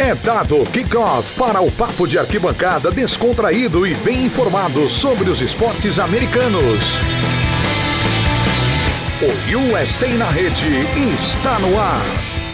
[0.00, 5.98] É dado kickoff para o papo de arquibancada descontraído e bem informado sobre os esportes
[5.98, 7.00] americanos.
[9.20, 10.66] O USA na rede
[11.12, 12.04] está no ar.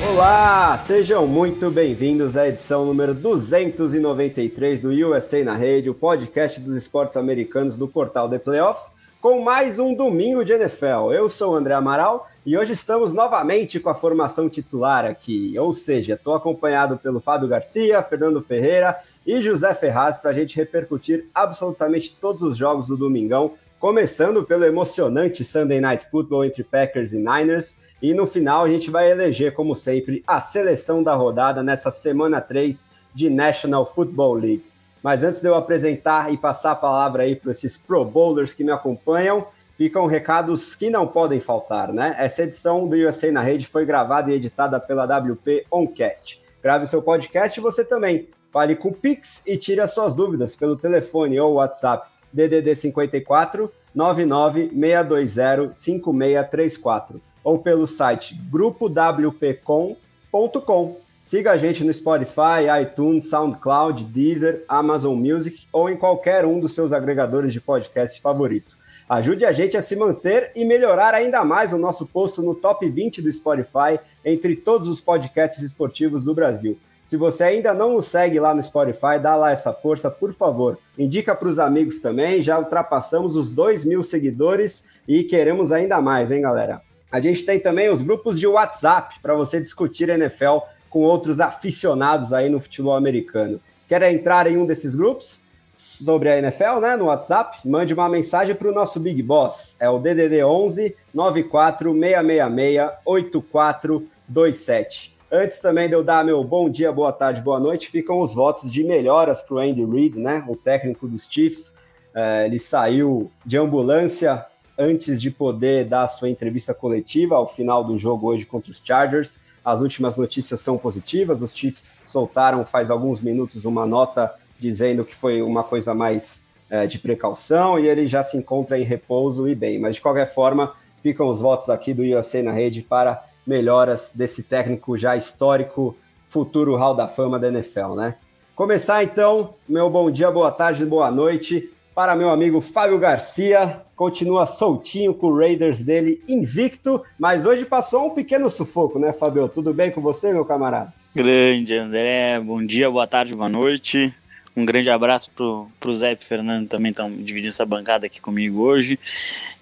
[0.08, 6.74] Olá, sejam muito bem-vindos à edição número 293 do USA na rede, o podcast dos
[6.74, 8.90] esportes americanos do portal The Playoffs,
[9.20, 11.12] com mais um domingo de NFL.
[11.12, 15.72] Eu sou o André Amaral e hoje estamos novamente com a formação titular aqui, ou
[15.72, 21.26] seja, estou acompanhado pelo Fábio Garcia, Fernando Ferreira e José Ferraz para a gente repercutir
[21.34, 27.16] absolutamente todos os jogos do Domingão, começando pelo emocionante Sunday Night Football entre Packers e
[27.16, 31.90] Niners, e no final a gente vai eleger, como sempre, a seleção da rodada nessa
[31.90, 34.64] semana 3 de National Football League.
[35.02, 38.64] Mas antes de eu apresentar e passar a palavra aí para esses Pro Bowlers que
[38.64, 42.14] me acompanham, ficam recados que não podem faltar, né?
[42.18, 46.42] Essa edição do USA na Rede foi gravada e editada pela WP Oncast.
[46.62, 48.28] Grave seu podcast você também.
[48.52, 53.70] Fale com o Pix e tire as suas dúvidas pelo telefone ou WhatsApp DDD 54
[53.94, 61.00] 99620 5634 ou pelo site grupowpcom.com.
[61.22, 66.74] Siga a gente no Spotify, iTunes, SoundCloud, Deezer, Amazon Music ou em qualquer um dos
[66.74, 68.76] seus agregadores de podcast favorito.
[69.08, 72.88] Ajude a gente a se manter e melhorar ainda mais o nosso posto no top
[72.88, 76.78] 20 do Spotify entre todos os podcasts esportivos do Brasil.
[77.04, 80.78] Se você ainda não nos segue lá no Spotify, dá lá essa força, por favor.
[80.98, 82.42] Indica para os amigos também.
[82.42, 86.80] Já ultrapassamos os 2 mil seguidores e queremos ainda mais, hein, galera?
[87.12, 92.32] A gente tem também os grupos de WhatsApp para você discutir NFL com outros aficionados
[92.32, 93.60] aí no futebol americano.
[93.86, 95.43] Quer entrar em um desses grupos?
[95.74, 99.76] Sobre a NFL, né, no WhatsApp, mande uma mensagem para o nosso Big Boss.
[99.80, 105.14] É o DDD 11 94666 8427.
[105.30, 108.70] Antes também de eu dar meu bom dia, boa tarde, boa noite, ficam os votos
[108.70, 111.74] de melhoras para o Andy Reid, né, o técnico dos Chiefs.
[112.14, 114.46] É, ele saiu de ambulância
[114.78, 119.40] antes de poder dar sua entrevista coletiva ao final do jogo hoje contra os Chargers.
[119.64, 121.42] As últimas notícias são positivas.
[121.42, 126.86] Os Chiefs soltaram faz alguns minutos uma nota dizendo que foi uma coisa mais é,
[126.86, 129.78] de precaução e ele já se encontra em repouso e bem.
[129.78, 130.72] Mas de qualquer forma,
[131.02, 135.96] ficam os votos aqui do USA na rede para melhoras desse técnico já histórico,
[136.28, 138.14] futuro Hall da Fama da NFL, né?
[138.56, 143.82] Começar então, meu bom dia, boa tarde, boa noite para meu amigo Fábio Garcia.
[143.94, 149.48] Continua soltinho com o Raiders dele invicto, mas hoje passou um pequeno sufoco, né, Fábio?
[149.48, 150.92] Tudo bem com você, meu camarada?
[151.14, 154.12] Grande André, bom dia, boa tarde, boa noite.
[154.56, 158.20] Um grande abraço pro, pro Zé e pro Fernando também estão dividindo essa bancada aqui
[158.20, 158.98] comigo hoje.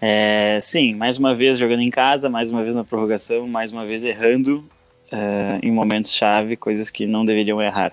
[0.00, 3.86] É, sim, mais uma vez jogando em casa, mais uma vez na prorrogação, mais uma
[3.86, 4.62] vez errando
[5.10, 7.92] é, em momentos-chave, coisas que não deveriam errar.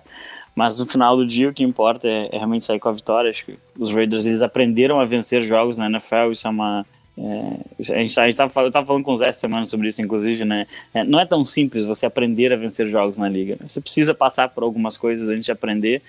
[0.54, 3.30] Mas no final do dia o que importa é, é, realmente sair com a vitória.
[3.30, 6.86] Acho que os Raiders eles aprenderam a vencer jogos na NFL, isso é uma,
[7.20, 9.66] é, a gente, tá, a gente tava, eu tava falando com o Zé essa semana
[9.66, 10.66] sobre isso, inclusive, né?
[10.94, 13.58] É, não é tão simples você aprender a vencer jogos na liga.
[13.68, 16.02] Você precisa passar por algumas coisas antes de aprender.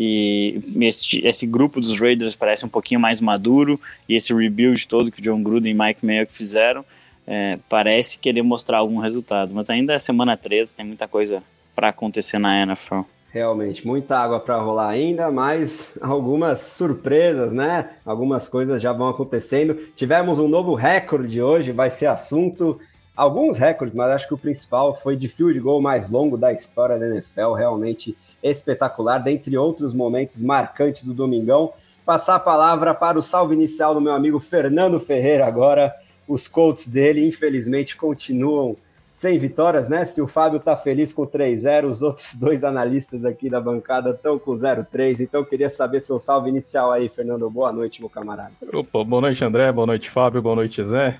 [0.00, 3.80] E esse, esse grupo dos Raiders parece um pouquinho mais maduro.
[4.08, 6.84] E esse rebuild todo que John Gruden e Mike Mayock fizeram
[7.26, 9.52] é, parece querer mostrar algum resultado.
[9.52, 11.42] Mas ainda é semana 13, tem muita coisa
[11.74, 13.00] para acontecer na NFL.
[13.30, 17.90] Realmente, muita água para rolar ainda, mas algumas surpresas, né?
[18.04, 19.74] Algumas coisas já vão acontecendo.
[19.94, 22.80] Tivemos um novo recorde hoje, vai ser assunto.
[23.18, 26.96] Alguns recordes, mas acho que o principal foi de field goal mais longo da história
[26.96, 31.72] da NFL, realmente espetacular, dentre outros momentos marcantes do Domingão.
[32.06, 35.92] Passar a palavra para o salve inicial do meu amigo Fernando Ferreira agora.
[36.28, 38.76] Os Colts dele, infelizmente, continuam
[39.16, 40.04] sem vitórias, né?
[40.04, 44.38] Se o Fábio tá feliz com 3-0, os outros dois analistas aqui da bancada estão
[44.38, 45.18] com 0-3.
[45.18, 47.50] Então, queria saber seu salve inicial aí, Fernando.
[47.50, 48.52] Boa noite, meu camarada.
[48.72, 49.72] Opa, boa noite, André.
[49.72, 50.40] Boa noite, Fábio.
[50.40, 51.18] Boa noite, Zé.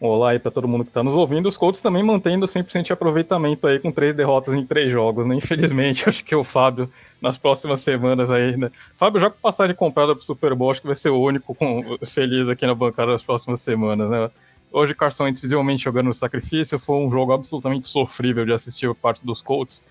[0.00, 1.46] Um olá aí para todo mundo que está nos ouvindo.
[1.46, 5.34] Os Colts também mantendo 100% de aproveitamento aí com três derrotas em três jogos, né?
[5.34, 8.70] Infelizmente, acho que o Fábio, nas próximas semanas aí, né?
[8.96, 11.54] Fábio, já com passagem comprada para o Super Bowl, acho que vai ser o único
[11.54, 11.98] com...
[12.06, 14.30] feliz aqui na bancada nas próximas semanas, né?
[14.72, 18.96] Hoje, Carson Wentz visivelmente jogando no sacrifício, foi um jogo absolutamente sofrível de assistir por
[18.96, 19.84] parte dos Colts.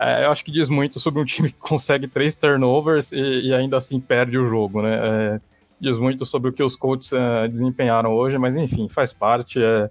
[0.00, 3.54] É, eu acho que diz muito sobre um time que consegue três turnovers e, e
[3.54, 4.94] ainda assim perde o jogo, né?
[4.94, 5.40] É,
[5.84, 9.90] diz muito sobre o que os Colts é, desempenharam hoje, mas enfim, faz parte, é,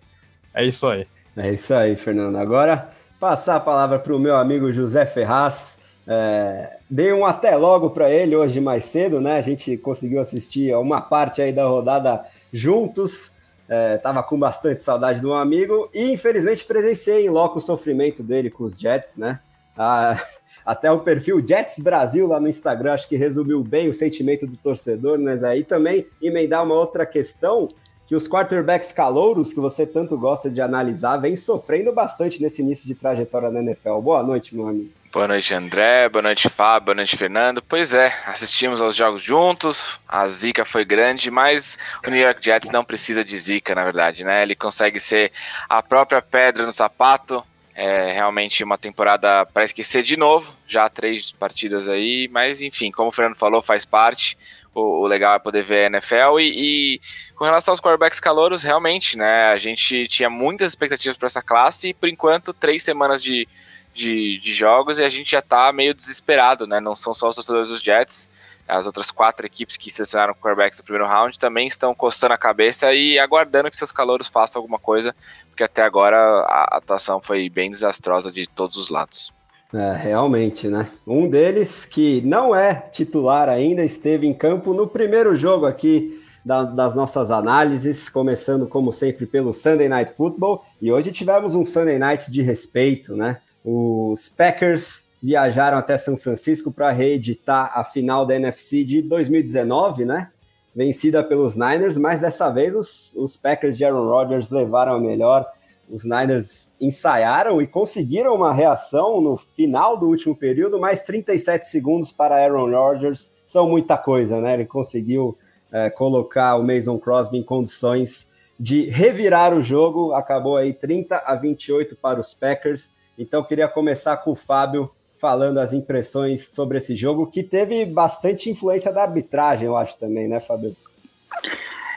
[0.54, 1.07] é isso aí.
[1.38, 2.36] É isso aí, Fernando.
[2.38, 5.80] Agora, passar a palavra para o meu amigo José Ferraz.
[6.06, 9.38] É, dei um até logo para ele hoje mais cedo, né?
[9.38, 13.31] A gente conseguiu assistir a uma parte aí da rodada juntos.
[13.69, 18.66] É, com bastante saudade do amigo e infelizmente presenciei em loco o sofrimento dele com
[18.66, 19.39] os Jets, né?
[19.75, 20.22] Ah,
[20.65, 24.57] até o perfil Jets Brasil lá no Instagram, acho que resumiu bem o sentimento do
[24.57, 27.68] torcedor, mas aí também emendar uma outra questão
[28.06, 32.86] que os quarterbacks calouros, que você tanto gosta de analisar, vem sofrendo bastante nesse início
[32.86, 34.00] de trajetória na NFL.
[34.00, 34.92] Boa noite, meu amigo.
[35.13, 36.10] Boa noite, André.
[36.10, 36.86] Boa noite, Fábio.
[36.86, 37.62] Boa noite, Fernando.
[37.62, 40.00] Pois é, assistimos aos jogos juntos.
[40.07, 44.24] A zica foi grande, mas o New York Jets não precisa de zica, na verdade,
[44.24, 44.42] né?
[44.42, 45.31] Ele consegue ser
[45.69, 47.45] a própria pedra no sapato.
[47.75, 50.56] É realmente uma temporada para esquecer de novo.
[50.68, 54.38] Já três partidas aí, mas enfim, como o Fernando falou, faz parte
[54.74, 56.40] o, o legal é poder ver a NFL.
[56.40, 57.00] E, e,
[57.36, 59.46] com relação aos quarterbacks calouros, realmente, né?
[59.46, 63.48] A gente tinha muitas expectativas para essa classe e por enquanto, três semanas de,
[63.94, 66.80] de, de, jogos e a gente já tá meio desesperado, né?
[66.80, 68.30] Não são só os torcedores dos Jets.
[68.68, 72.94] As outras quatro equipes que selecionaram quarterbacks no primeiro round também estão coçando a cabeça
[72.94, 75.13] e aguardando que seus calouros façam alguma coisa,
[75.50, 79.33] porque até agora a atuação foi bem desastrosa de todos os lados.
[79.74, 80.88] É, realmente, né?
[81.06, 86.63] Um deles, que não é titular ainda, esteve em campo no primeiro jogo aqui da,
[86.63, 90.63] das nossas análises, começando como sempre pelo Sunday Night Football.
[90.80, 93.39] E hoje tivemos um Sunday Night de respeito, né?
[93.65, 100.30] Os Packers viajaram até São Francisco para reeditar a final da NFC de 2019, né?
[100.75, 105.48] Vencida pelos Niners, mas dessa vez os, os Packers de Aaron Rodgers levaram a melhor
[105.90, 112.12] os Niners ensaiaram e conseguiram uma reação no final do último período, mais 37 segundos
[112.12, 114.56] para Aaron Rodgers são muita coisa, né?
[114.56, 115.38] Ele conseguiu
[115.72, 121.36] é, colocar o Mason Crosby em condições de revirar o jogo, acabou aí 30 a
[121.36, 122.94] 28 para os Packers.
[123.18, 124.90] Então queria começar com o Fábio
[125.24, 130.28] falando as impressões sobre esse jogo, que teve bastante influência da arbitragem, eu acho também,
[130.28, 130.75] né, Fábio?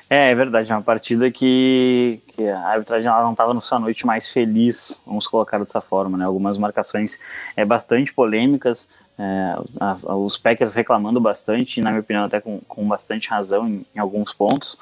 [0.08, 4.06] É, é verdade, é uma partida que, que a arbitragem não estava no sua noite
[4.06, 6.25] mais feliz, vamos colocar dessa forma, né?
[6.25, 7.20] Algumas marcações
[7.56, 12.60] é, bastante polêmicas, é, a, a, os Packers reclamando bastante, na minha opinião até com,
[12.68, 14.78] com bastante razão em, em alguns pontos,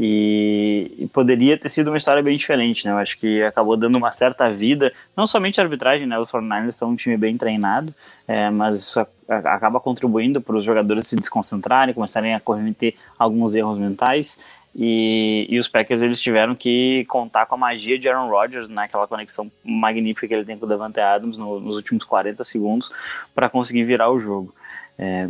[0.00, 2.92] e, e, poderia ter sido uma história bem diferente, né?
[2.92, 6.16] Eu acho que acabou dando uma certa vida, não somente a arbitragem, né?
[6.16, 7.92] Os 49ers são um time bem treinado,
[8.28, 13.76] é, mas isso acaba contribuindo para os jogadores se desconcentrarem, começarem a cometer alguns erros
[13.76, 14.38] mentais.
[14.80, 19.02] E, e, os Packers eles tiveram que contar com a magia de Aaron Rodgers, naquela
[19.02, 22.92] né, conexão magnífica que ele tem com o Davante Adams no, nos últimos 40 segundos
[23.34, 24.54] para conseguir virar o jogo.
[24.96, 25.28] É,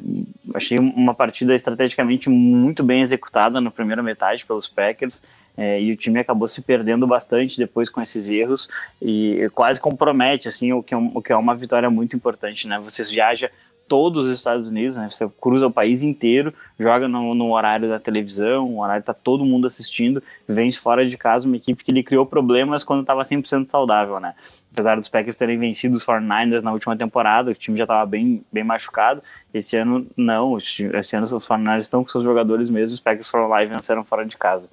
[0.54, 5.22] achei uma partida estrategicamente muito bem executada na primeira metade pelos Packers.
[5.56, 8.68] É, e o time acabou se perdendo bastante depois com esses erros
[9.02, 12.78] e quase compromete assim o que é, o que é uma vitória muito importante, né?
[12.78, 13.50] Você viaja
[13.88, 15.08] todos os Estados Unidos, né?
[15.08, 19.44] Você cruza o país inteiro, joga no, no horário da televisão, o horário tá todo
[19.44, 23.66] mundo assistindo, vence fora de casa uma equipe que lhe criou problemas quando estava 100%
[23.66, 24.34] saudável, né?
[24.70, 28.44] Apesar dos Packers terem vencido os 49ers na última temporada, o time já estava bem,
[28.52, 29.22] bem machucado.
[29.52, 30.56] Esse ano, não.
[30.58, 34.04] Esse ano os 49ers estão com seus jogadores mesmo, os Packers foram lá e venceram
[34.04, 34.68] fora de casa.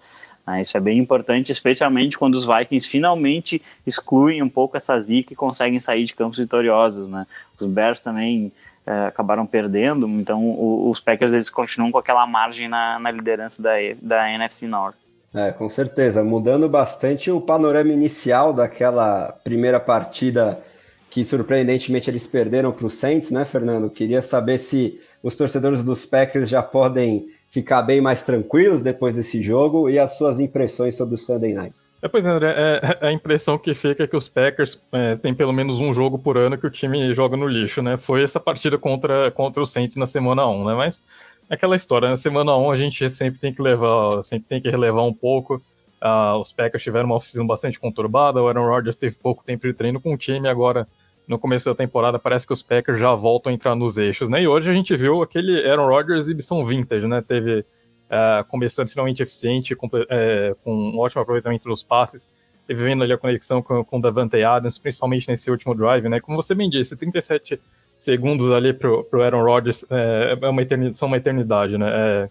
[0.45, 5.33] Ah, isso é bem importante, especialmente quando os Vikings finalmente excluem um pouco essa zica
[5.33, 7.25] e conseguem sair de campos vitoriosos, né?
[7.59, 8.51] Os Bears também
[8.85, 13.61] é, acabaram perdendo, então o, os Packers eles continuam com aquela margem na, na liderança
[13.61, 13.71] da,
[14.01, 14.95] da NFC North.
[15.33, 20.61] É, com certeza, mudando bastante o panorama inicial daquela primeira partida
[21.09, 23.89] que surpreendentemente eles perderam para o Saints, né, Fernando?
[23.89, 29.41] Queria saber se os torcedores dos Packers já podem ficar bem mais tranquilos depois desse
[29.41, 31.75] jogo e as suas impressões sobre o Sunday Night.
[32.01, 35.33] É, pois é, André, é, a impressão que fica é que os Packers é, tem
[35.33, 37.97] pelo menos um jogo por ano que o time joga no lixo, né?
[37.97, 40.75] Foi essa partida contra, contra o Saints na semana 1, né?
[40.75, 41.03] Mas
[41.49, 44.69] é aquela história, na semana 1 a gente sempre tem que levar, sempre tem que
[44.69, 45.61] relevar um pouco.
[46.01, 49.73] Uh, os Packers tiveram uma oficina bastante conturbada, o Aaron Rodgers teve pouco tempo de
[49.73, 50.87] treino com o time, agora
[51.27, 54.43] no começo da temporada parece que os Packers já voltam a entrar nos eixos, né?
[54.43, 57.23] E hoje a gente viu aquele Aaron Rodgers exibição vintage, né?
[57.27, 57.65] Teve
[58.05, 62.31] uh, começando extremamente eficiente, com, é, com, um ótimo aproveitamento dos passes,
[62.67, 66.19] e vivendo ali a conexão com, com o Davante Adams, principalmente nesse último drive, né?
[66.19, 67.59] Como você bem disse, 37
[67.95, 72.29] segundos ali pro, pro Aaron Rodgers é, é uma eternidade, são uma eternidade, né?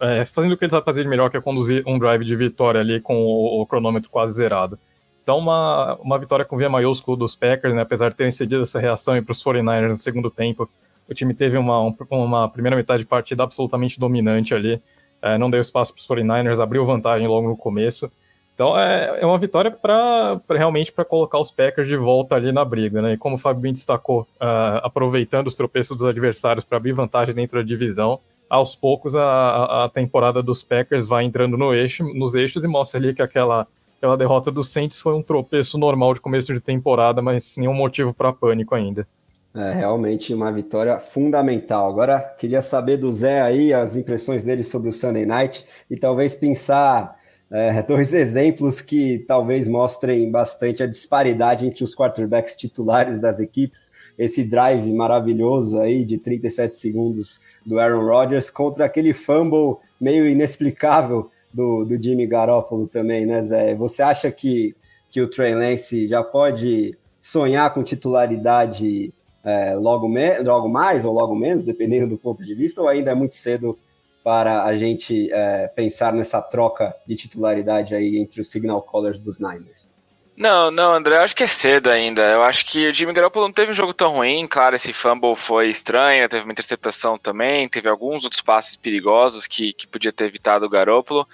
[0.00, 2.24] É, é, fazendo o que ele sabe fazer de melhor, que é conduzir um drive
[2.24, 4.78] de vitória ali com o, o cronômetro quase zerado.
[5.22, 7.82] Então, uma, uma vitória com via maiúsculo dos Packers, né?
[7.82, 10.68] Apesar de terem cedido essa reação para os 49ers no segundo tempo,
[11.08, 14.82] o time teve uma, uma primeira metade de partida absolutamente dominante ali
[15.22, 18.10] é, não deu espaço para os 49ers, abriu vantagem logo no começo.
[18.54, 22.64] Então é, é uma vitória para realmente para colocar os Packers de volta ali na
[22.64, 23.14] briga, né?
[23.14, 27.58] E como o bem destacou, uh, aproveitando os tropeços dos adversários para abrir vantagem dentro
[27.58, 32.62] da divisão, aos poucos a, a temporada dos Packers vai entrando no eixo, nos eixos
[32.64, 36.52] e mostra ali que aquela, aquela derrota do Saints foi um tropeço normal de começo
[36.52, 39.08] de temporada, mas nenhum motivo para pânico ainda.
[39.54, 41.90] É realmente uma vitória fundamental.
[41.90, 46.34] Agora, queria saber do Zé aí as impressões dele sobre o Sunday Night e talvez
[46.34, 53.40] pensar é, dois exemplos que talvez mostrem bastante a disparidade entre os quarterbacks titulares das
[53.40, 53.92] equipes.
[54.18, 61.30] Esse drive maravilhoso aí de 37 segundos do Aaron Rodgers contra aquele fumble meio inexplicável
[61.52, 63.74] do, do Jimmy Garoppolo também, né, Zé?
[63.74, 64.74] Você acha que,
[65.10, 69.12] que o Trey Lance já pode sonhar com titularidade
[69.44, 70.08] é, logo,
[70.44, 73.78] logo mais ou logo menos, dependendo do ponto de vista, ou ainda é muito cedo
[74.22, 79.40] para a gente é, pensar nessa troca de titularidade aí entre os signal callers dos
[79.40, 79.92] Niners?
[80.34, 82.22] Não, não, André, eu acho que é cedo ainda.
[82.22, 84.46] Eu acho que o Jimmy Garoppolo não teve um jogo tão ruim.
[84.46, 89.74] Claro, esse fumble foi estranho, teve uma interceptação também, teve alguns outros passes perigosos que,
[89.74, 91.28] que podia ter evitado o Garoppolo.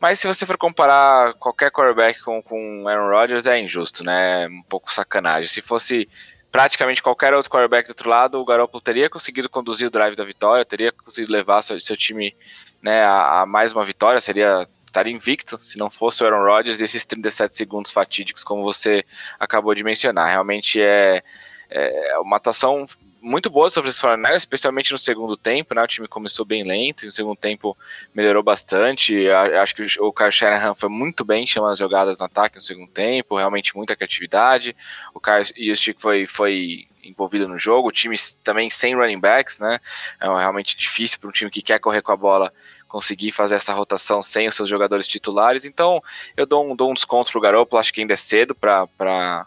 [0.00, 4.48] Mas se você for comparar qualquer quarterback com, com Aaron Rodgers, é injusto, né?
[4.48, 5.48] Um pouco sacanagem.
[5.48, 6.08] Se fosse
[6.50, 10.24] praticamente qualquer outro quarterback do outro lado, o Garoppolo teria conseguido conduzir o drive da
[10.24, 12.34] vitória, teria conseguido levar seu, seu time
[12.82, 16.80] né, a, a, mais uma vitória, seria estaria invicto se não fosse o Aaron Rodgers
[16.80, 19.04] e esses 37 segundos fatídicos, como você
[19.38, 20.28] acabou de mencionar.
[20.28, 21.22] Realmente é,
[21.70, 22.86] é uma atuação
[23.20, 25.82] muito boa sobre os 49 especialmente no segundo tempo, né?
[25.82, 27.76] O time começou bem lento, e no segundo tempo
[28.14, 29.28] melhorou bastante.
[29.30, 32.90] Acho que o Kyle Shanahan foi muito bem chamando as jogadas no ataque no segundo
[32.90, 34.74] tempo, realmente muita criatividade.
[35.14, 39.78] O Kyle Juszczyk foi, foi envolvido no jogo, o time também sem running backs, né?
[40.20, 42.52] É realmente difícil para um time que quer correr com a bola
[42.88, 45.64] conseguir fazer essa rotação sem os seus jogadores titulares.
[45.64, 46.02] Então,
[46.36, 49.46] eu dou um, dou um desconto pro Garoppolo, acho que ainda é cedo para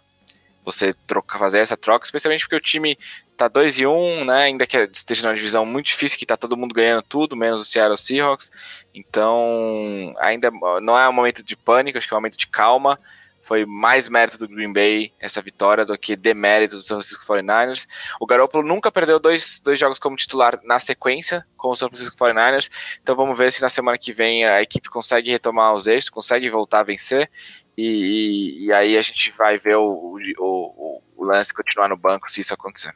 [0.64, 2.98] você trocar, fazer essa troca, especialmente porque o time
[3.36, 4.44] tá 2 e 1, um, né?
[4.44, 7.66] Ainda que esteja numa divisão muito difícil, que tá todo mundo ganhando tudo, menos o
[7.66, 8.52] Seattle Seahawks.
[8.94, 13.00] Então, ainda não é um momento de pânico, acho que é um momento de calma.
[13.42, 17.88] Foi mais mérito do Green Bay essa vitória do que demérito do San Francisco 49ers.
[18.18, 22.16] O Garoppolo nunca perdeu dois, dois jogos como titular na sequência com o San Francisco
[22.16, 22.70] 49ers.
[23.02, 26.50] Então vamos ver se na semana que vem a equipe consegue retomar os eixos, consegue
[26.50, 27.30] voltar a vencer.
[27.78, 31.98] E, e, e aí a gente vai ver o, o, o, o lance continuar no
[31.98, 32.96] banco se isso acontecer.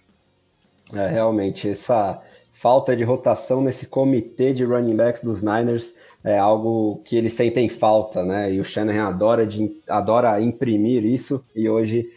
[0.93, 7.01] É, realmente, essa falta de rotação nesse comitê de running backs dos Niners é algo
[7.05, 8.51] que eles sentem falta, né?
[8.51, 12.09] E o Shanahan adora, de, adora imprimir isso, e hoje,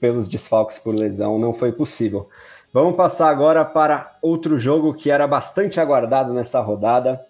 [0.00, 2.28] pelos desfalques por lesão, não foi possível.
[2.72, 7.24] Vamos passar agora para outro jogo que era bastante aguardado nessa rodada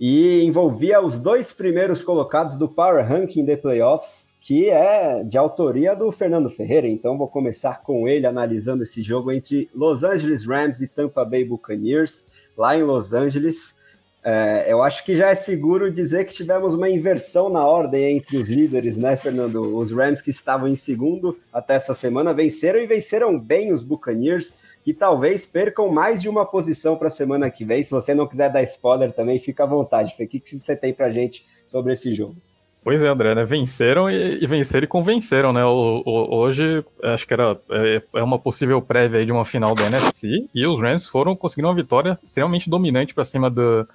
[0.00, 5.94] e envolvia os dois primeiros colocados do Power Ranking de Playoffs, que é de autoria
[5.94, 6.88] do Fernando Ferreira.
[6.88, 11.44] Então vou começar com ele analisando esse jogo entre Los Angeles Rams e Tampa Bay
[11.44, 12.26] Buccaneers,
[12.56, 13.76] lá em Los Angeles.
[14.24, 18.38] É, eu acho que já é seguro dizer que tivemos uma inversão na ordem entre
[18.38, 19.76] os líderes, né, Fernando?
[19.76, 24.54] Os Rams que estavam em segundo até essa semana venceram e venceram bem os Buccaneers,
[24.82, 27.82] que talvez percam mais de uma posição para a semana que vem.
[27.82, 30.14] Se você não quiser dar spoiler também, fica à vontade.
[30.18, 32.47] O que, que você tem para gente sobre esse jogo?
[32.88, 33.44] Pois é, André, né?
[33.44, 35.62] Venceram e, e venceram e convenceram, né?
[35.62, 39.88] O, o, hoje, acho que era é, é uma possível prévia de uma final da
[39.88, 43.86] NFC e os Rams foram conseguindo uma vitória extremamente dominante para cima do,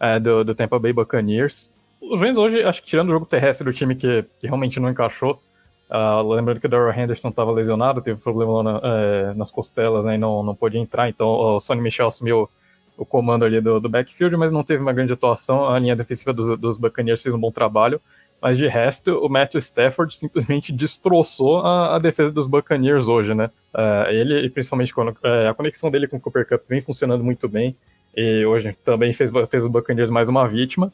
[0.00, 1.70] é, do, do, Tampa Bay Buccaneers.
[2.00, 4.88] Os Rams hoje, acho que tirando o jogo terrestre do time que, que realmente não
[4.88, 5.42] encaixou,
[5.90, 10.14] uh, lembrando que o Darrell Henderson estava lesionado, teve problema na, é, nas costelas né,
[10.14, 12.48] e não, não pôde entrar, então o Sonny Michel assumiu
[12.96, 15.68] o comando ali do, do backfield, mas não teve uma grande atuação.
[15.68, 18.00] A linha defensiva dos, dos Buccaneers fez um bom trabalho.
[18.40, 23.50] Mas de resto, o Matthew Stafford simplesmente destroçou a, a defesa dos Buccaneers hoje, né?
[23.74, 27.48] Uh, ele, principalmente, quando, uh, a conexão dele com o Cooper Cup vem funcionando muito
[27.48, 27.76] bem.
[28.16, 30.92] E hoje também fez, fez o Buccaneers mais uma vítima.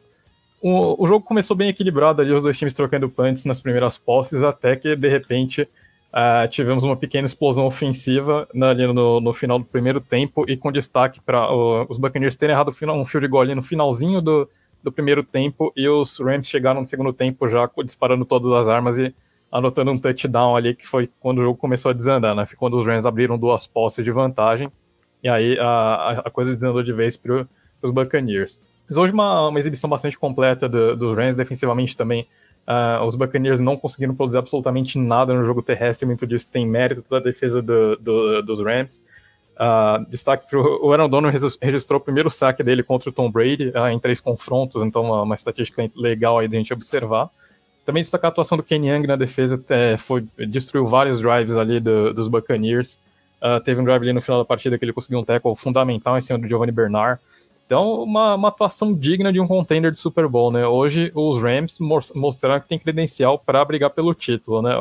[0.60, 4.42] O, o jogo começou bem equilibrado ali, os dois times trocando punts nas primeiras posses,
[4.42, 9.66] até que, de repente, uh, tivemos uma pequena explosão ofensiva ali no, no final do
[9.66, 11.52] primeiro tempo e com destaque para
[11.86, 14.48] os Buccaneers terem errado um field goal ali no finalzinho do,
[14.84, 18.98] do primeiro tempo e os Rams chegaram no segundo tempo já disparando todas as armas
[18.98, 19.14] e
[19.50, 22.44] anotando um touchdown ali, que foi quando o jogo começou a desandar, né?
[22.44, 24.70] Foi quando os Rams abriram duas posses de vantagem
[25.22, 27.48] e aí a, a coisa desandou de vez para
[27.80, 28.60] os Buccaneers.
[28.86, 32.28] Mas hoje uma, uma exibição bastante completa do, dos Rams, defensivamente também.
[32.68, 37.08] Uh, os Buccaneers não conseguiram produzir absolutamente nada no jogo terrestre, muito disso tem mérito
[37.08, 39.06] da defesa do, do, dos Rams.
[39.54, 43.68] Uh, destaque para o Aaron Donald registrou o primeiro saque dele contra o Tom Brady
[43.68, 47.30] uh, em três confrontos, então uma, uma, estatística legal aí de a gente observar.
[47.86, 51.78] Também destacar a atuação do Kenny Young na defesa, é, foi, destruiu vários drives ali
[51.78, 53.00] do, dos Buccaneers.
[53.40, 56.18] Uh, teve um drive ali no final da partida que ele conseguiu um tackle fundamental
[56.18, 57.20] em cima do Giovanni Bernard.
[57.66, 60.66] Então, uma, uma atuação digna de um contender de Super Bowl, né?
[60.66, 61.78] Hoje, os Rams
[62.14, 64.74] mostraram que tem credencial para brigar pelo título, né?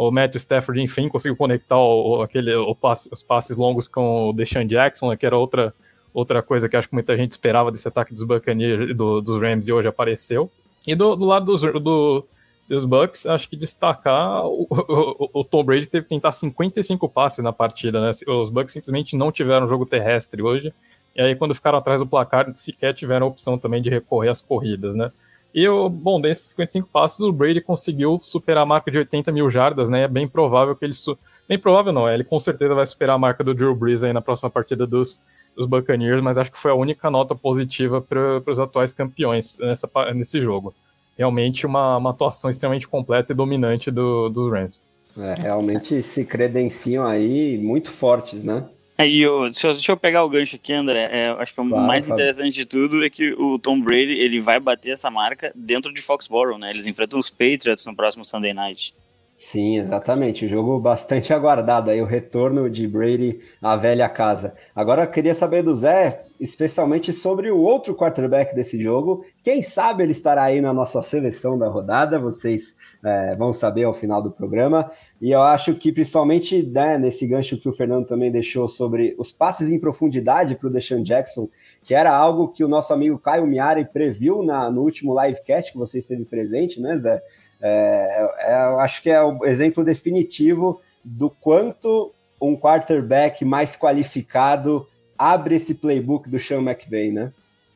[0.00, 4.32] O Matthew Stafford, enfim, conseguiu conectar o, aquele, o passe, os passes longos com o
[4.32, 5.74] Deshaun Jackson, né, que era outra,
[6.14, 9.68] outra coisa que acho que muita gente esperava desse ataque dos Buccaneers, do, dos Rams,
[9.68, 10.50] e hoje apareceu.
[10.86, 12.24] E do, do lado dos, do,
[12.66, 17.44] dos Bucks, acho que destacar o, o, o, Tom Brady teve que tentar 55 passes
[17.44, 18.12] na partida, né?
[18.26, 20.72] Os Bucks simplesmente não tiveram jogo terrestre hoje.
[21.14, 24.40] E aí, quando ficaram atrás do placar, sequer tiveram a opção também de recorrer às
[24.40, 25.12] corridas, né?
[25.54, 29.88] E, bom, desses 55 passos, o Brady conseguiu superar a marca de 80 mil jardas,
[29.88, 30.02] né?
[30.02, 30.94] É bem provável que ele.
[30.94, 31.18] Su...
[31.48, 34.12] Bem provável não, é, ele com certeza vai superar a marca do Drew Brees aí
[34.12, 35.20] na próxima partida dos,
[35.56, 39.90] dos Buccaneers, mas acho que foi a única nota positiva para os atuais campeões nessa,
[40.14, 40.72] nesse jogo
[41.20, 44.82] realmente uma, uma atuação extremamente completa e dominante do, dos Rams.
[45.18, 48.64] É, realmente se credenciam aí muito fortes, né?
[49.06, 51.08] E eu, deixa, eu, deixa, eu pegar o gancho aqui, André.
[51.10, 54.58] É, acho que o mais interessante de tudo é que o Tom Brady ele vai
[54.58, 56.68] bater essa marca dentro de Foxborough, né?
[56.70, 58.94] Eles enfrentam os Patriots no próximo Sunday Night.
[59.42, 60.44] Sim, exatamente.
[60.44, 64.52] O jogo bastante aguardado aí, o retorno de Brady à velha casa.
[64.76, 69.24] Agora eu queria saber do Zé, especialmente sobre o outro quarterback desse jogo.
[69.42, 73.94] Quem sabe ele estará aí na nossa seleção da rodada, vocês é, vão saber ao
[73.94, 74.90] final do programa.
[75.22, 79.32] E eu acho que, principalmente né, nesse gancho que o Fernando também deixou sobre os
[79.32, 81.48] passes em profundidade para o Deshaun Jackson,
[81.82, 85.78] que era algo que o nosso amigo Caio Miari previu na, no último livecast que
[85.78, 87.22] você esteve presente, né, Zé?
[87.62, 94.88] É, é, eu acho que é o exemplo definitivo do quanto um quarterback mais qualificado
[95.18, 97.32] abre esse playbook do Sean McVay, né?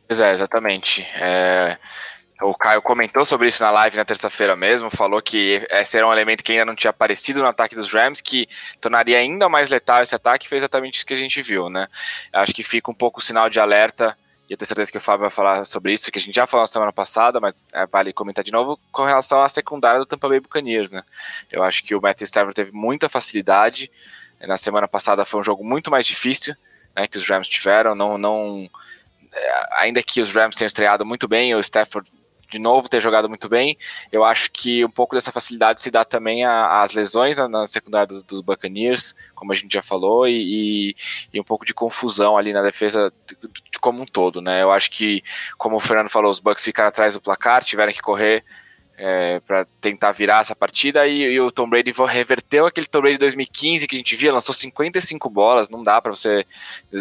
[0.09, 1.07] Pois é, exatamente.
[1.17, 1.76] É,
[2.41, 6.12] o Caio comentou sobre isso na live na terça-feira mesmo, falou que esse era um
[6.12, 8.49] elemento que ainda não tinha aparecido no ataque dos Rams, que
[8.81, 11.87] tornaria ainda mais letal esse ataque, foi exatamente isso que a gente viu, né?
[12.33, 14.17] Acho que fica um pouco o sinal de alerta
[14.49, 16.47] e eu tenho certeza que o Fábio vai falar sobre isso, que a gente já
[16.47, 20.07] falou na semana passada, mas é, vale comentar de novo com relação à secundária do
[20.07, 21.03] Tampa Bay Buccaneers, né?
[21.51, 23.91] Eu acho que o Matthew Stafford teve muita facilidade.
[24.41, 26.55] Na semana passada foi um jogo muito mais difícil,
[26.95, 27.95] né, que os Rams tiveram.
[27.95, 28.69] Não, não,
[29.33, 32.11] é, ainda que os Rams tenham estreado muito bem, o Stafford
[32.54, 33.76] de novo ter jogado muito bem.
[34.12, 38.06] Eu acho que um pouco dessa facilidade se dá também às lesões na, na secundária
[38.06, 40.97] dos, dos, Buccaneers, como a gente já falou, e, e,
[41.32, 44.62] e, um pouco de confusão ali na defesa de, de, como um todo, né?
[44.62, 45.23] Eu acho que,
[45.58, 48.45] como o Fernando falou, os Bucks ficaram atrás do placar, tiveram que correr
[48.97, 53.19] é, para tentar virar essa partida e, e, o Tom Brady reverteu aquele Tom Brady
[53.19, 56.47] 2015 que a gente via, lançou 55 bolas, não dá para você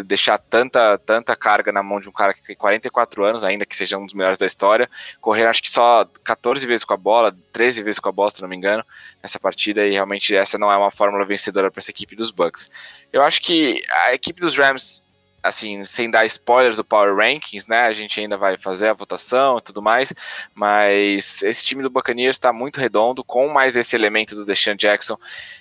[0.06, 3.76] deixar tanta, tanta carga na mão de um cara que tem 44 anos, ainda que
[3.76, 4.90] seja um dos melhores da história,
[5.22, 8.42] correr acho que só 14 vezes com a bola, 13 vezes com a bola, se
[8.42, 8.84] não me engano,
[9.22, 12.72] nessa partida e realmente essa não é uma fórmula vencedora para essa equipe dos Bucks.
[13.12, 15.04] Eu acho que a equipe dos Rams
[15.44, 17.82] assim, sem dar spoilers do Power Rankings, né?
[17.82, 20.14] A gente ainda vai fazer a votação e tudo mais,
[20.56, 25.18] mas esse time do Buccaneers está muito redondo, com mais esse elemento do Deshaun Jackson,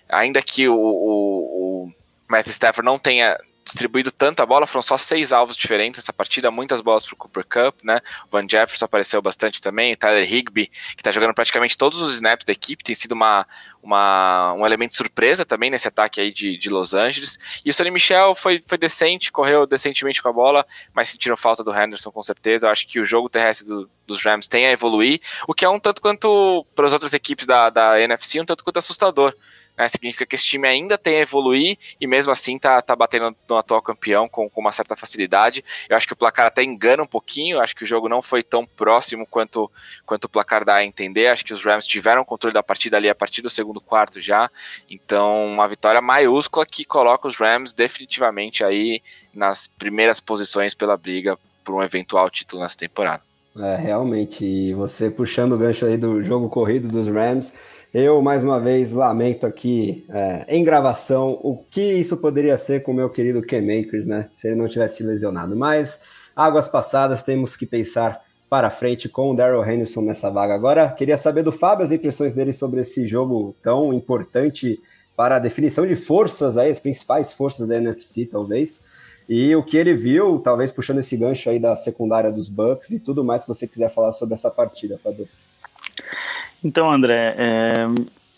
[0.08, 1.92] ainda que o, o, o
[2.30, 6.80] Matt Stafford não tenha distribuído tanta bola, foram só seis alvos diferentes essa partida, muitas
[6.80, 8.00] bolas para o Cooper Cup, né?
[8.30, 12.52] Van Jefferson apareceu bastante também, Tyler Higby, que está jogando praticamente todos os snaps da
[12.52, 13.46] equipe, tem sido uma,
[13.82, 17.38] uma, um elemento surpresa também nesse ataque aí de, de Los Angeles.
[17.64, 21.62] E o Sonny Michel foi, foi decente, correu decentemente com a bola, mas sentiram falta
[21.62, 22.66] do Henderson com certeza.
[22.66, 25.68] Eu acho que o jogo terrestre do, dos Rams tem a evoluir, o que é
[25.68, 29.34] um tanto quanto para as outras equipes da, da NFC, um tanto quanto assustador
[29.82, 33.34] né, significa que esse time ainda tem a evoluir e mesmo assim tá, tá batendo
[33.48, 35.64] no atual campeão com, com uma certa facilidade.
[35.88, 38.42] Eu acho que o placar até engana um pouquinho, acho que o jogo não foi
[38.42, 39.70] tão próximo quanto,
[40.06, 41.26] quanto o placar dá a entender.
[41.26, 44.50] Acho que os Rams tiveram controle da partida ali a partir do segundo quarto já.
[44.88, 49.02] Então, uma vitória maiúscula que coloca os Rams definitivamente aí
[49.34, 53.22] nas primeiras posições pela briga por um eventual título nessa temporada.
[53.56, 57.52] É, realmente, você puxando o gancho aí do jogo corrido dos Rams,
[57.92, 62.92] eu, mais uma vez, lamento aqui é, em gravação o que isso poderia ser com
[62.92, 64.30] o meu querido Ken Makers, né?
[64.34, 65.54] Se ele não tivesse lesionado.
[65.54, 66.00] Mas,
[66.34, 70.54] águas passadas, temos que pensar para frente com o Daryl Henderson nessa vaga.
[70.54, 74.80] Agora, queria saber do Fábio as impressões dele sobre esse jogo tão importante
[75.14, 78.80] para a definição de forças aí, as principais forças da NFC, talvez.
[79.28, 82.98] E o que ele viu, talvez puxando esse gancho aí da secundária dos Bucks e
[82.98, 85.28] tudo mais que você quiser falar sobre essa partida, Fábio.
[86.64, 87.74] Então, André, é,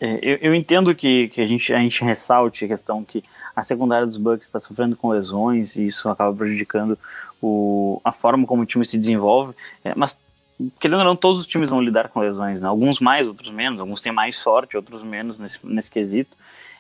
[0.01, 3.23] é, eu, eu, entendo que, que a, gente, a gente ressalte a questão que
[3.55, 6.99] a secundária dos Bucks está sofrendo com lesões e isso acaba prejudicando
[7.41, 10.21] o, a forma como o time se desenvolve, é, mas
[10.81, 12.69] querendo ou não, todos os times vão lidar com lesões, né?
[12.69, 16.37] alguns mais, outros menos, alguns têm mais sorte, outros menos nesse, nesse quesito.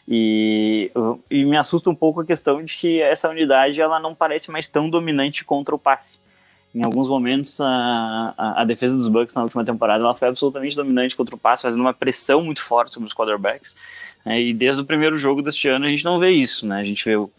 [0.06, 0.90] E,
[1.30, 4.68] e me assusta um pouco a questão de que essa unidade ela não parece mais
[4.68, 6.20] tão dominante contra o passe.
[6.74, 10.74] Em alguns momentos a, a, a, defesa dos Bucks na última temporada ela foi absolutamente
[10.74, 13.76] dominante contra o passe, fazendo uma pressão muito forte sobre os quarterbacks.
[14.24, 14.40] Né?
[14.40, 16.80] E desde o primeiro jogo deste ano a gente não vê isso, né?
[16.80, 17.30] A gente vê o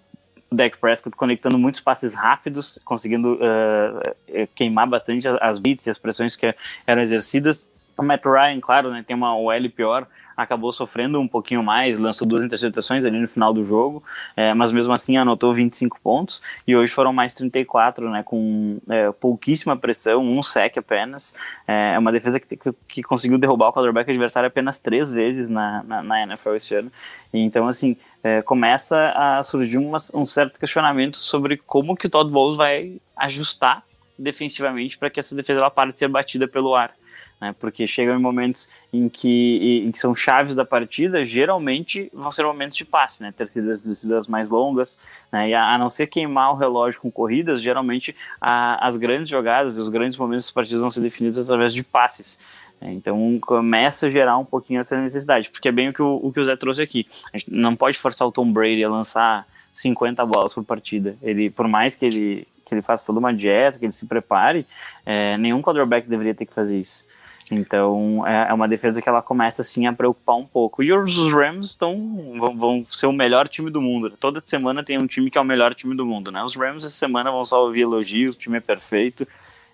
[0.52, 6.36] Dak Prescott conectando muitos passes rápidos, conseguindo uh, queimar bastante as beats e as pressões
[6.36, 6.56] que
[6.88, 7.72] eram exercidas.
[7.98, 12.28] O Matt Ryan, claro, né, tem uma OL pior, acabou sofrendo um pouquinho mais, lançou
[12.28, 14.04] duas interceptações ali no final do jogo,
[14.36, 19.12] é, mas mesmo assim anotou 25 pontos e hoje foram mais 34, né, com é,
[19.12, 21.36] pouquíssima pressão, um sec apenas.
[21.68, 25.50] É, é uma defesa que, que, que, conseguiu derrubar o quarterback adversário apenas três vezes
[25.50, 26.92] na, na, na NFL esse ano.
[27.34, 32.32] Então, assim, é, começa a surgir uma, um certo questionamento sobre como que o Todd
[32.32, 33.84] Bowles vai ajustar
[34.18, 36.94] defensivamente para que essa defesa ela pare de ser batida pelo ar
[37.40, 37.54] né?
[37.60, 42.44] Porque chegam em momentos em que, em que são chaves da partida, geralmente vão ser
[42.44, 43.32] momentos de passe, né?
[43.32, 45.00] Tercidas descidas mais longas,
[45.32, 45.50] né?
[45.50, 49.78] E a, a, não ser queimar o relógio com corridas, geralmente a, as grandes jogadas
[49.78, 52.40] e os grandes momentos das partidas vão ser definidos através de passes.
[52.82, 52.94] Né?
[52.94, 56.32] Então começa a gerar um pouquinho essa necessidade, porque é bem o que o, o
[56.32, 57.08] que o Zé trouxe aqui.
[57.34, 59.42] A gente não pode forçar o Tom Brady a lançar
[59.76, 61.18] 50 bolas por partida.
[61.22, 64.66] Ele, por mais que ele, que ele faça toda uma dieta, que ele se prepare,
[65.06, 67.06] é, nenhum quarterback deveria ter que fazer isso.
[67.52, 70.82] Então é, é, uma defesa que ela começa assim a preocupar um pouco.
[70.82, 71.96] E os Rams estão
[72.40, 74.12] vão, vão, ser o melhor time do mundo.
[74.20, 76.42] Toda semana tem um time que é o melhor time do mundo, né?
[76.44, 79.28] Os Rams essa semana vão só ouvir elogios, o time é perfeito.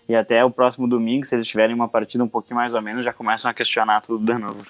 [0.10, 3.06] E até o próximo domingo, se eles tiverem uma partida um pouquinho mais ou menos,
[3.06, 4.66] já começam a questionar tudo de novo.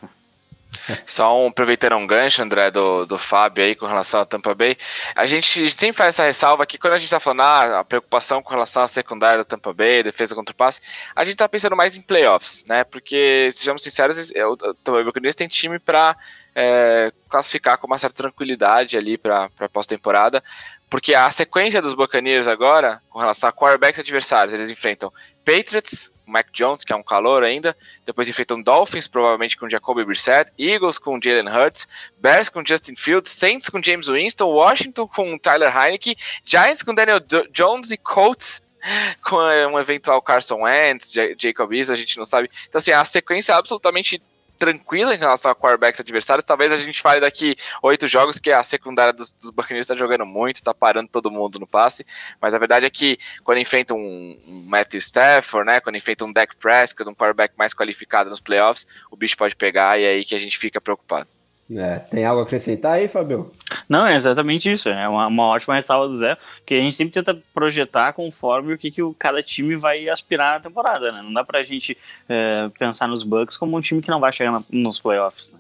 [1.06, 4.78] Só um, aproveitando um gancho, André, do, do Fábio aí com relação à Tampa Bay.
[5.16, 8.42] A gente sempre faz essa ressalva que quando a gente tá falando ah, a preocupação
[8.42, 10.82] com relação à secundária da Tampa Bay, defesa contra o passe,
[11.16, 12.84] a gente tá pensando mais em playoffs, né?
[12.84, 16.16] Porque, sejamos sinceros, o Tampa Bay Buccaneers tem time para
[16.56, 20.44] é, classificar com uma certa tranquilidade ali para pós-temporada,
[20.90, 25.12] porque a sequência dos Buccaneers agora, com relação a quarterbacks adversários, eles enfrentam
[25.46, 27.76] Patriots, Mac Jones, que é um calor ainda.
[28.06, 30.52] Depois enfrentam Dolphins, provavelmente com Jacoby Brissett.
[30.58, 31.88] Eagles com Jalen Hurts.
[32.18, 33.32] Bears com Justin Fields.
[33.32, 34.46] Saints com James Winston.
[34.46, 36.16] Washington com Tyler Heineke.
[36.46, 38.62] Giants com Daniel D Jones e Colts
[39.24, 42.50] com um eventual Carson Wentz, Jacob Eason, a gente não sabe.
[42.68, 44.22] Então, assim, a sequência é absolutamente
[44.62, 46.46] tranquila em relação a quarterbacks adversários.
[46.46, 50.24] Talvez a gente fale daqui oito jogos que a secundária dos, dos Buccaneers está jogando
[50.24, 52.06] muito, está parando todo mundo no passe.
[52.40, 56.56] Mas a verdade é que quando enfrenta um, Matthew Stafford, né, quando enfrenta um Dak
[56.58, 60.36] Prescott, um quarterback mais qualificado nos playoffs, o bicho pode pegar e é aí que
[60.36, 61.28] a gente fica preocupado.
[61.78, 63.52] É, tem algo a acrescentar aí, Fabio?
[63.88, 64.90] Não, é exatamente isso.
[64.90, 68.78] É uma, uma ótima ressalva do Zé, porque a gente sempre tenta projetar conforme o
[68.78, 71.22] que, que o, cada time vai aspirar na temporada, né?
[71.22, 74.52] Não dá pra gente é, pensar nos Bucks como um time que não vai chegar
[74.52, 75.60] na, nos playoffs, né?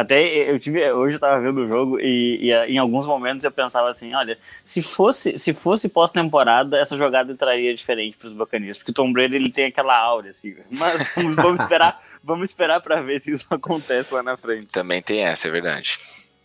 [0.00, 3.52] Até eu tive, hoje eu tava vendo o jogo e, e, em alguns momentos eu
[3.52, 8.78] pensava assim, olha, se fosse, se fosse pós-temporada, essa jogada entraria diferente para os Buccaneers,
[8.78, 10.56] porque o Tom Brady ele tem aquela aura assim.
[10.70, 14.68] Mas vamos esperar, vamos esperar para ver se isso acontece lá na frente.
[14.72, 15.98] Também tem essa, é verdade.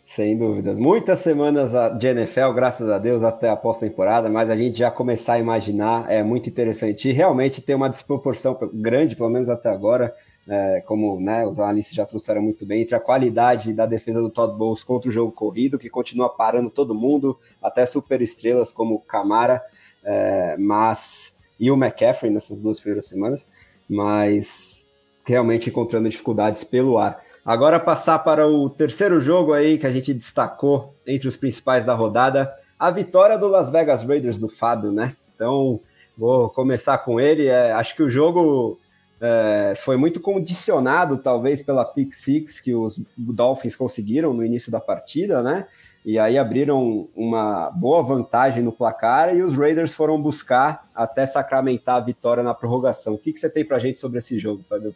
[0.04, 0.78] Sem dúvidas.
[0.78, 5.36] Muitas semanas de NFL, graças a Deus, até a pós-temporada, mas a gente já começar
[5.36, 7.08] a imaginar é muito interessante.
[7.08, 10.14] E realmente tem uma desproporção grande, pelo menos até agora,
[10.48, 14.30] é, como né, os analistas já trouxeram muito bem, entre a qualidade da defesa do
[14.30, 19.00] Todd Bowles contra o jogo corrido, que continua parando todo mundo, até super estrelas como
[19.00, 19.62] Camara,
[20.04, 23.48] é, mas e o McCaffrey nessas duas primeiras semanas,
[23.90, 24.94] mas
[25.26, 27.24] realmente encontrando dificuldades pelo ar.
[27.46, 31.94] Agora passar para o terceiro jogo aí que a gente destacou entre os principais da
[31.94, 35.16] rodada, a vitória do Las Vegas Raiders do Fábio, né?
[35.34, 35.80] Então,
[36.18, 37.48] vou começar com ele.
[37.48, 38.80] É, acho que o jogo
[39.22, 44.80] é, foi muito condicionado, talvez, pela pick six que os Dolphins conseguiram no início da
[44.80, 45.66] partida, né?
[46.06, 51.96] E aí abriram uma boa vantagem no placar e os Raiders foram buscar até sacramentar
[51.96, 53.16] a vitória na prorrogação.
[53.16, 54.94] O que, que você tem pra gente sobre esse jogo, Fábio?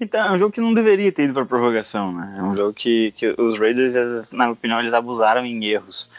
[0.00, 2.36] Então, é um jogo que não deveria ter ido para prorrogação, né?
[2.38, 3.94] É um jogo que, que os Raiders,
[4.32, 6.10] na minha opinião, eles abusaram em erros.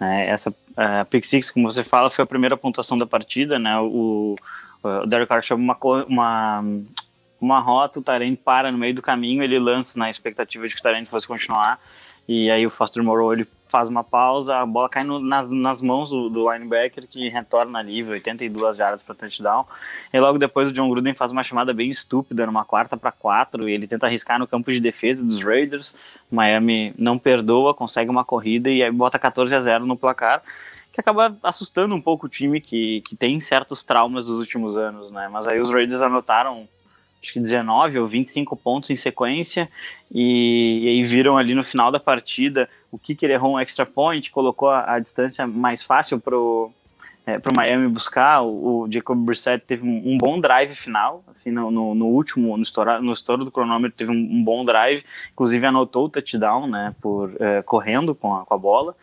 [0.00, 3.78] É, essa a pick six, como você fala, foi a primeira pontuação da partida, né?
[3.80, 4.34] O,
[4.82, 6.64] o Derek Carr chama uma, uma,
[7.40, 10.80] uma rota, o Tarente para no meio do caminho, ele lança na expectativa de que
[10.80, 11.78] o Tarente fosse continuar,
[12.28, 15.80] e aí o Foster Moreau ele faz uma pausa, a bola cai no, nas, nas
[15.80, 19.64] mãos do, do, linebacker que retorna livre, 82 jardas para touchdown.
[20.12, 23.68] E logo depois o John Gruden faz uma chamada bem estúpida numa quarta para quatro
[23.68, 25.94] e ele tenta arriscar no campo de defesa dos Raiders.
[26.30, 30.42] Miami não perdoa, consegue uma corrida e aí bota 14 a 0 no placar,
[31.00, 35.28] acaba assustando um pouco o time que, que tem certos traumas dos últimos anos, né?
[35.30, 36.68] Mas aí os Raiders anotaram
[37.20, 39.68] acho que 19 ou 25 pontos em sequência,
[40.14, 44.30] e, e aí viram ali no final da partida o Kicker errou um extra point,
[44.30, 46.70] colocou a, a distância mais fácil pro,
[47.26, 48.42] é, para o Miami buscar.
[48.42, 52.56] O, o, Jacob Brissett teve um, um, bom drive final, assim, no, no, no último,
[52.56, 56.66] no estouro, no estouro do cronômetro, teve um, um, bom drive, inclusive anotou o touchdown,
[56.66, 58.94] né, por é, correndo com a, com a bola.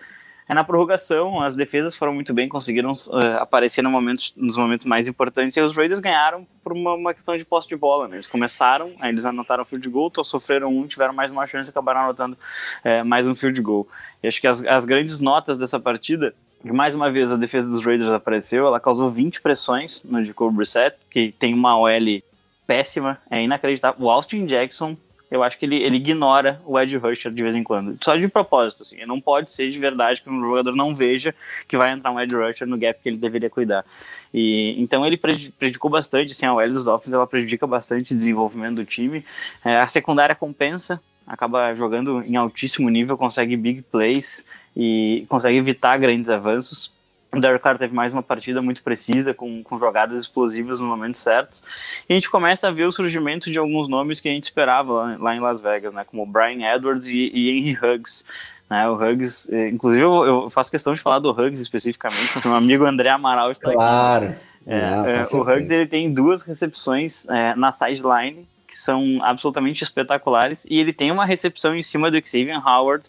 [0.47, 4.85] É na prorrogação, as defesas foram muito bem, conseguiram uh, aparecer no momento, nos momentos
[4.85, 8.07] mais importantes e os Raiders ganharam por uma, uma, questão de posse de bola.
[8.07, 8.17] Né?
[8.17, 11.71] Eles começaram, aí eles anotaram field goal, então sofreram um, tiveram mais uma chance e
[11.71, 12.37] acabaram anotando
[12.85, 13.87] uh, mais um field goal.
[14.21, 17.83] E acho que as, as grandes notas dessa partida mais uma vez a defesa dos
[17.83, 22.19] Raiders apareceu, ela causou 20 pressões no Jacob Brissett, que tem uma OL
[22.65, 24.03] péssima, é inacreditável.
[24.03, 24.95] O Austin Jackson
[25.35, 27.97] eu acho que ele, ele ignora o Ed Rusher de vez em quando.
[28.01, 29.05] Só de propósito, assim.
[29.05, 31.35] Não pode ser de verdade que um jogador não veja
[31.67, 33.85] que vai entrar um Ed Rusher no gap que ele deveria cuidar.
[34.33, 38.75] E, então ele prejudicou bastante, assim, a OL dos Offens, ela prejudica bastante o desenvolvimento
[38.75, 39.25] do time.
[39.63, 45.97] É, a secundária compensa, acaba jogando em altíssimo nível, consegue big plays e consegue evitar
[45.97, 46.94] grandes avanços.
[47.35, 51.17] O Derek Carr teve mais uma partida muito precisa, com, com jogadas explosivas no momento
[51.17, 51.61] certo.
[52.07, 54.93] E a gente começa a ver o surgimento de alguns nomes que a gente esperava
[54.93, 56.05] lá, lá em Las Vegas, né?
[56.05, 58.23] Como Brian Edwards e, e Henry Huggs.
[58.67, 62.57] Né, o Huggs, eh, inclusive eu, faço questão de falar do Huggs especificamente, porque meu
[62.57, 64.25] amigo André Amaral está claro.
[64.25, 64.35] aqui.
[64.65, 70.65] É, é, o Huggs ele tem duas recepções é, na sideline que são absolutamente espetaculares
[70.67, 73.05] e ele tem uma recepção em cima do Xavier Howard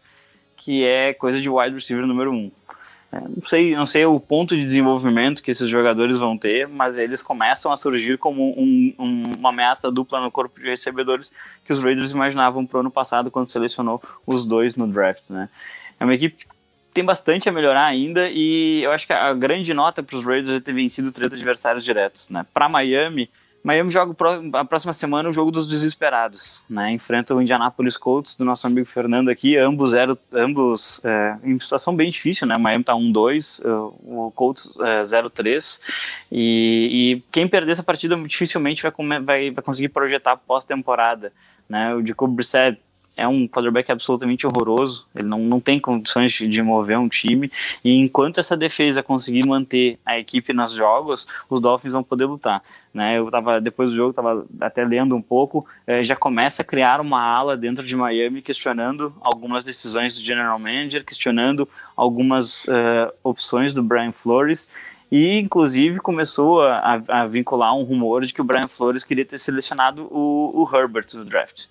[0.59, 2.51] que é coisa de wide receiver número um.
[3.16, 6.98] É, não sei, não sei o ponto de desenvolvimento que esses jogadores vão ter, mas
[6.98, 11.33] eles começam a surgir como um, um, uma ameaça dupla no corpo de recebedores
[11.64, 15.48] que os Raiders imaginavam para o ano passado quando selecionou os dois no draft, né?
[15.98, 16.44] É uma equipe que
[16.92, 20.59] tem bastante a melhorar ainda e eu acho que a grande nota para os Raiders
[20.59, 22.44] é ter vencido três adversários diretos, né?
[22.52, 23.31] Para Miami,
[23.66, 24.14] Miami joga
[24.52, 26.92] a próxima semana o jogo dos desesperados, né?
[26.92, 31.96] Enfrenta o Indianapolis Colts do nosso amigo Fernando aqui, ambos zero, ambos é, em situação
[31.96, 32.57] bem difícil, né?
[32.57, 35.81] Miami tá 1-2, é, o Colts é, 0-3
[36.31, 41.33] e, e, quem perder essa partida dificilmente vai, vai, vai conseguir projetar pós-temporada,
[41.68, 41.92] né?
[41.92, 42.81] O Jacob Brissett
[43.16, 47.50] é um quarterback absolutamente horroroso, ele não, não tem condições de, mover um time,
[47.85, 52.62] e enquanto essa defesa conseguir manter a equipe nos jogos, os Dolphins vão poder lutar.
[52.92, 53.18] Né?
[53.18, 57.00] Eu tava, depois do jogo, estava até lendo um pouco, eh, já começa a criar
[57.00, 63.72] uma ala dentro de Miami questionando algumas decisões do general manager, questionando algumas eh, opções
[63.72, 64.68] do Brian Flores,
[65.11, 69.38] e inclusive começou a, a, vincular um rumor de que o Brian Flores queria ter
[69.38, 71.66] selecionado o, o Herbert no draft.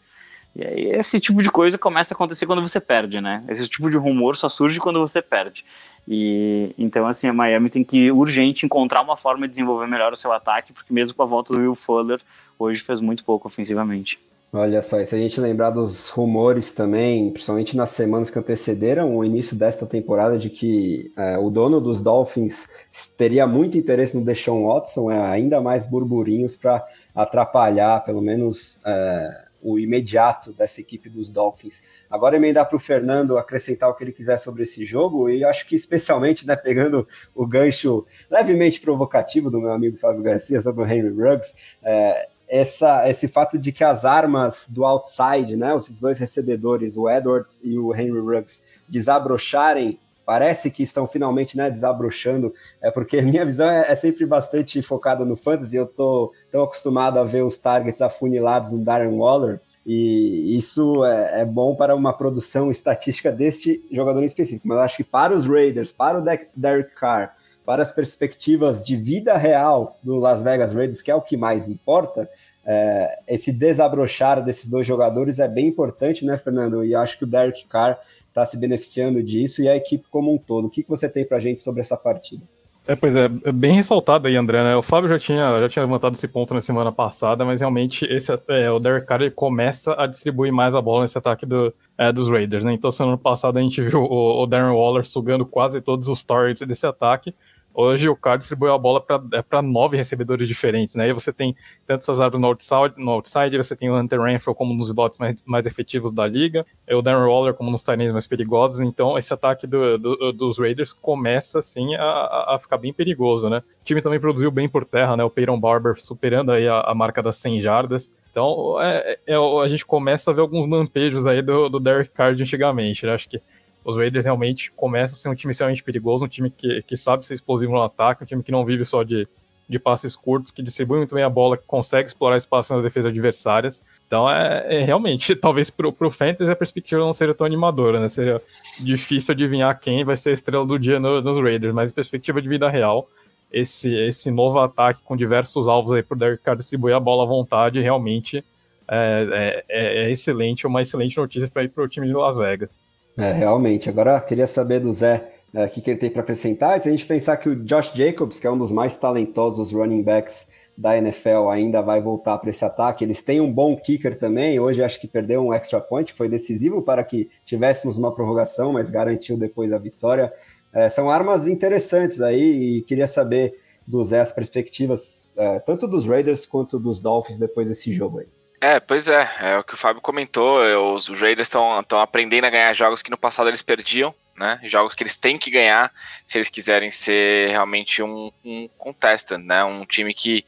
[0.55, 3.41] E aí esse tipo de coisa começa a acontecer quando você perde, né?
[3.49, 5.65] Esse tipo de rumor só surge quando você perde.
[6.07, 10.15] E então assim, a Miami tem que urgente encontrar uma forma de desenvolver melhor o
[10.15, 12.21] seu ataque, porque mesmo com a volta do Will Fuller,
[12.57, 14.17] hoje fez muito pouco ofensivamente.
[14.57, 19.13] Olha só, e se a gente lembrar dos rumores também, principalmente nas semanas que antecederam
[19.13, 22.69] o início desta temporada, de que é, o dono dos Dolphins
[23.17, 26.81] teria muito interesse no Deshaun Watson, é, ainda mais burburinhos para
[27.13, 31.81] atrapalhar, pelo menos, é, o imediato dessa equipe dos Dolphins.
[32.07, 35.65] Agora emendar para o Fernando acrescentar o que ele quiser sobre esse jogo, e acho
[35.65, 40.87] que especialmente, né, pegando o gancho levemente provocativo do meu amigo Fábio Garcia sobre o
[40.87, 46.19] Henry Ruggs, é, essa, esse fato de que as armas do outside, né, esses dois
[46.19, 52.89] recebedores, o Edwards e o Henry Ruggs, desabrocharem parece que estão finalmente né, desabrochando, é
[52.89, 57.23] porque minha visão é, é, sempre bastante focada no fantasy, eu tô tão acostumado a
[57.23, 62.71] ver os targets afunilados no Darren Waller, e isso é, é, bom para uma produção
[62.71, 66.23] estatística deste jogador em específico, mas acho que para os Raiders, para o
[66.55, 71.21] Derek Carr, para as perspectivas de vida real do Las Vegas Raiders, que é o
[71.21, 72.29] que mais importa,
[72.65, 76.83] é, esse desabrochar desses dois jogadores é bem importante, né, Fernando?
[76.83, 77.99] E acho que o Derek Carr
[78.35, 80.67] está se beneficiando disso e a equipe como um todo.
[80.67, 82.43] O que, que você tem para a gente sobre essa partida?
[82.87, 84.75] É, pois é, é, bem ressaltado aí, André, né?
[84.75, 88.31] O Fábio já tinha, já tinha levantado esse ponto na semana passada, mas realmente esse,
[88.49, 92.29] é, o Derek Carr começa a distribuir mais a bola nesse ataque do, é, dos
[92.29, 92.73] Raiders, né?
[92.73, 96.67] Então, semana passada a gente viu o, o Darren Waller sugando quase todos os targets
[96.67, 97.33] desse ataque,
[97.77, 101.09] Hoje o Card distribuiu a bola para é, nove recebedores diferentes, né?
[101.09, 101.53] E você tem
[101.85, 105.17] tanto essas armas no outside, no outside, você tem o Hunter Renfro como dos slots
[105.17, 109.17] mais, mais efetivos da liga, e o Darren Waller como dos tight mais perigosos, então
[109.17, 113.57] esse ataque do, do, dos Raiders começa, assim, a, a, ficar bem perigoso, né?
[113.81, 115.23] O time também produziu bem por terra, né?
[115.25, 119.67] O Peyton Barber superando aí a, a marca das 100 jardas, então é, é, a
[119.67, 123.13] gente começa a ver alguns lampejos aí do, do Derek Carr de antigamente, né?
[123.13, 123.41] Acho que
[123.85, 127.23] os Raiders realmente começam a ser um time extremamente perigoso, um time que, que sabe
[127.23, 129.27] ser explosivo no ataque, um time que não vive só de,
[129.69, 133.11] de passes curtos, que distribui muito bem a bola, que consegue explorar espaço nas defesas
[133.11, 133.83] adversárias.
[134.07, 138.09] Então, é, é realmente, talvez pro, pro Fantasy a perspectiva não seja tão animadora, né?
[138.09, 138.41] Seria
[138.79, 142.41] difícil adivinhar quem vai ser a estrela do dia no, nos Raiders, mas em perspectiva
[142.41, 143.07] de vida real,
[143.53, 147.21] esse, esse novo ataque com diversos alvos aí para o Derek Carr distribuir a bola
[147.21, 148.43] à vontade realmente
[148.87, 152.81] é, é, é excelente, uma excelente notícia para ir para o time de Las Vegas.
[153.19, 153.89] É, realmente.
[153.89, 156.81] Agora, queria saber do Zé é, o que, que ele tem para acrescentar.
[156.81, 160.03] Se a gente pensar que o Josh Jacobs, que é um dos mais talentosos running
[160.03, 163.05] backs da NFL, ainda vai voltar para esse ataque.
[163.05, 164.59] Eles têm um bom kicker também.
[164.59, 168.73] Hoje acho que perdeu um extra point, que foi decisivo para que tivéssemos uma prorrogação,
[168.73, 170.33] mas garantiu depois a vitória.
[170.73, 176.05] É, são armas interessantes aí e queria saber do Zé as perspectivas, é, tanto dos
[176.05, 178.27] Raiders quanto dos Dolphins depois desse jogo aí.
[178.65, 180.59] É, pois é, é o que o Fábio comentou.
[180.95, 184.59] Os Raiders estão aprendendo a ganhar jogos que no passado eles perdiam, né?
[184.63, 185.93] Jogos que eles têm que ganhar
[186.25, 189.63] se eles quiserem ser realmente um, um contestant, né?
[189.63, 190.43] Um time que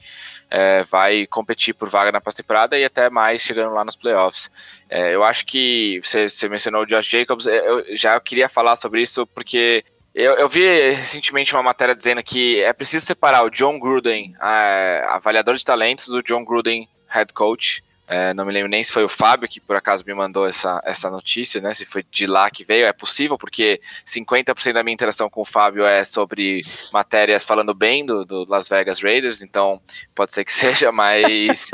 [0.49, 4.49] é, vai competir por vaga na pós-temporada e até mais chegando lá nos playoffs.
[4.89, 8.77] É, eu acho que você, você, mencionou o Josh Jacobs, é, eu já queria falar
[8.77, 13.51] sobre isso porque eu, eu, vi recentemente uma matéria dizendo que é preciso separar o
[13.51, 17.85] John Gruden, a, avaliador de talentos, do John Gruden, head coach.
[18.07, 20.81] É, não me lembro nem se foi o Fábio que por acaso me mandou essa,
[20.85, 21.73] essa notícia, né?
[21.73, 25.45] Se foi de lá que veio, é possível, porque 50% da minha interação com o
[25.45, 26.61] Fábio é sobre
[26.93, 29.81] matérias falando bem do, do Las Vegas Raiders, então
[30.15, 31.69] pode ser que seja, mas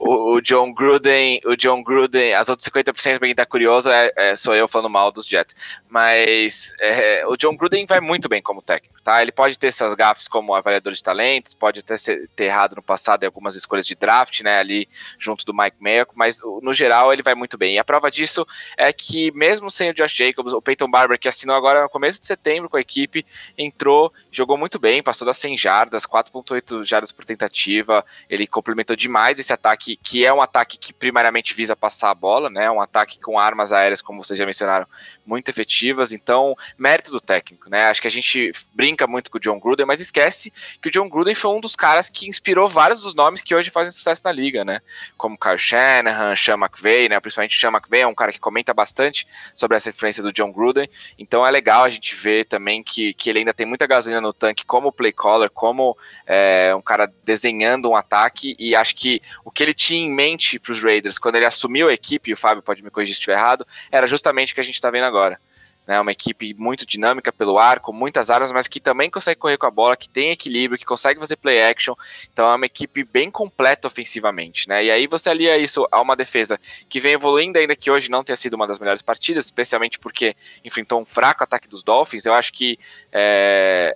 [0.00, 4.10] o, o, John Gruden, o John Gruden, as outras 50% pra quem tá curioso é,
[4.16, 5.54] é, sou eu falando mal dos Jets.
[5.88, 9.20] Mas é, o John Gruden vai muito bem como técnico, tá?
[9.20, 13.22] Ele pode ter seus gafes como avaliador de talentos, pode até ter errado no passado
[13.22, 14.58] em algumas escolhas de draft, né?
[14.58, 17.74] Ali junto do Mike Mike mas no geral ele vai muito bem.
[17.74, 21.28] E a prova disso é que, mesmo sem o Josh Jacobs, o Peyton Barber, que
[21.28, 23.24] assinou agora no começo de setembro com a equipe,
[23.56, 28.04] entrou, jogou muito bem, passou das 100 jardas, 4,8 jardas por tentativa.
[28.28, 32.48] Ele complementou demais esse ataque, que é um ataque que primariamente visa passar a bola,
[32.50, 32.70] né?
[32.70, 34.86] Um ataque com armas aéreas, como vocês já mencionaram,
[35.24, 36.12] muito efetivas.
[36.12, 37.84] Então, mérito do técnico, né?
[37.86, 41.08] Acho que a gente brinca muito com o John Gruden, mas esquece que o John
[41.08, 44.32] Gruden foi um dos caras que inspirou vários dos nomes que hoje fazem sucesso na
[44.32, 44.80] liga, né?
[45.16, 47.18] Como Carl Shanahan, Sean McVay, né?
[47.18, 50.88] Principalmente Sean McVay é um cara que comenta bastante sobre essa influência do John Gruden.
[51.18, 54.32] Então é legal a gente ver também que, que ele ainda tem muita gasolina no
[54.32, 55.96] tanque como play caller, como
[56.26, 58.54] é, um cara desenhando um ataque.
[58.58, 61.88] E acho que o que ele tinha em mente para os Raiders quando ele assumiu
[61.88, 64.60] a equipe, e o Fábio pode me corrigir se estiver errado, era justamente o que
[64.60, 65.40] a gente está vendo agora
[65.86, 69.58] né, uma equipe muito dinâmica pelo ar, com muitas armas, mas que também consegue correr
[69.58, 71.94] com a bola, que tem equilíbrio, que consegue fazer play action.
[72.32, 74.84] Então é uma equipe bem completa ofensivamente, né?
[74.84, 78.24] E aí você alia isso a uma defesa que vem evoluindo, ainda que hoje não
[78.24, 82.24] tenha sido uma das melhores partidas, especialmente porque enfrentou um fraco ataque dos Dolphins.
[82.24, 82.78] Eu acho que,
[83.12, 83.94] é,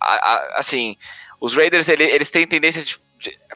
[0.00, 0.96] a, a, assim,
[1.40, 2.98] os Raiders eles têm tendência de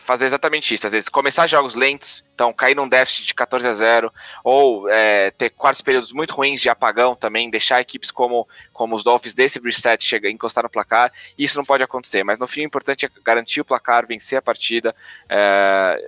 [0.00, 0.86] fazer exatamente isso.
[0.86, 4.12] Às vezes começar jogos lentos, então cair num déficit de 14 a 0,
[4.44, 9.04] ou é, ter quartos períodos muito ruins de apagão também, deixar equipes como, como os
[9.04, 11.12] Dolphins desse reset chegar, encostar no placar.
[11.38, 14.42] Isso não pode acontecer, mas no fim o importante é garantir o placar, vencer a
[14.42, 14.94] partida.
[15.28, 15.98] É,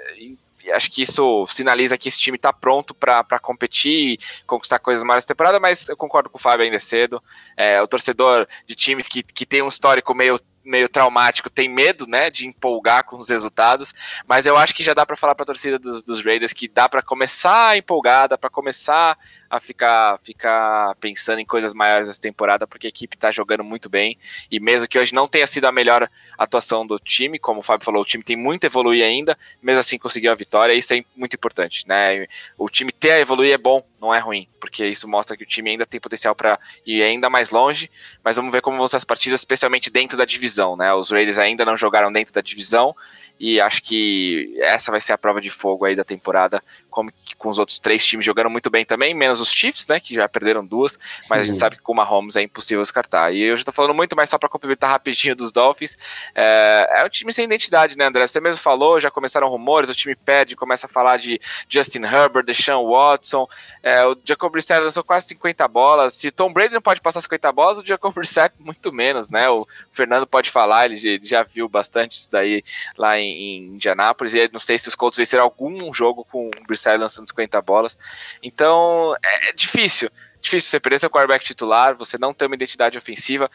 [0.73, 5.19] acho que isso sinaliza que esse time está pronto para competir e conquistar coisas mais
[5.19, 7.23] nessa temporada, mas eu concordo com o Fábio ainda cedo.
[7.57, 12.07] É, o torcedor de times que, que tem um histórico meio meio traumático tem medo,
[12.07, 13.93] né, de empolgar com os resultados,
[14.27, 16.69] mas eu acho que já dá para falar para a torcida dos, dos, Raiders que
[16.69, 22.09] dá para começar a empolgar, dá para começar a ficar, ficar pensando em coisas maiores
[22.09, 24.19] essa temporada, porque a equipe está jogando muito bem,
[24.51, 27.85] e mesmo que hoje não tenha sido a melhor atuação do time, como o Fábio
[27.87, 31.03] falou, o time tem muito a evoluir ainda, mesmo assim conseguiu a vitória, isso é
[31.17, 32.27] muito importante, né,
[32.59, 35.47] o time ter a evoluir é bom, não é ruim, porque isso mostra que o
[35.47, 37.91] time ainda tem potencial para ir ainda mais longe,
[38.23, 41.39] mas vamos ver como vão ser as partidas, especialmente dentro da divisão, né, os Raiders
[41.39, 42.95] ainda não jogaram dentro da divisão,
[43.39, 47.49] e acho que essa vai ser a prova de fogo aí da temporada, como com
[47.49, 50.67] os outros três times jogando muito bem também, menos os Chiefs, né, que já perderam
[50.67, 50.99] duas,
[51.31, 51.61] mas a gente uhum.
[51.61, 53.33] sabe que com o Mahomes é impossível descartar.
[53.33, 55.97] E eu já tô falando muito mais só para complementar rapidinho dos Dolphins,
[56.35, 58.27] é, é um time sem identidade, né, André?
[58.27, 62.45] Você mesmo falou, já começaram rumores, o time perde, começa a falar de Justin Herbert,
[62.45, 63.47] Deshaun Watson,
[63.83, 67.53] é, o Jacob Brissett lançou quase 50 bolas, se Tom Brady não pode passar 50
[67.53, 72.17] bolas, o Jacob Brissett muito menos, né, o Fernando pode falar, ele já viu bastante
[72.17, 72.63] isso daí
[72.97, 76.67] lá em em, Indianápolis, e não sei se os Colts venceram algum jogo com o
[76.67, 77.97] Brissett lançando 50 bolas.
[78.43, 80.11] Então, é, é difícil.
[80.41, 83.51] Difícil você perder seu quarterback titular, você não ter uma identidade ofensiva.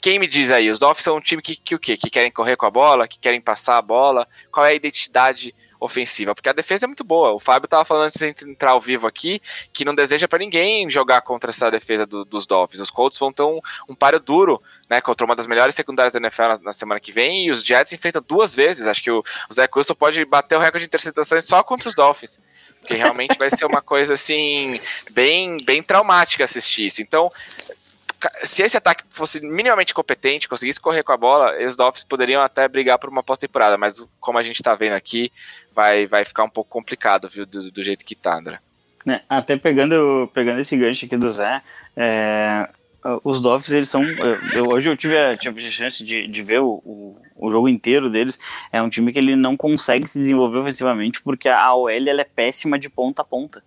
[0.00, 0.70] Quem me diz aí?
[0.70, 1.96] Os Dolphins são um time que, que o quê?
[1.96, 4.26] Que querem correr com a bola, que querem passar a bola.
[4.50, 5.69] Qual é a identidade ofensiva,
[6.34, 7.32] porque a defesa é muito boa.
[7.32, 9.40] O Fábio estava falando antes de entrar ao vivo aqui
[9.72, 12.80] que não deseja para ninguém jogar contra essa defesa do, dos Dolphins.
[12.80, 16.18] Os Colts vão ter um, um páreo duro, né, contra uma das melhores secundárias da
[16.18, 18.86] NFL na, na, semana que vem, e os Jets enfrentam duas vezes.
[18.86, 22.38] Acho que o, o Wilson pode bater o recorde de interceptações só contra os Dolphins.
[22.80, 24.78] Porque realmente vai ser uma coisa assim,
[25.10, 27.02] bem, bem traumática assistir isso.
[27.02, 27.28] Então,
[28.42, 32.66] se esse ataque fosse minimamente competente, conseguisse correr com a bola, os Dolphins poderiam até
[32.68, 35.32] brigar por uma pós-temporada, mas como a gente tá vendo aqui,
[35.74, 38.58] vai, vai ficar um pouco complicado, viu, do, do jeito que tá, André.
[39.08, 41.62] É, até pegando, pegando esse gancho aqui do Zé,
[41.96, 42.68] é,
[43.24, 44.02] os Dolphins, eles são.
[44.54, 47.68] Eu, hoje eu tive a, tive a chance de, de ver o, o, o, jogo
[47.68, 48.38] inteiro deles.
[48.70, 52.24] É um time que ele não consegue se desenvolver ofensivamente porque a OL ela é
[52.24, 53.62] péssima de ponta a ponta.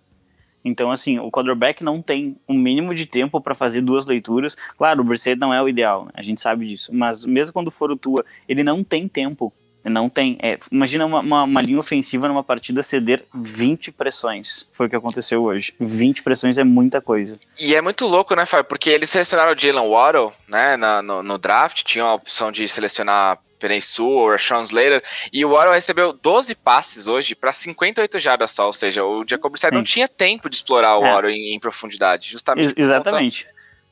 [0.64, 4.56] Então, assim, o quarterback não tem um mínimo de tempo para fazer duas leituras.
[4.78, 6.12] Claro, o Brissett não é o ideal, né?
[6.14, 6.90] a gente sabe disso.
[6.94, 9.52] Mas mesmo quando for o Tua, ele não tem tempo.
[9.84, 10.38] Não tem.
[10.40, 14.66] É, imagina uma, uma, uma, linha ofensiva numa partida ceder 20 pressões.
[14.72, 15.74] Foi o que aconteceu hoje.
[15.78, 17.38] 20 pressões é muita coisa.
[17.60, 18.64] E é muito louco, né, Fábio?
[18.64, 21.82] Porque eles selecionaram o Jalen Waddle, né, na, no, no draft.
[21.82, 25.02] Tinha a opção de selecionar Penei ou Rashawn Slater,
[25.32, 29.50] e o Warren recebeu 12 passes hoje para 58 jardas só, ou seja, o Jacob
[29.50, 31.10] Brissett não tinha tempo de explorar o é.
[31.10, 32.74] Warren em, em, profundidade, justamente.
[32.76, 33.46] Exatamente.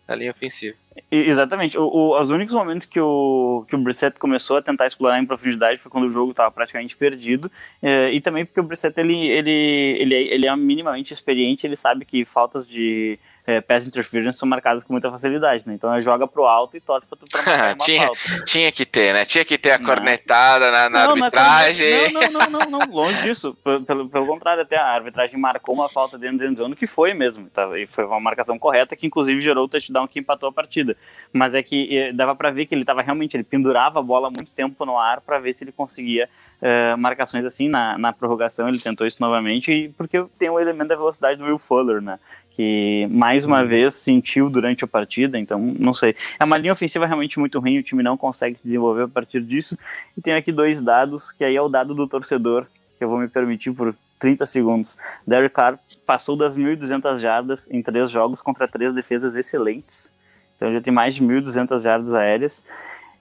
[0.06, 0.76] Na linha ofensiva.
[1.10, 1.78] Exatamente.
[1.78, 5.24] O, o, os únicos momentos que o, que o Brissett começou a tentar explorar em
[5.24, 7.50] profundidade foi quando o jogo estava praticamente perdido.
[7.80, 12.04] É, e também porque o Brissett ele, ele, ele, ele é minimamente experiente, ele sabe
[12.04, 15.74] que faltas de é, pass interference são marcadas com muita facilidade, né?
[15.74, 18.44] Então ele joga pro alto e torce pra, pra marcar uma tinha, falta.
[18.44, 19.24] Tinha que ter, né?
[19.24, 19.86] Tinha que ter a não.
[19.86, 22.12] cornetada na, na não, arbitragem.
[22.12, 23.56] Não, não, não, não, não, longe disso.
[23.86, 27.50] Pelo, pelo contrário, até a arbitragem marcou uma falta dentro da endzone que foi mesmo,
[27.50, 27.66] tá?
[27.78, 30.96] E foi uma marcação correta que inclusive gerou o touchdown que empatou a partida.
[31.32, 34.52] Mas é que dava para ver que ele tava realmente, ele pendurava a bola muito
[34.52, 36.28] tempo no ar para ver se ele conseguia
[36.62, 40.96] uh, marcações assim na, na prorrogação, ele tentou isso novamente, porque tem o elemento da
[40.96, 42.18] velocidade do Will Fuller, né?
[42.50, 43.68] Que mais uma uhum.
[43.68, 46.14] vez sentiu durante a partida, então não sei.
[46.38, 49.40] É uma linha ofensiva realmente muito ruim, o time não consegue se desenvolver a partir
[49.40, 49.76] disso.
[50.16, 52.66] E tem aqui dois dados, que aí é o dado do torcedor,
[52.98, 54.96] que eu vou me permitir por 30 segundos.
[55.26, 60.14] Derek Carr passou das 1.200 jardas em três jogos contra três defesas excelentes.
[60.62, 62.64] Então já tem mais de 1.200 jardas aéreas.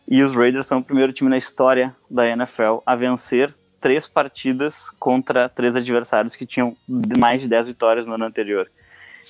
[0.07, 4.91] E os Raiders são o primeiro time na história da NFL a vencer três partidas
[4.91, 6.77] contra três adversários que tinham
[7.17, 8.69] mais de 10 vitórias no ano anterior.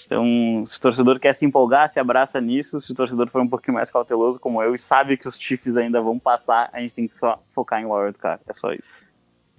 [0.05, 0.25] Então,
[0.67, 2.81] se o torcedor quer se empolgar, se abraça nisso.
[2.81, 5.77] Se o torcedor for um pouquinho mais cauteloso como eu e sabe que os Chiefs
[5.77, 8.41] ainda vão passar, a gente tem que só focar em Wild Card.
[8.45, 8.91] É só isso.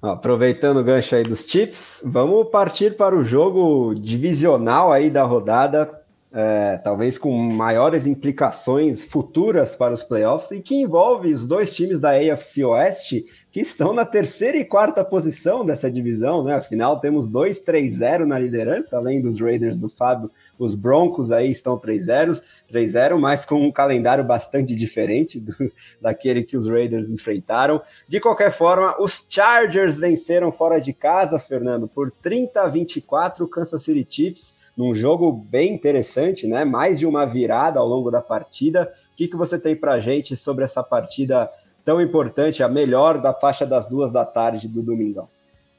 [0.03, 6.02] Aproveitando o gancho aí dos Chiefs, vamos partir para o jogo divisional aí da rodada
[6.35, 12.01] é, talvez com maiores implicações futuras para os playoffs e que envolve os dois times
[12.01, 16.55] da AFC Oeste que estão na terceira e quarta posição dessa divisão, né?
[16.55, 22.41] Afinal, temos 2-3-0 na liderança, além dos Raiders do Fábio, os Broncos aí estão 3-0,
[22.73, 25.55] 3-0, mas com um calendário bastante diferente do,
[26.01, 27.83] daquele que os Raiders enfrentaram.
[28.09, 33.83] De qualquer forma, os Chargers venceram fora de casa, Fernando, por 30 a 24 Kansas
[33.83, 36.65] City Chiefs num jogo bem interessante, né?
[36.65, 38.93] Mais de uma virada ao longo da partida.
[39.13, 41.51] O que, que você tem para gente sobre essa partida
[41.85, 45.29] tão importante, a melhor da faixa das duas da tarde do domingão?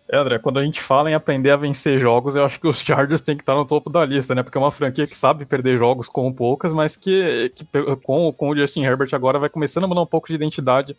[0.10, 2.78] É, André, quando a gente fala em aprender a vencer jogos, eu acho que os
[2.80, 4.44] Chargers têm que estar no topo da lista, né?
[4.44, 7.66] Porque é uma franquia que sabe perder jogos com poucas, mas que, que
[8.04, 10.96] com, com o Justin Herbert agora vai começando a mudar um pouco de identidade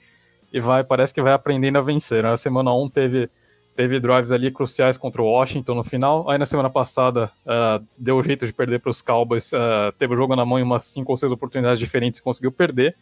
[0.52, 2.22] e vai parece que vai aprendendo a vencer.
[2.22, 2.36] Na né?
[2.36, 3.30] semana 1 teve
[3.76, 6.28] teve drives ali cruciais contra o Washington no final.
[6.30, 10.16] Aí na semana passada uh, deu jeito de perder para os Cowboys, uh, teve o
[10.16, 12.96] jogo na mão em umas cinco ou seis oportunidades diferentes e conseguiu perder.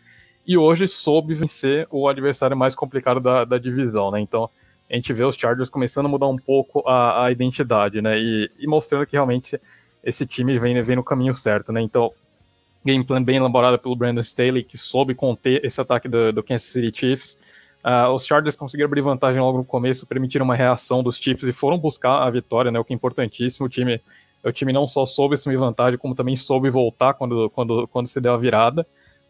[0.46, 4.20] E hoje soube vencer o adversário mais complicado da, da divisão, né?
[4.20, 4.48] Então
[4.90, 8.18] a gente vê os Chargers começando a mudar um pouco a, a identidade, né?
[8.18, 9.60] E, e, mostrando que realmente
[10.02, 11.80] esse time vem, vem no caminho certo, né?
[11.80, 12.12] Então
[12.84, 16.68] game plan bem elaborado pelo Brandon Staley, que soube conter esse ataque do, do Kansas
[16.68, 17.38] City Chiefs.
[17.84, 21.52] Uh, os Chargers conseguiram abrir vantagem logo no começo, permitiram uma reação dos Chiefs e
[21.52, 23.66] foram buscar a vitória, né, o que é importantíssimo.
[23.66, 24.00] O time,
[24.44, 28.20] o time não só soube assumir vantagem, como também soube voltar quando, quando, quando se
[28.20, 28.86] deu a virada.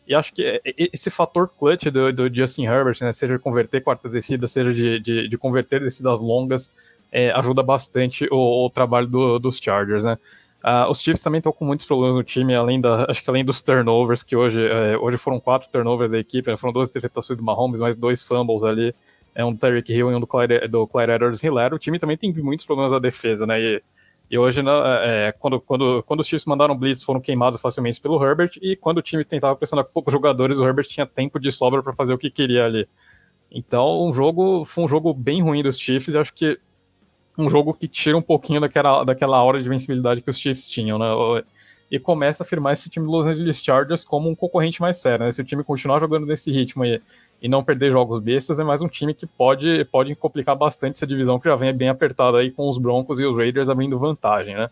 [0.06, 0.60] E acho que
[0.92, 5.00] esse fator clutch do, do Justin Herbert, né, seja de converter quarta descida, seja de,
[5.00, 6.72] de, de converter descidas longas,
[7.10, 10.18] é, ajuda bastante o, o trabalho do, dos Chargers, né.
[10.64, 13.44] Uh, os Chiefs também estão com muitos problemas no time, além da, acho que além
[13.44, 17.36] dos turnovers, que hoje, é, hoje foram quatro turnovers da equipe, né, foram duas interceptações
[17.36, 18.94] do Mahomes, mais dois fumbles ali,
[19.34, 21.74] é um do Tyreek Hill e um do Clyde, do Clyde Edwards Hiller.
[21.74, 23.60] O time também tem muitos problemas na defesa, né?
[23.60, 23.82] E,
[24.30, 24.70] e hoje, né,
[25.02, 28.98] é, quando, quando, quando os Chiefs mandaram blitz, foram queimados facilmente pelo Herbert, e quando
[28.98, 32.18] o time tentava pressionar poucos jogadores, o Herbert tinha tempo de sobra para fazer o
[32.18, 32.86] que queria ali.
[33.50, 36.58] Então, um jogo, foi um jogo bem ruim dos Chiefs, e acho que
[37.36, 40.98] um jogo que tira um pouquinho daquela, daquela hora de vencibilidade que os Chiefs tinham,
[40.98, 41.06] né?
[41.90, 45.26] E começa a afirmar esse time do Los Angeles Chargers como um concorrente mais sério,
[45.26, 45.32] né?
[45.32, 47.00] Se o time continuar jogando nesse ritmo e,
[47.40, 51.06] e não perder jogos bestas, é mais um time que pode, pode complicar bastante essa
[51.06, 54.54] divisão que já vem bem apertada aí com os Broncos e os Raiders abrindo vantagem,
[54.54, 54.70] né?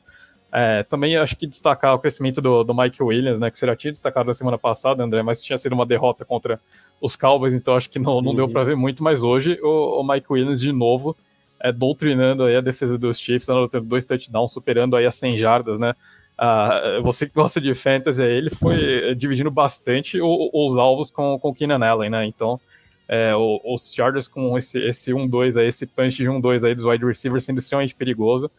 [0.52, 3.76] É, também acho que destacar o crescimento do, do Mike Williams, né, que você já
[3.76, 6.61] tinha destacado na semana passada, André, mas tinha sido uma derrota contra
[7.00, 8.36] os Cowboys, então acho que não, não uhum.
[8.36, 11.16] deu para ver muito, mas hoje o, o, Mike Williams de novo
[11.61, 15.78] é, doutrinando aí a defesa dos Chiefs, tendo dois touchdowns, superando aí as 100 jardas,
[15.78, 15.94] né,
[16.40, 21.54] Uh, você que gosta de fantasy, ele foi dividindo bastante os alvos com, com o
[21.54, 22.24] Keenan Allen, né?
[22.24, 22.58] Então,
[23.06, 27.04] é, os Chargers com esse, esse 1-2 aí, esse punch de 1-2 aí dos wide
[27.04, 28.50] receivers sendo extremamente perigoso.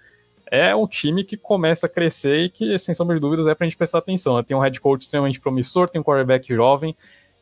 [0.45, 3.65] É um time que começa a crescer e que, sem sombra de dúvidas, é pra
[3.65, 4.37] gente prestar atenção.
[4.37, 4.43] Né?
[4.43, 6.95] Tem um head coach extremamente promissor, tem um quarterback jovem.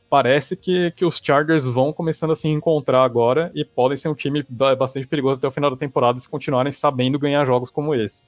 [0.10, 4.16] Parece que, que os Chargers vão começando a se encontrar agora e podem ser um
[4.16, 4.44] time
[4.78, 8.24] bastante perigoso até o final da temporada se continuarem sabendo ganhar jogos como esse.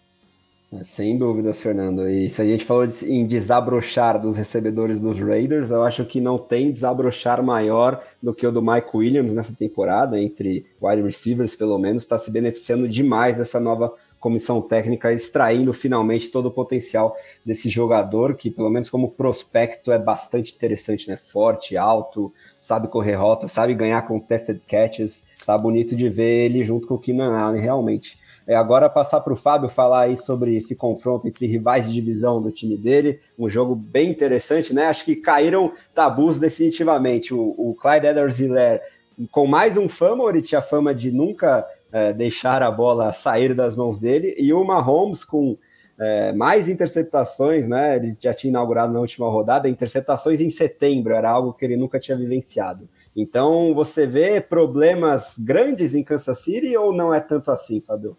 [0.83, 2.07] Sem dúvidas, Fernando.
[2.07, 6.21] E se a gente falou de, em desabrochar dos recebedores dos Raiders, eu acho que
[6.21, 11.55] não tem desabrochar maior do que o do Mike Williams nessa temporada, entre wide receivers,
[11.57, 17.17] pelo menos, está se beneficiando demais dessa nova comissão técnica, extraindo finalmente todo o potencial
[17.43, 21.17] desse jogador, que, pelo menos como prospecto, é bastante interessante, né?
[21.17, 25.25] Forte, alto, sabe correr rota, sabe ganhar contested catches.
[25.43, 28.17] Tá bonito de ver ele junto com o Keenan Allen, realmente.
[28.45, 32.41] É, agora passar para o Fábio falar aí sobre esse confronto entre rivais de divisão
[32.41, 34.85] do time dele, um jogo bem interessante, né?
[34.85, 37.33] Acho que caíram tabus definitivamente.
[37.33, 38.81] O, o Clyde Edwards-Helaire
[39.29, 43.75] com mais um fama, ele tinha fama de nunca é, deixar a bola sair das
[43.75, 45.57] mãos dele, e o Mahomes com
[45.99, 47.97] é, mais interceptações, né?
[47.97, 51.99] Ele já tinha inaugurado na última rodada, interceptações em setembro, era algo que ele nunca
[51.99, 52.89] tinha vivenciado.
[53.15, 58.17] Então, você vê problemas grandes em Kansas City ou não é tanto assim, Fabio?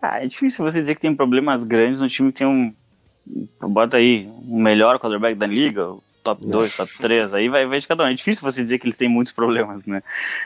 [0.00, 2.74] Ah, é difícil você dizer que tem problemas grandes no time que tem um.
[3.60, 7.86] Bota aí, o melhor quarterback da liga, top 2, top 3, aí vai, vai de
[7.86, 8.06] cada um.
[8.06, 10.02] É difícil você dizer que eles têm muitos problemas, né?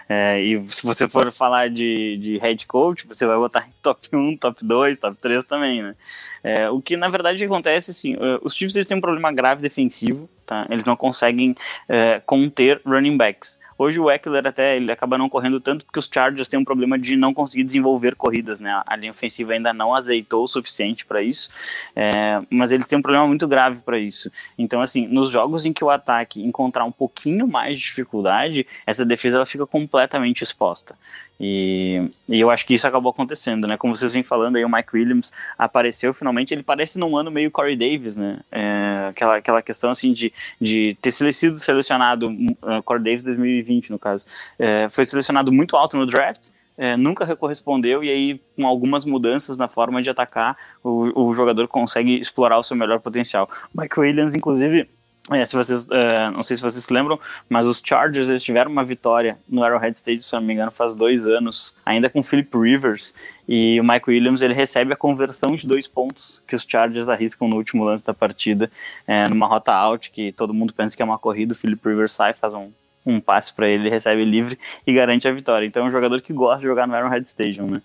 [0.09, 4.09] É, e se você for falar de, de head coach, você vai botar em top
[4.13, 5.95] 1, top 2, top 3 também, né?
[6.43, 9.61] É, o que na verdade acontece, assim, é, os Chiefs eles têm um problema grave
[9.61, 10.67] defensivo, tá?
[10.71, 11.55] Eles não conseguem
[11.89, 13.59] é, conter running backs.
[13.79, 16.99] Hoje o Eckler até ele acaba não correndo tanto porque os Chargers têm um problema
[16.99, 18.83] de não conseguir desenvolver corridas, né?
[18.87, 21.51] A linha ofensiva ainda não azeitou o suficiente para isso,
[21.95, 24.31] é, mas eles têm um problema muito grave para isso.
[24.59, 29.05] Então, assim, nos jogos em que o ataque encontrar um pouquinho mais de dificuldade, essa
[29.05, 30.97] defesa ela fica completamente exposta.
[31.39, 33.77] E, e, eu acho que isso acabou acontecendo, né?
[33.77, 36.55] Como vocês vêm falando aí, o Mike Williams apareceu finalmente.
[36.55, 38.41] Ele parece num ano meio Corey Davis, né?
[38.51, 43.99] É, aquela, aquela questão assim de, de ter sido selecionado, uh, Corey Davis 2020 no
[43.99, 44.27] caso,
[44.59, 46.51] é, foi selecionado muito alto no draft.
[46.79, 51.67] É, nunca correspondeu e aí com algumas mudanças na forma de atacar o, o jogador
[51.69, 53.49] consegue explorar o seu melhor potencial.
[53.75, 54.87] O Mike Williams, inclusive,
[55.33, 57.19] é, se vocês, uh, não sei se vocês se lembram,
[57.49, 60.95] mas os Chargers eles tiveram uma vitória no Arrowhead Stadium, se não me engano, faz
[60.95, 63.13] dois anos, ainda com Philip Rivers,
[63.49, 67.49] e o Mike Williams ele recebe a conversão de dois pontos que os Chargers arriscam
[67.49, 68.71] no último lance da partida,
[69.07, 72.13] é, numa rota out, que todo mundo pensa que é uma corrida, o Philip Rivers
[72.13, 72.71] sai, faz um,
[73.05, 74.57] um passe para ele, recebe livre
[74.87, 75.67] e garante a vitória.
[75.67, 77.83] Então é um jogador que gosta de jogar no Arrowhead Stadium, né?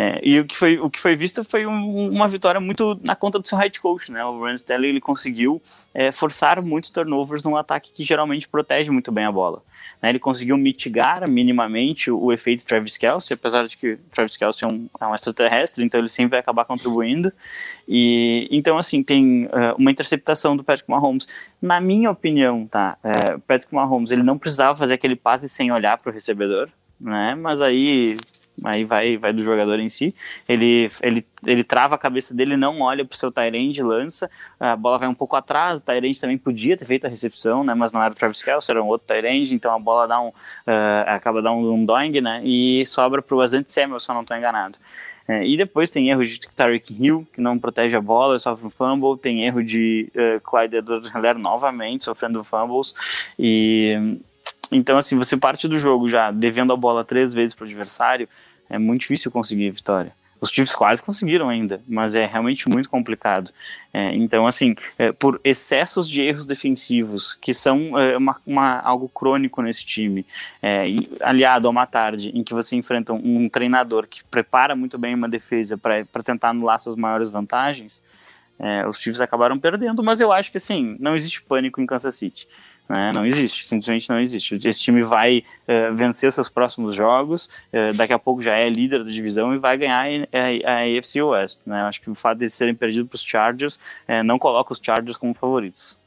[0.00, 3.16] É, e o que, foi, o que foi visto foi um, uma vitória muito na
[3.16, 4.24] conta do seu head coach, né?
[4.24, 5.60] O Rand Stanley ele conseguiu
[5.92, 9.60] é, forçar muitos turnovers num ataque que geralmente protege muito bem a bola.
[10.00, 10.10] Né?
[10.10, 14.72] Ele conseguiu mitigar minimamente o, o efeito Travis Kelsey, apesar de que Travis Kelsey é
[14.72, 17.32] um, é um extraterrestre, então ele sempre vai acabar contribuindo.
[17.88, 21.26] E então assim tem uh, uma interceptação do Patrick Mahomes.
[21.60, 22.96] Na minha opinião, tá?
[23.02, 26.68] É, Patrick Mahomes ele não precisava fazer aquele passe sem olhar para o recebedor,
[27.00, 27.34] né?
[27.34, 28.14] Mas aí
[28.64, 30.14] aí vai, vai do jogador em si.
[30.48, 34.76] Ele, ele, ele trava a cabeça dele, não olha para o seu Tyrande, lança, a
[34.76, 37.92] bola vai um pouco atrás, o Tyrande também podia ter feito a recepção, né, mas
[37.92, 40.32] não era o Travis Kelce, era um outro Tyrande, então a bola dá um, uh,
[41.06, 44.36] acaba dando um, doing, né, e sobra para o Asante Samuel, se eu não estou
[44.36, 44.78] enganado.
[45.28, 48.70] É, e depois tem erro de Tyreek Hill, que não protege a bola, sofre um
[48.70, 49.18] fumble.
[49.18, 52.94] Tem erro de uh, Clyde edwards novamente, sofrendo fumbles.
[53.38, 53.98] E
[54.72, 58.28] então, assim, você parte do jogo já devendo a bola três vezes para o adversário,
[58.68, 60.12] é muito difícil conseguir vitória.
[60.40, 63.50] Os Chiefs quase conseguiram ainda, mas é realmente muito complicado.
[63.92, 69.08] É, então, assim, é, por excessos de erros defensivos, que são é, uma, uma, algo
[69.08, 70.24] crônico nesse time,
[70.62, 74.76] é, e, aliado a uma tarde em que você enfrenta um, um treinador que prepara
[74.76, 78.02] muito bem uma defesa para tentar anular suas maiores vantagens,
[78.58, 82.16] é, os Chiefs acabaram perdendo, mas eu acho que, assim, não existe pânico em Kansas
[82.16, 82.48] City.
[82.88, 83.12] Né?
[83.12, 84.58] Não existe, simplesmente não existe.
[84.66, 89.04] Esse time vai uh, vencer seus próximos jogos, uh, daqui a pouco já é líder
[89.04, 91.60] da divisão e vai ganhar a, a, AFC West.
[91.66, 91.82] Né?
[91.82, 95.18] Acho que o fato de serem perdidos para os Chargers uh, não coloca os Chargers
[95.18, 95.98] como favoritos.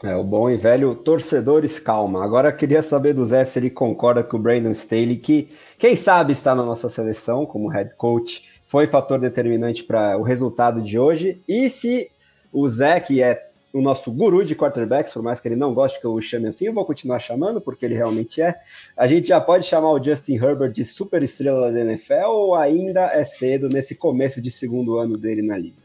[0.00, 2.24] É, o bom e velho torcedores calma.
[2.24, 6.32] Agora queria saber do Zé se ele concorda com o Brandon Staley, que quem sabe
[6.32, 11.42] está na nossa seleção como head coach, foi fator determinante para o resultado de hoje.
[11.48, 12.10] E se
[12.52, 15.98] o Zé, que é o nosso guru de quarterbacks, por mais que ele não goste
[15.98, 18.54] que eu o chame assim, eu vou continuar chamando, porque ele realmente é.
[18.94, 23.06] A gente já pode chamar o Justin Herbert de super estrela da NFL ou ainda
[23.06, 25.80] é cedo nesse começo de segundo ano dele na liga?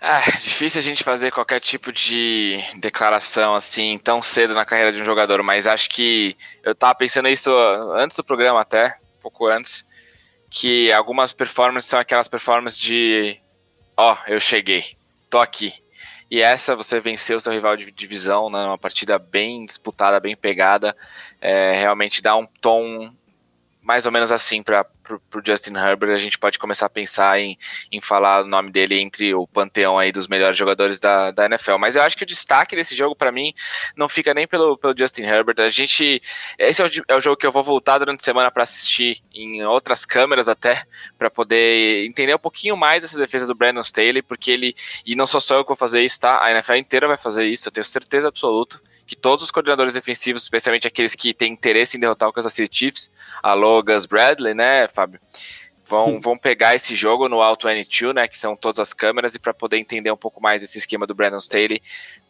[0.00, 5.00] Ah, difícil a gente fazer qualquer tipo de declaração assim tão cedo na carreira de
[5.00, 7.50] um jogador, mas acho que eu tava pensando isso
[7.94, 9.87] antes do programa até, um pouco antes,
[10.50, 13.40] que algumas performances são aquelas performances de
[13.96, 14.96] ó, oh, eu cheguei,
[15.28, 15.72] tô aqui.
[16.30, 20.96] E essa você venceu seu rival de divisão, né, numa partida bem disputada, bem pegada,
[21.40, 23.12] é, realmente dá um tom
[23.88, 27.56] mais ou menos assim para o Justin Herbert, a gente pode começar a pensar em,
[27.90, 31.78] em falar o nome dele entre o panteão aí dos melhores jogadores da, da NFL.
[31.78, 33.54] Mas eu acho que o destaque desse jogo, para mim,
[33.96, 35.54] não fica nem pelo, pelo Justin Herbert.
[35.60, 36.20] A gente.
[36.58, 39.22] Esse é o, é o jogo que eu vou voltar durante a semana para assistir
[39.34, 40.84] em outras câmeras até,
[41.16, 44.74] para poder entender um pouquinho mais essa defesa do Brandon Staley, porque ele.
[45.06, 46.44] E não sou só eu que vou fazer isso, tá?
[46.44, 48.78] A NFL inteira vai fazer isso, eu tenho certeza absoluta
[49.08, 52.78] que todos os coordenadores defensivos, especialmente aqueles que têm interesse em derrotar o Kansas City
[52.78, 53.10] Chiefs,
[53.42, 55.18] a Logas Bradley, né, Fábio?
[55.86, 59.38] Vão, vão pegar esse jogo no Auto N2, né, que são todas as câmeras, e
[59.38, 61.80] para poder entender um pouco mais esse esquema do Brandon Staley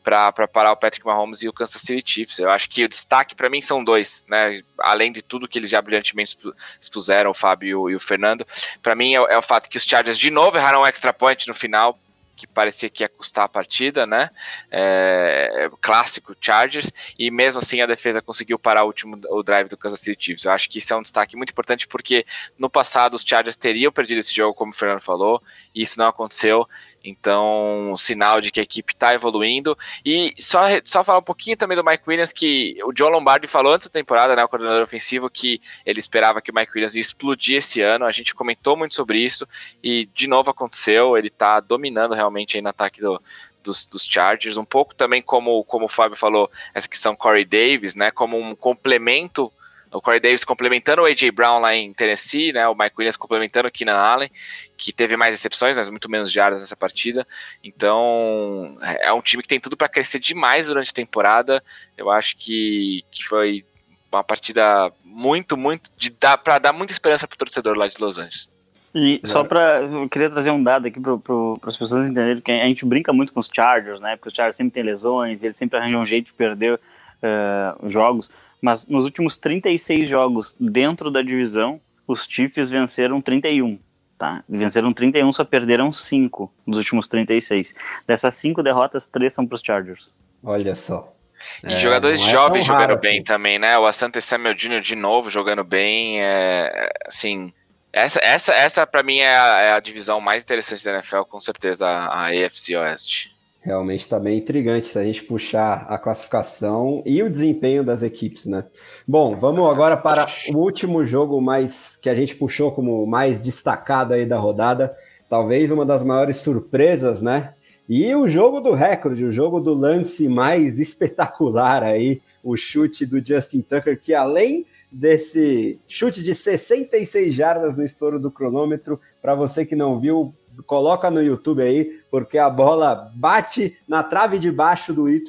[0.05, 2.39] para parar o Patrick Mahomes e o Kansas City Chiefs.
[2.39, 5.71] Eu acho que o destaque para mim são dois, né, além de tudo que eles
[5.71, 6.39] já brilhantemente
[6.81, 8.47] expuseram, o Fábio e o Fernando.
[8.81, 11.49] Para mim é, é, o fato que os Chargers de novo erraram um extra point
[11.49, 11.99] no final,
[12.39, 14.31] que parecia que ia custar a partida, né?
[14.71, 19.77] É, clássico Chargers, e mesmo assim a defesa conseguiu parar o último o drive do
[19.77, 20.45] Kansas City Chiefs.
[20.45, 22.25] Eu acho que isso é um destaque muito importante porque
[22.59, 25.43] no passado os Chargers teriam perdido esse jogo, como o Fernando falou,
[25.75, 26.67] e isso não aconteceu.
[27.05, 29.77] Então, sinal de que a equipe está evoluindo.
[30.05, 33.73] E só, só falar um pouquinho também do Mike Williams, que o John Lombardi falou
[33.73, 37.01] antes da temporada, né, o coordenador ofensivo, que ele esperava que o Mike Williams ia
[37.01, 38.05] explodir esse ano.
[38.05, 39.47] A gente comentou muito sobre isso
[39.83, 41.17] e de novo aconteceu.
[41.17, 43.23] Ele está dominando realmente aí no ataque do,
[43.63, 47.95] dos, dos, Chargers, um pouco também como, como o Fábio falou, essa questão Corey Davis,
[47.95, 49.53] né, como um complemento
[49.91, 51.31] o Corey Davis complementando o A.J.
[51.31, 54.31] Brown lá em Tennessee, né, o Mike Williams complementando o Keenan Allen,
[54.77, 57.27] que teve mais recepções, mas muito menos jardas nessa partida.
[57.65, 61.63] Então, é, é um time que tem tudo para crescer demais durante a temporada.
[61.97, 63.65] Eu acho que, que foi
[64.13, 68.01] uma partida muito, muito de dar para dar muita esperança para o torcedor lá de
[68.01, 68.51] Los Angeles.
[68.99, 71.15] E só para eu queria trazer um dado aqui para
[71.63, 74.17] as pessoas entenderem que a gente brinca muito com os Chargers, né?
[74.17, 78.31] Porque os Chargers sempre têm lesões, eles sempre arranjam um jeito de perder uh, jogos.
[78.61, 83.79] Mas nos últimos 36 jogos dentro da divisão, os Chiefs venceram 31.
[84.19, 84.43] Tá?
[84.49, 87.75] Venceram 31, só perderam 5 nos últimos 36.
[88.07, 90.13] Dessas 5 derrotas, 3 são para os Chargers.
[90.43, 91.15] Olha só.
[91.63, 93.03] E é, jogadores é jovens jogando assim.
[93.03, 93.79] bem também, né?
[93.79, 94.81] O Asante Samuel Jr.
[94.81, 96.21] de novo jogando bem.
[96.21, 97.53] É, assim,
[97.99, 101.41] essa, essa, essa para mim é a, é a, divisão mais interessante da NFL, com
[101.41, 103.37] certeza, a, AFC Oeste.
[103.61, 108.47] Realmente está bem intrigante se a gente puxar a classificação e o desempenho das equipes,
[108.47, 108.65] né?
[109.07, 114.15] Bom, vamos agora para o último jogo mais que a gente puxou como mais destacado
[114.15, 114.97] aí da rodada,
[115.29, 117.55] talvez uma das maiores surpresas, né?
[117.89, 123.23] E o jogo do recorde, o jogo do lance mais espetacular aí, o chute do
[123.25, 129.65] Justin Tucker, que além desse chute de 66 jardas no estouro do cronômetro, para você
[129.65, 130.35] que não viu,
[130.67, 135.23] coloca no YouTube aí, porque a bola bate na trave de baixo do Y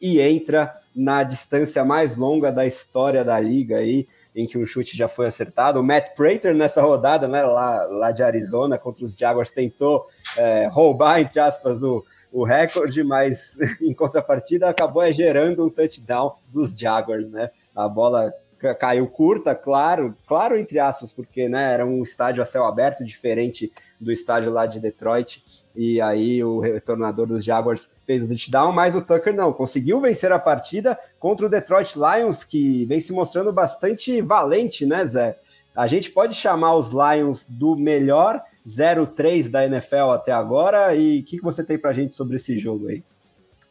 [0.00, 4.96] e entra na distância mais longa da história da liga aí, em que o chute
[4.96, 5.80] já foi acertado.
[5.80, 10.68] O Matt Prater nessa rodada, né, lá, lá de Arizona, contra os Jaguars, tentou é,
[10.70, 17.28] roubar, entre aspas, o, o recorde, mas em contrapartida acabou gerando um touchdown dos Jaguars,
[17.28, 17.50] né?
[17.74, 18.32] A bola
[18.72, 23.72] caiu curta, claro, claro entre aspas, porque né, era um estádio a céu aberto diferente
[24.00, 25.42] do estádio lá de Detroit.
[25.74, 30.30] E aí o retornador dos Jaguars fez o touchdown, mas o Tucker não, conseguiu vencer
[30.30, 35.36] a partida contra o Detroit Lions, que vem se mostrando bastante valente, né, Zé?
[35.74, 41.24] A gente pode chamar os Lions do melhor 0-3 da NFL até agora, e o
[41.24, 43.02] que, que você tem pra gente sobre esse jogo aí?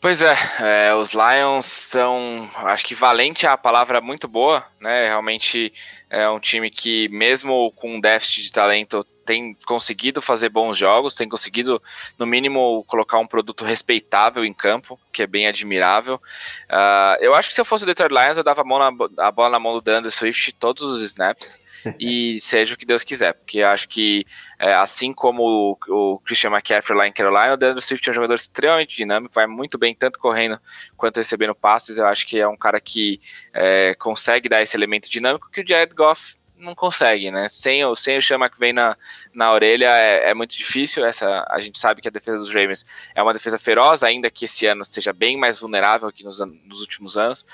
[0.04, 5.08] Pois é, é, os Lions são, acho que valente é a palavra muito boa, né?
[5.08, 5.72] Realmente
[6.10, 11.16] é um time que, mesmo com um déficit de talento, tem conseguido fazer bons jogos,
[11.16, 11.82] tem conseguido,
[12.18, 16.16] no mínimo, colocar um produto respeitável em campo, que é bem admirável.
[16.70, 19.32] Uh, eu acho que se eu fosse o Detroit Lions, eu dava a, na, a
[19.32, 21.60] bola na mão do DeAndre Swift todos os snaps
[22.00, 24.26] e seja o que Deus quiser, porque acho que,
[24.60, 28.16] é, assim como o, o, Christian McCaffrey lá em Carolina, o DeAndre Swift é um
[28.16, 30.60] jogador extremamente dinâmico, vai muito bem, tanto correndo
[30.98, 31.98] quanto recebendo passes.
[31.98, 33.20] Eu acho que é um cara que
[33.54, 37.48] é, consegue dar esse elemento dinâmico que o Jared Goff não consegue, né?
[37.50, 38.98] Sem o, sem o Chama que vem na,
[39.34, 41.06] na orelha é, é, muito difícil.
[41.06, 44.46] Essa, a gente sabe que a defesa dos Ravens é uma defesa feroz, ainda que
[44.46, 47.46] esse ano seja bem mais vulnerável que nos, nos últimos anos.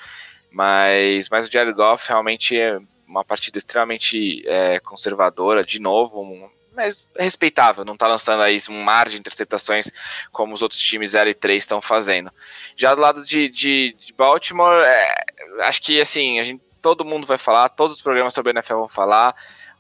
[0.52, 6.50] Mas, mas o Jared Goff realmente é uma partida extremamente é, conservadora, de novo, um,
[6.76, 9.92] mas respeitável, não está lançando aí um mar de interceptações
[10.32, 12.32] como os outros times 0 e 3 estão fazendo.
[12.76, 15.16] Já do lado de, de, de Baltimore, é,
[15.62, 18.90] acho que assim, a gente todo mundo vai falar, todos os programas sobre NFL vão
[18.90, 19.36] falar.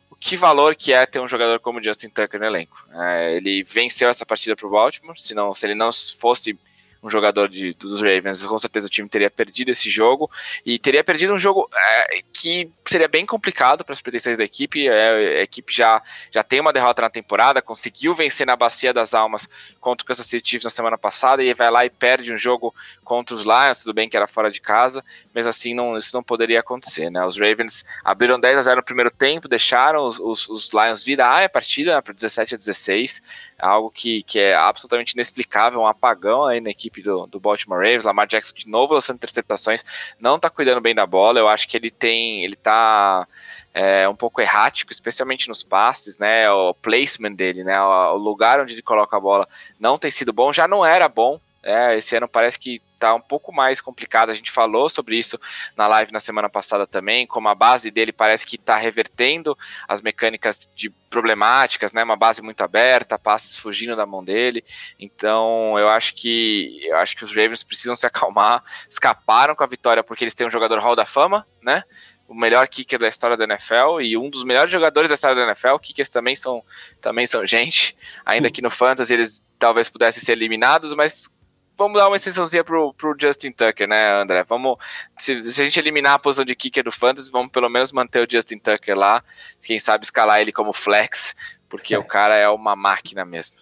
[0.09, 2.85] O que valor que é ter um jogador como Justin Tucker no elenco?
[2.93, 6.57] É, ele venceu essa partida para o Baltimore, se, não, se ele não fosse
[7.01, 10.29] um jogador de, dos Ravens, com certeza o time teria perdido esse jogo
[10.65, 14.87] e teria perdido um jogo é, que seria bem complicado para as pretensões da equipe.
[14.87, 19.13] É, a equipe já, já tem uma derrota na temporada, conseguiu vencer na Bacia das
[19.13, 19.47] Almas
[19.79, 22.73] contra o Kansas City Chiefs na semana passada e vai lá e perde um jogo
[23.03, 23.79] contra os Lions.
[23.79, 27.09] Tudo bem que era fora de casa, mas assim não, isso não poderia acontecer.
[27.09, 27.23] Né?
[27.25, 31.43] Os Ravens abriram 10 a 0 no primeiro tempo, deixaram os, os, os Lions virar
[31.43, 33.21] a partida né, para 17 a 16,
[33.59, 38.03] algo que, que é absolutamente inexplicável, um apagão aí na equipe do, do Baltimore Ravens.
[38.03, 39.83] Lamar Jackson de novo lançando interceptações,
[40.19, 41.39] não tá cuidando bem da bola.
[41.39, 43.27] Eu acho que ele tem, ele tá
[43.73, 46.49] é, um pouco errático, especialmente nos passes, né?
[46.51, 47.79] O placement dele, né?
[47.81, 49.47] O, o lugar onde ele coloca a bola
[49.79, 53.21] não tem sido bom, já não era bom é, esse ano parece que tá um
[53.21, 54.29] pouco mais complicado.
[54.29, 55.39] A gente falou sobre isso
[55.75, 59.57] na live na semana passada também, como a base dele parece que está revertendo
[59.87, 62.03] as mecânicas de problemáticas, né?
[62.03, 64.63] Uma base muito aberta, passes fugindo da mão dele.
[64.99, 68.63] Então, eu acho que eu acho que os Ravens precisam se acalmar.
[68.89, 71.83] Escaparam com a vitória porque eles têm um jogador Hall da Fama, né?
[72.27, 75.47] o melhor kicker da história da NFL e um dos melhores jogadores da história da
[75.47, 75.79] NFL.
[75.79, 76.63] Kickers também são,
[77.01, 81.27] também são gente, ainda que no Fantasy eles talvez pudessem ser eliminados, mas
[81.79, 84.43] vamos dar uma exceçãozinha pro, pro Justin Tucker, né, André?
[84.43, 84.75] Vamos.
[85.17, 88.27] Se, se, a gente eliminar a posição de kicker do Fantasy, vamos pelo menos manter
[88.27, 89.23] o Justin Tucker lá.
[89.65, 91.35] Quem sabe escalar ele como flex,
[91.69, 91.97] porque é.
[91.97, 93.55] o cara é uma máquina mesmo.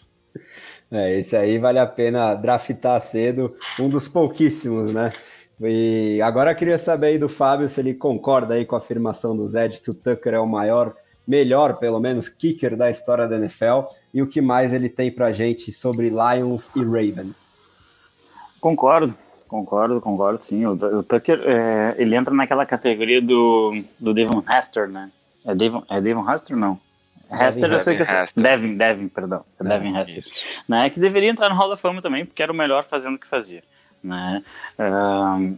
[0.92, 5.14] É, esse aí vale a pena draftar cedo, um dos pouquíssimos, né?
[5.62, 9.36] E agora eu queria saber aí do Fábio se ele concorda aí com a afirmação
[9.36, 10.94] do Zé que o Tucker é o maior,
[11.28, 15.34] melhor, pelo menos, kicker da história da NFL e o que mais ele tem pra
[15.34, 17.57] gente sobre Lions e Ravens.
[18.60, 19.16] Concordo,
[19.48, 20.66] concordo, concordo, sim.
[20.66, 25.12] O, o Tucker, é, ele entra naquela categoria do, do Devon Hester, né?
[25.46, 26.80] É Devon, é Devon Hester não?
[27.30, 29.44] Hester, eu sei que é Devin, Devin, perdão.
[29.60, 30.24] É Devin Hester.
[30.68, 33.20] Né, que deveria entrar no Hall da Fama também, porque era o melhor fazendo o
[33.20, 33.64] que fazia.
[34.02, 34.44] Né?
[34.80, 35.58] Um,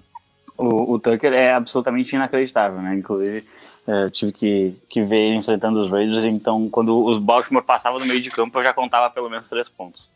[0.58, 2.96] o, o, Tucker é absolutamente inacreditável, né?
[2.96, 3.46] Inclusive,
[3.88, 8.06] é, tive que, que ver ele enfrentando os Raiders, então quando os Baltimore passavam no
[8.06, 10.10] meio de campo, eu já contava pelo menos três pontos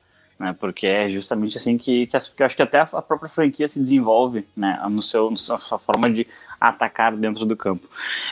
[0.43, 0.53] né?
[0.59, 3.79] Porque é justamente assim que, que, que eu acho que até a própria franquia se
[3.79, 4.77] desenvolve, né?
[4.91, 6.27] No seu, na sua forma de
[6.59, 7.87] atacar dentro do campo.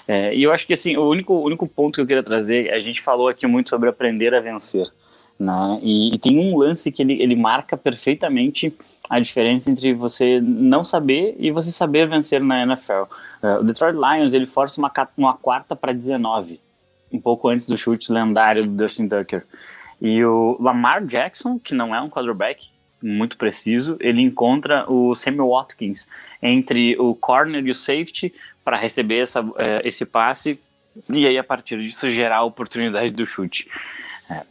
[0.05, 2.81] É, e eu acho que assim, o único, único ponto que eu queria trazer, a
[2.81, 4.91] gente falou aqui muito sobre aprender a vencer,
[5.39, 5.79] né?
[5.81, 8.75] E, e tem um lance que ele, ele marca perfeitamente
[9.09, 13.03] a diferença entre você não saber e você saber vencer na NFL.
[13.41, 16.59] Uh, o Detroit Lions ele força uma, uma quarta para 19,
[17.11, 19.45] um pouco antes do chute lendário do Dustin Tucker.
[20.01, 22.69] E o Lamar Jackson, que não é um quarterback
[23.01, 26.07] muito preciso, ele encontra o Sammy Watkins
[26.41, 28.33] entre o corner e o safety
[28.63, 30.59] para receber essa, é, esse passe
[31.09, 33.67] e aí a partir disso gerar a oportunidade do chute.
[34.29, 34.43] É.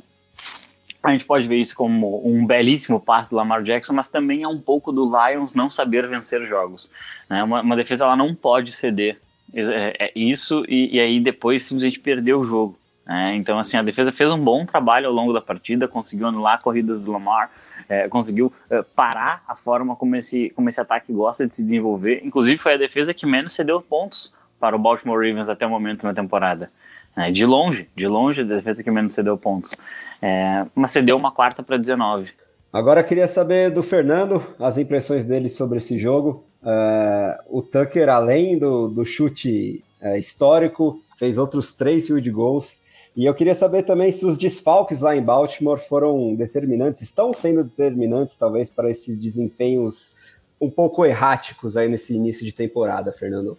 [1.03, 4.49] A gente pode ver isso como um belíssimo passe do Lamar Jackson, mas também é
[4.49, 6.91] um pouco do Lions não saber vencer jogos.
[7.29, 7.43] Né?
[7.43, 9.19] Uma, uma defesa ela não pode ceder
[9.55, 12.79] é, é isso e, e aí depois simplesmente perder o jogo.
[13.11, 16.63] É, então, assim, a defesa fez um bom trabalho ao longo da partida, conseguiu anular
[16.63, 17.51] corridas do Lamar,
[17.89, 22.21] é, conseguiu é, parar a forma como esse, como esse ataque gosta de se desenvolver.
[22.25, 26.05] Inclusive, foi a defesa que menos cedeu pontos para o Baltimore Ravens até o momento
[26.05, 26.71] na temporada.
[27.17, 29.75] É, de longe, de longe, a defesa que menos cedeu pontos.
[30.23, 32.31] É, mas cedeu uma quarta para 19.
[32.73, 36.45] Agora queria saber do Fernando as impressões dele sobre esse jogo.
[36.65, 39.83] É, o Tucker, além do, do chute
[40.17, 42.81] histórico, fez outros três field goals
[43.21, 47.63] e eu queria saber também se os desfalques lá em Baltimore foram determinantes, estão sendo
[47.63, 50.17] determinantes, talvez, para esses desempenhos
[50.59, 53.59] um pouco erráticos aí nesse início de temporada, Fernando.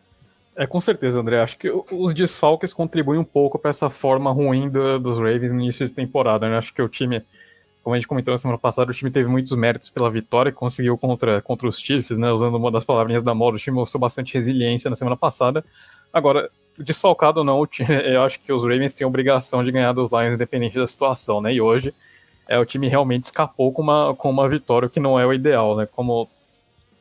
[0.56, 1.40] É, com certeza, André.
[1.40, 5.62] Acho que os desfalques contribuem um pouco para essa forma ruim do, dos Ravens no
[5.62, 6.50] início de temporada.
[6.50, 6.58] Né?
[6.58, 7.24] Acho que o time,
[7.84, 10.54] como a gente comentou na semana passada, o time teve muitos méritos pela vitória e
[10.54, 12.32] conseguiu contra, contra os Chiefs, né?
[12.32, 15.64] Usando uma das palavrinhas da moda, o time mostrou bastante resiliência na semana passada.
[16.12, 16.50] Agora,
[16.82, 17.68] desfalcado ou não,
[18.06, 21.54] eu acho que os Ravens têm obrigação de ganhar dos Lions independente da situação, né?
[21.54, 21.94] E hoje
[22.48, 25.76] é, o time realmente escapou com uma, com uma vitória, que não é o ideal,
[25.76, 25.86] né?
[25.86, 26.30] Como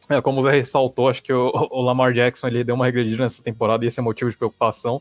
[0.09, 3.23] é, como o Zé ressaltou, acho que o, o, Lamar Jackson ele deu uma regredida
[3.23, 5.01] nessa temporada e esse é motivo de preocupação.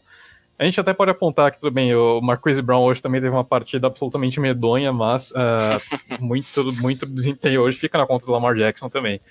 [0.58, 3.46] A gente até pode apontar que tudo bem, o Marquise Brown hoje também teve uma
[3.46, 5.80] partida absolutamente medonha, mas uh,
[6.20, 9.22] muito, muito desempenho hoje fica na conta do Lamar Jackson também.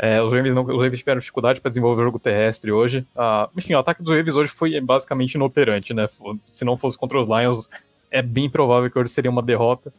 [0.00, 3.06] É, os, Ravens não, os Ravens tiveram dificuldade para desenvolver o jogo terrestre hoje.
[3.16, 6.06] Uh, enfim, o ataque dos Ravens hoje foi basicamente inoperante, né?
[6.46, 7.68] Se não fosse contra os Lions,
[8.10, 9.92] é bem provável que hoje seria uma derrota.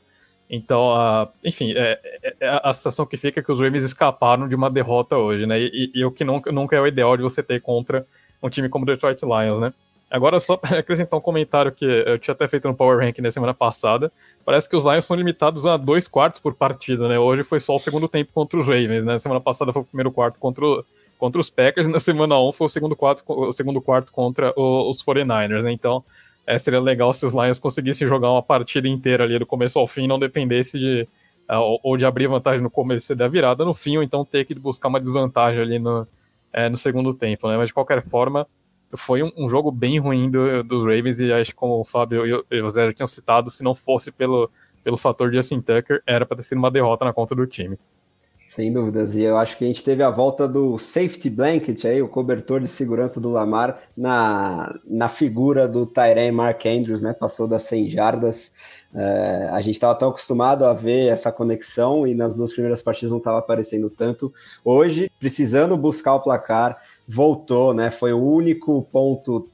[0.49, 4.47] Então, uh, enfim, é, é, é, a sensação que fica é que os Ravens escaparam
[4.47, 5.59] de uma derrota hoje, né?
[5.59, 8.07] E, e, o que nunca, nunca é o ideal de você ter contra
[8.41, 9.73] um time como o Detroit Lions, né?
[10.09, 13.31] Agora, só para acrescentar um comentário que eu tinha até feito no Power Rank na
[13.31, 14.11] semana passada,
[14.43, 17.19] parece que os Lions são limitados a dois quartos por partida, né?
[17.19, 19.13] Hoje foi só o segundo tempo contra os Ravens, né?
[19.13, 20.83] Na semana passada foi o primeiro quarto contra, o,
[21.17, 24.89] contra os Packers, na semana 1 foi o segundo quarto, o segundo quarto contra o,
[24.89, 25.71] os 49ers, né?
[25.71, 26.03] Então,
[26.47, 29.87] é, seria legal se os Lions conseguissem jogar uma partida inteira ali do começo ao
[29.87, 31.07] fim, não dependesse de
[31.49, 34.45] uh, ou de abrir vantagem no começo e dar virada no fim, ou então ter
[34.45, 36.07] que buscar uma desvantagem ali no,
[36.53, 37.57] é, no segundo tempo, né?
[37.57, 38.47] Mas de qualquer forma,
[38.95, 42.45] foi um, um jogo bem ruim do, dos Ravens, e acho que como o Fábio
[42.49, 44.49] e o Zé tinham citado, se não fosse pelo,
[44.83, 47.77] pelo fator de Justin Tucker, era para ter sido uma derrota na conta do time.
[48.49, 52.01] Sem dúvidas, e eu acho que a gente teve a volta do safety blanket aí,
[52.01, 57.13] o cobertor de segurança do Lamar, na, na figura do Tyrene Mark Andrews, né?
[57.13, 58.51] Passou das 100 jardas.
[58.91, 63.11] É, a gente estava tão acostumado a ver essa conexão e nas duas primeiras partidas
[63.11, 64.33] não estava aparecendo tanto.
[64.65, 67.91] Hoje, precisando buscar o placar, voltou, né?
[67.91, 69.47] Foi o único ponto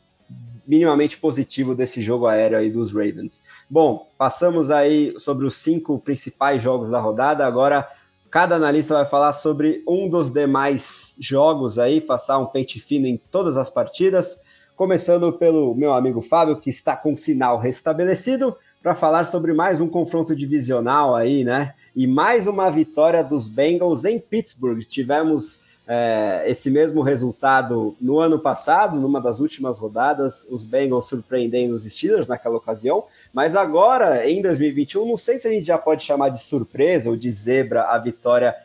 [0.65, 3.43] minimamente positivo desse jogo aéreo aí dos Ravens.
[3.69, 7.45] Bom, passamos aí sobre os cinco principais jogos da rodada.
[7.45, 7.85] Agora
[8.30, 13.17] Cada analista vai falar sobre um dos demais jogos aí, passar um pente fino em
[13.32, 14.39] todas as partidas.
[14.76, 19.88] Começando pelo meu amigo Fábio, que está com sinal restabelecido, para falar sobre mais um
[19.88, 21.73] confronto divisional aí, né?
[21.95, 24.82] E mais uma vitória dos Bengals em Pittsburgh.
[24.82, 31.75] Tivemos é, esse mesmo resultado no ano passado, numa das últimas rodadas, os Bengals surpreendendo
[31.75, 36.03] os Steelers naquela ocasião, mas agora, em 2021, não sei se a gente já pode
[36.03, 38.55] chamar de surpresa ou de zebra a vitória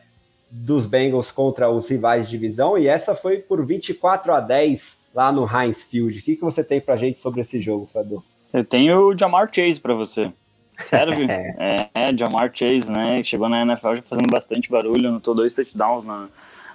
[0.49, 5.31] dos Bengals contra os rivais de divisão, e essa foi por 24 a 10 lá
[5.31, 6.19] no Heinz Field.
[6.19, 8.23] O que, que você tem pra gente sobre esse jogo, Fadu?
[8.51, 10.31] Eu tenho o Jamar Chase para você.
[10.83, 11.25] Serve?
[11.29, 13.23] é, é, Jamar Chase, né?
[13.23, 16.27] Chegou na NFL já fazendo bastante barulho, anotou dois touchdowns na,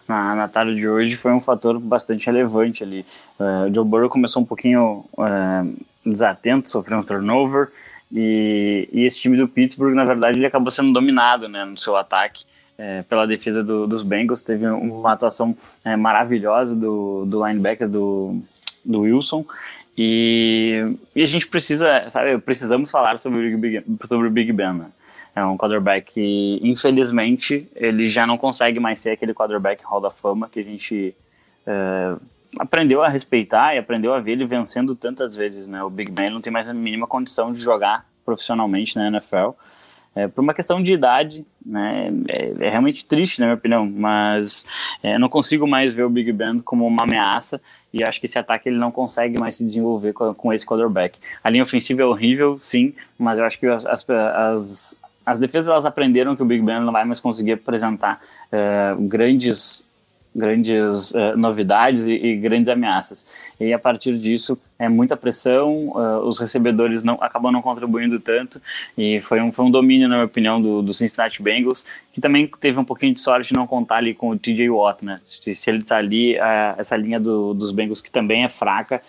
[0.09, 3.05] na, na tarde de hoje foi um fator bastante relevante ali.
[3.39, 7.69] Uh, o Joe Burrow começou um pouquinho uh, desatento, sofreu um turnover,
[8.13, 11.97] e, e, esse time do Pittsburgh, na verdade, ele acabou sendo dominado né, no seu
[11.97, 12.45] ataque.
[12.79, 15.57] É, pela defesa do, dos Bengals, teve uma atuação
[15.99, 18.39] maravilhosa do, do linebacker do,
[18.85, 19.47] do Wilson,
[19.97, 24.75] e, e, a gente precisa, sabe, precisamos falar sobre o Big, sobre o Big Ben,
[24.75, 24.87] né?
[25.37, 30.11] É um quarterback que, infelizmente, ele já não consegue mais ser aquele quarterback Hall da
[30.11, 31.15] Fama que a gente
[31.67, 32.17] é,
[32.59, 35.83] aprendeu a respeitar e aprendeu a ver ele vencendo tantas vezes, né?
[35.83, 39.51] O Big Ben não tem mais a mínima condição de jogar profissionalmente na NFL.
[40.15, 44.65] É, por uma questão de idade, né, é, é, realmente triste, na minha opinião, mas
[45.03, 47.61] é, não consigo mais ver o Big Ben como uma ameaça
[47.93, 51.21] e acho que esse ataque ele não consegue mais se desenvolver com, com esse quarterback.
[51.45, 55.69] A linha ofensiva é horrível, sim, mas eu acho que as, as, as as defesas
[55.69, 58.21] elas aprenderam que o Big Ben não vai mais conseguir apresentar
[58.53, 59.85] uh, grandes
[60.33, 63.27] grandes uh, novidades e, e, grandes ameaças.
[63.59, 68.61] E a partir disso é muita pressão, uh, os recebedores não acabam não contribuindo tanto
[68.99, 72.47] e foi um, foi um domínio, na minha opinião, do, do Cincinnati Bengals, que também
[72.61, 75.23] teve um pouquinho de sorte de não contar ali com o TJ Watt, né?
[75.25, 76.37] Se, se ele está ali,
[76.77, 79.01] essa linha do, dos Bengals que também é fraca,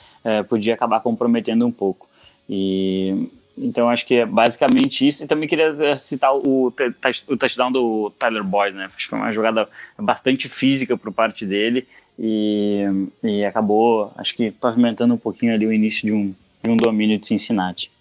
[0.48, 2.08] podia acabar comprometendo um pouco.
[2.50, 5.24] E então acho que é basicamente isso.
[5.24, 6.74] E também queria eh, citar o,
[7.28, 8.86] o touchdown do Tyler Boyd, né?
[8.86, 11.88] Acho que foi uma jogada bastante física por parte dele
[12.20, 12.84] e,
[13.24, 16.34] e acabou, acho que pavimentando um pouquinho ali o início de um,
[16.64, 17.92] de um domínio de Cincinnati.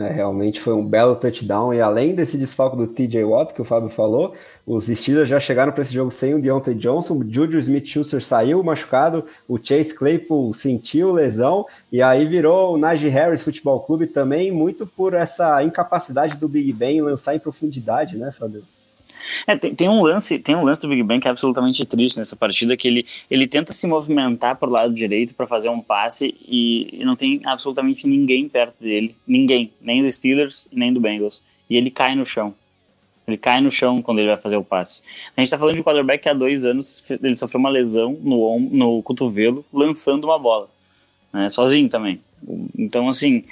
[0.00, 1.74] É, realmente foi um belo touchdown.
[1.74, 4.32] E além desse desfalque do TJ Watt, que o Fábio falou,
[4.64, 7.24] os Steelers já chegaram para esse jogo sem o Deontay Johnson.
[7.28, 13.42] Juju Smith-Schuster saiu machucado, o Chase Claypool sentiu lesão, e aí virou o Najee Harris
[13.42, 18.62] Futebol Clube também, muito por essa incapacidade do Big Ben lançar em profundidade, né, Fábio?
[19.46, 22.18] É, tem, tem, um lance, tem um lance do Big Ben que é absolutamente triste
[22.18, 25.80] nessa partida, que ele, ele tenta se movimentar para o lado direito para fazer um
[25.80, 31.00] passe e, e, não tem absolutamente ninguém perto dele, ninguém, nem do Steelers nem do
[31.00, 32.54] Bengals, e ele cai no chão.
[33.26, 35.02] Ele cai no chão quando ele vai fazer o passe.
[35.36, 38.18] A gente está falando de um quarterback que há dois anos ele sofreu uma lesão
[38.22, 40.68] no, no cotovelo lançando uma bola,
[41.32, 42.20] né, sozinho também.
[42.76, 43.44] Então, assim,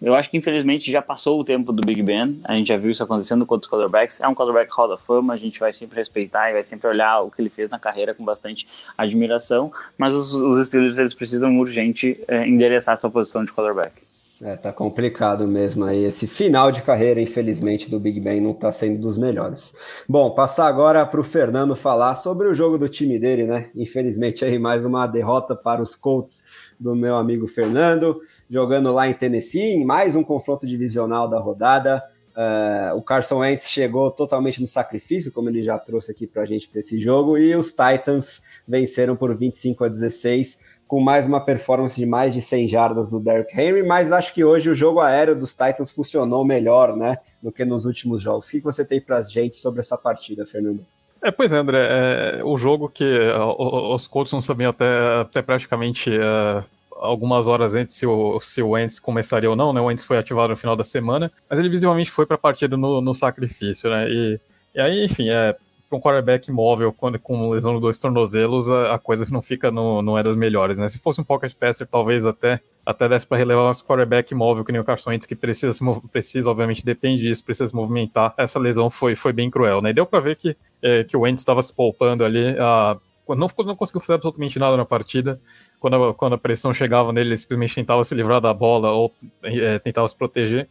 [0.00, 2.90] eu acho que infelizmente já passou o tempo do Big Ben, a gente já viu
[2.90, 4.20] isso acontecendo com outros quarterbacks.
[4.20, 7.20] É um quarterback Hall da Fama, a gente vai sempre respeitar e vai sempre olhar
[7.20, 11.58] o que ele fez na carreira com bastante admiração, mas os, os Steelers eles precisam
[11.58, 14.07] urgente é, endereçar sua posição de quarterback.
[14.40, 16.04] É, tá complicado mesmo aí.
[16.04, 19.74] Esse final de carreira, infelizmente, do Big Ben não tá sendo dos melhores.
[20.08, 23.70] Bom, passar agora para o Fernando falar sobre o jogo do time dele, né?
[23.74, 26.44] Infelizmente, aí mais uma derrota para os Colts
[26.78, 32.02] do meu amigo Fernando jogando lá em Tennessee, em mais um confronto divisional da rodada.
[32.30, 36.46] Uh, o Carson Wentz chegou totalmente no sacrifício, como ele já trouxe aqui para a
[36.46, 41.38] gente para esse jogo, e os Titans venceram por 25 a 16, com mais uma
[41.38, 45.00] performance de mais de 100 jardas do Derrick Henry, mas acho que hoje o jogo
[45.00, 48.48] aéreo dos Titans funcionou melhor, né, do que nos últimos jogos.
[48.48, 50.80] O que você tem para gente sobre essa partida, Fernando?
[51.22, 55.42] É, pois é, André, é, o jogo que uh, os Colts não sabiam até, até
[55.42, 59.80] praticamente uh, algumas horas antes se o, se o Wentz começaria ou não, né?
[59.80, 62.76] O Wentz foi ativado no final da semana, mas ele visivelmente foi para a partida
[62.76, 64.08] no, no sacrifício, né?
[64.08, 64.40] E,
[64.74, 65.56] e aí, enfim, é,
[65.88, 69.70] para um quarterback móvel quando, com lesão nos dois tornozelos, a, a, coisa não fica
[69.70, 70.88] no, não é das melhores, né?
[70.88, 74.72] Se fosse um pocket passer, talvez até até desse para relevar um quarterback móvel que
[74.72, 78.32] nem o Carson Wentz, que precisa, se, precisa, obviamente, depende disso, precisa se movimentar.
[78.38, 79.92] Essa lesão foi, foi bem cruel, né?
[79.92, 82.96] Deu para ver que, é, que o Wentz estava se poupando ali, a,
[83.28, 85.38] não, não conseguiu fazer absolutamente nada na partida
[85.78, 89.12] quando a, quando a pressão chegava nele, ele simplesmente tentava se livrar da bola ou
[89.42, 90.68] é, tentava se proteger.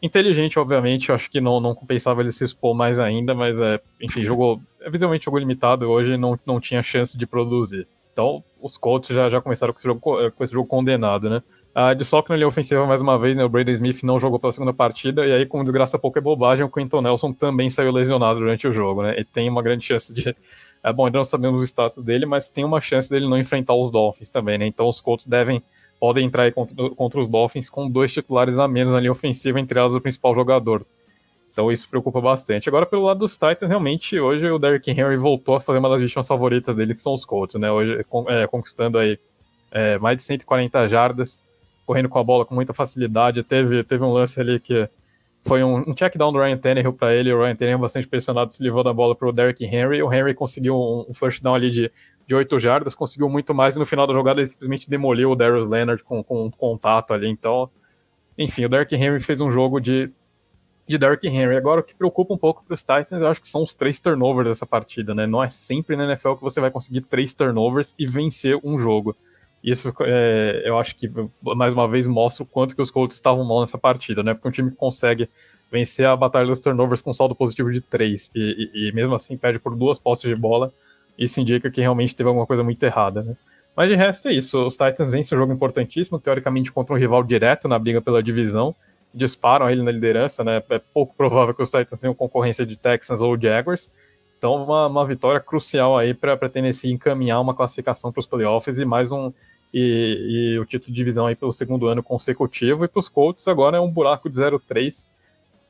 [0.00, 3.80] Inteligente, obviamente, eu acho que não, não compensava ele se expor mais ainda, mas, é,
[4.00, 7.86] enfim, jogou, é, visualmente jogou limitado hoje não, não tinha chance de produzir.
[8.12, 11.42] Então, os Colts já, já começaram com esse jogo, com esse jogo condenado, né?
[11.74, 13.44] A de na linha ofensiva mais uma vez, né?
[13.44, 16.64] O Brandon Smith não jogou pela segunda partida, e aí, com desgraça pouca é bobagem,
[16.64, 19.14] o Quentin Nelson também saiu lesionado durante o jogo, né?
[19.18, 20.34] E tem uma grande chance de
[20.82, 23.74] é bom, ainda não sabemos o status dele, mas tem uma chance dele não enfrentar
[23.74, 24.66] os Dolphins também, né?
[24.66, 25.62] Então os Colts devem
[25.98, 29.78] podem entrar contra, contra os Dolphins com dois titulares a menos na linha ofensiva, entre
[29.78, 30.86] elas o principal jogador.
[31.50, 32.68] Então isso preocupa bastante.
[32.68, 36.00] Agora, pelo lado dos Titans, realmente, hoje o Derrick Henry voltou a fazer uma das
[36.00, 37.70] vítimas favoritas dele, que são os Colts, né?
[37.70, 39.18] Hoje, é, conquistando aí
[39.72, 41.42] é, mais de 140 jardas,
[41.84, 43.42] correndo com a bola com muita facilidade.
[43.42, 44.88] Teve, teve um lance ali que
[45.44, 48.52] foi um, um check down do Ryan Tannehill para ele, o Ryan Tannehill bastante pressionado,
[48.52, 51.54] se livrou da bola para o Derrick Henry, o Henry conseguiu um, um first down
[51.54, 51.90] ali de,
[52.28, 55.34] de 8 jardas, conseguiu muito mais, e no final da jogada ele simplesmente demoliu o
[55.34, 57.70] Darius Leonard com, com um contato ali, então,
[58.36, 60.10] enfim, o Derrick Henry fez um jogo de,
[60.86, 61.56] de Derrick Henry.
[61.56, 63.98] Agora, o que preocupa um pouco para os Titans, eu acho que são os três
[63.98, 65.26] turnovers dessa partida, né?
[65.26, 69.16] Não é sempre na NFL que você vai conseguir três turnovers e vencer um jogo.
[69.64, 71.10] Isso é, eu acho que,
[71.42, 74.34] mais uma vez, mostra o quanto que os Colts estavam mal nessa partida, né?
[74.34, 75.30] Porque um time que consegue
[75.72, 79.36] vencer a batalha dos turnovers com saldo positivo de 3 e, e, e, mesmo assim
[79.36, 80.72] perde por duas posses de bola,
[81.18, 83.36] isso indica que realmente teve alguma coisa muito errada, né?
[83.76, 87.22] Mas de resto é isso, os Titans vencem um jogo importantíssimo, teoricamente contra um rival
[87.22, 88.74] direto na briga pela divisão,
[89.14, 90.62] disparam ele na liderança, né?
[90.70, 93.92] É pouco provável que os Titans tenham concorrência de Texans ou Jaguars,
[94.38, 98.84] então, uma, uma vitória crucial aí para Tennessee encaminhar uma classificação para os playoffs e
[98.84, 99.32] mais um.
[99.74, 102.84] E, e, o título de divisão aí pelo segundo ano consecutivo.
[102.84, 105.08] E para os Colts agora é um buraco de 0-3.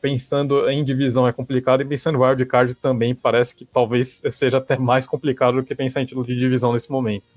[0.00, 4.78] Pensando em divisão é complicado, e pensando em wildcard também parece que talvez seja até
[4.78, 7.36] mais complicado do que pensar em título de divisão nesse momento.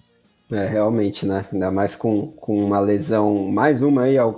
[0.52, 1.46] É, realmente, né?
[1.52, 4.34] Ainda mais com, com uma lesão, mais uma aí ao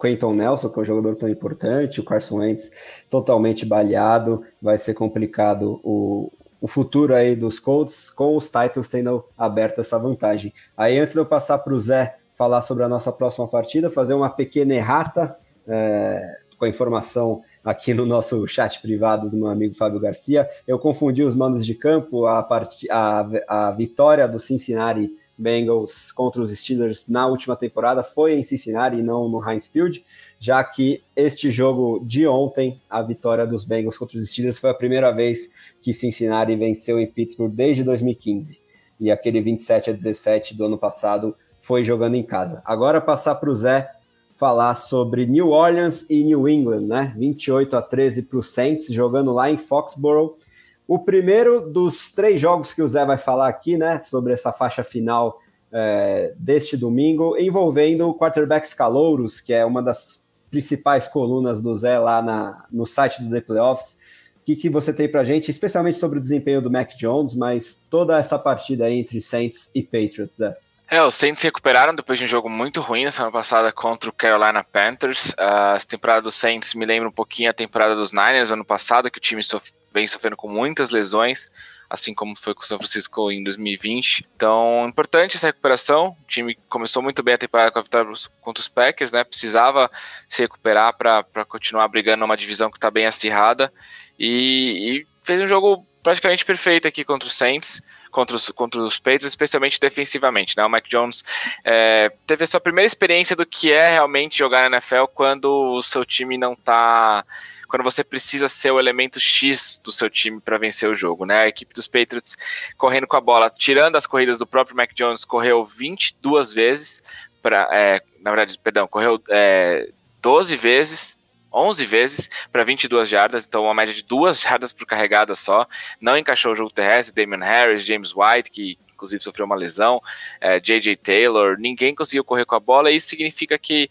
[0.00, 2.70] Quentin Nelson, que é um jogador tão importante, o Carson Wentz
[3.10, 9.22] totalmente baleado, vai ser complicado o, o futuro aí dos Colts, com os Titans tendo
[9.36, 10.54] aberto essa vantagem.
[10.74, 14.14] Aí, antes de eu passar para o Zé falar sobre a nossa próxima partida, fazer
[14.14, 16.22] uma pequena errata é,
[16.56, 20.48] com a informação aqui no nosso chat privado do meu amigo Fábio Garcia.
[20.66, 22.90] Eu confundi os mandos de campo, a, part...
[22.90, 28.96] a, a vitória do Cincinnati Bengals contra os Steelers na última temporada foi em Cincinnati
[28.96, 30.02] e não no Heinz Field,
[30.40, 34.74] já que este jogo de ontem, a vitória dos Bengals contra os Steelers, foi a
[34.74, 35.50] primeira vez
[35.82, 38.62] que Cincinnati venceu em Pittsburgh desde 2015.
[38.98, 42.62] E aquele 27 a 17 do ano passado foi jogando em casa.
[42.64, 43.90] Agora passar para o Zé
[44.38, 47.12] falar sobre New Orleans e New England, né?
[47.18, 50.38] 28 a 13 para o Saints, jogando lá em Foxborough.
[50.86, 54.84] O primeiro dos três jogos que o Zé vai falar aqui, né, sobre essa faixa
[54.84, 55.40] final
[55.72, 61.98] é, deste domingo, envolvendo o quarterbacks calouros, que é uma das principais colunas do Zé
[61.98, 63.98] lá na, no site do The Playoffs,
[64.44, 68.16] que, que você tem para gente, especialmente sobre o desempenho do Mac Jones, mas toda
[68.16, 70.54] essa partida aí entre Saints e Patriots, né?
[70.90, 74.08] É, os Saints se recuperaram depois de um jogo muito ruim na semana passada contra
[74.08, 75.32] o Carolina Panthers.
[75.32, 79.10] Uh, essa temporada dos Saints me lembra um pouquinho a temporada dos Niners ano passado,
[79.10, 81.48] que o time sof vem sofrendo com muitas lesões,
[81.90, 84.26] assim como foi com o São Francisco em 2020.
[84.34, 86.16] Então, importante essa recuperação.
[86.24, 88.10] O time começou muito bem a temporada com a vitória
[88.40, 89.24] contra os Packers, né?
[89.24, 89.90] Precisava
[90.26, 93.70] se recuperar para continuar brigando numa divisão que está bem acirrada.
[94.18, 98.98] E, e fez um jogo praticamente perfeito aqui contra os Saints contra os, contra os
[98.98, 100.56] Patriots, especialmente defensivamente.
[100.56, 100.64] Né?
[100.64, 101.24] O Mac Jones
[101.64, 105.82] é, teve a sua primeira experiência do que é realmente jogar na NFL quando o
[105.82, 107.24] seu time não está
[107.68, 111.42] quando você precisa ser o elemento X do seu time para vencer o jogo, né?
[111.42, 112.34] A equipe dos Patriots
[112.78, 117.02] correndo com a bola, tirando as corridas do próprio Mac Jones, correu 22 vezes
[117.42, 119.90] para, é, na verdade, perdão, correu é,
[120.22, 121.17] 12 vezes
[121.52, 125.66] 11 vezes para 22 jardas, então uma média de duas jardas por carregada só.
[126.00, 130.02] Não encaixou o jogo terrestre, Damian Harris, James White, que inclusive sofreu uma lesão,
[130.40, 130.96] é, J.J.
[130.96, 133.88] Taylor, ninguém conseguiu correr com a bola, e isso significa que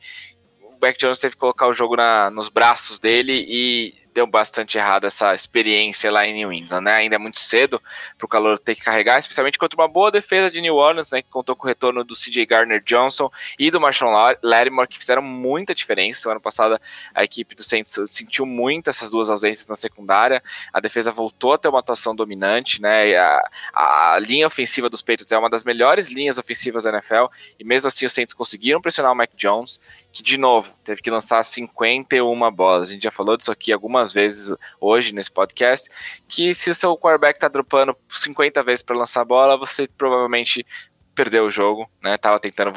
[0.61, 4.79] o Beck Jones teve que colocar o jogo na, nos braços dele e deu bastante
[4.79, 6.93] errado essa experiência lá em New England, né?
[6.93, 7.79] Ainda é muito cedo
[8.17, 11.21] para o calor ter que carregar, especialmente contra uma boa defesa de New Orleans, né?
[11.21, 15.21] Que contou com o retorno do CJ Gardner Johnson e do Marshall Lattimore, que fizeram
[15.21, 16.21] muita diferença.
[16.21, 16.81] Semana passada
[17.13, 20.41] a equipe do Saints sentiu muito essas duas ausências na secundária.
[20.73, 23.15] A defesa voltou a ter uma atuação dominante, né?
[23.17, 27.25] A, a, linha ofensiva dos Patriots é uma das melhores linhas ofensivas da NFL
[27.59, 29.79] e mesmo assim os Saints conseguiram pressionar o Mac Jones,
[30.17, 32.89] que de novo teve que lançar 51 bolas.
[32.89, 35.89] A gente já falou disso aqui algumas vezes hoje nesse podcast,
[36.27, 40.65] que se o seu quarterback tá dropando 50 vezes para lançar a bola, você provavelmente
[41.13, 42.17] perdeu o jogo, né?
[42.17, 42.73] Tava tentando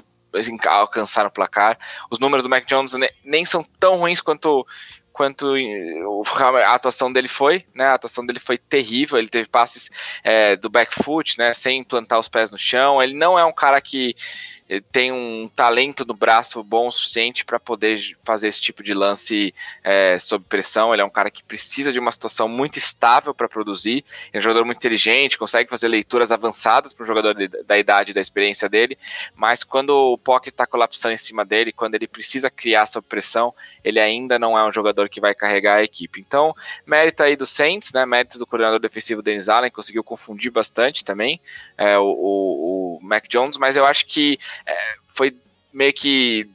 [0.66, 1.78] alcançar o placar.
[2.10, 2.92] Os números do Mac Jones
[3.24, 4.66] nem são tão ruins quanto
[5.12, 5.54] quanto
[6.64, 7.86] a atuação dele foi, né?
[7.86, 9.18] A atuação dele foi terrível.
[9.18, 9.90] Ele teve passes
[10.22, 11.52] é, do back foot, né?
[11.52, 13.02] Sem plantar os pés no chão.
[13.02, 14.14] Ele não é um cara que
[14.92, 19.52] tem um talento no braço bom o suficiente para poder fazer esse tipo de lance
[19.82, 20.92] é, sob pressão.
[20.92, 24.04] Ele é um cara que precisa de uma situação muito estável para produzir.
[24.32, 28.12] É um jogador muito inteligente, consegue fazer leituras avançadas para um jogador de, da idade
[28.12, 28.96] e da experiência dele.
[29.34, 33.52] Mas quando o pocket está colapsando em cima dele, quando ele precisa criar sob pressão,
[33.82, 36.20] ele ainda não é um jogador que vai carregar a equipe.
[36.20, 36.54] Então,
[36.86, 38.06] mérito aí do Saints, né?
[38.06, 41.40] Mérito do coordenador defensivo Dennis Allen, conseguiu confundir bastante também
[41.76, 45.36] é, o, o, o Mac Jones, mas eu acho que é, foi
[45.72, 46.48] meio que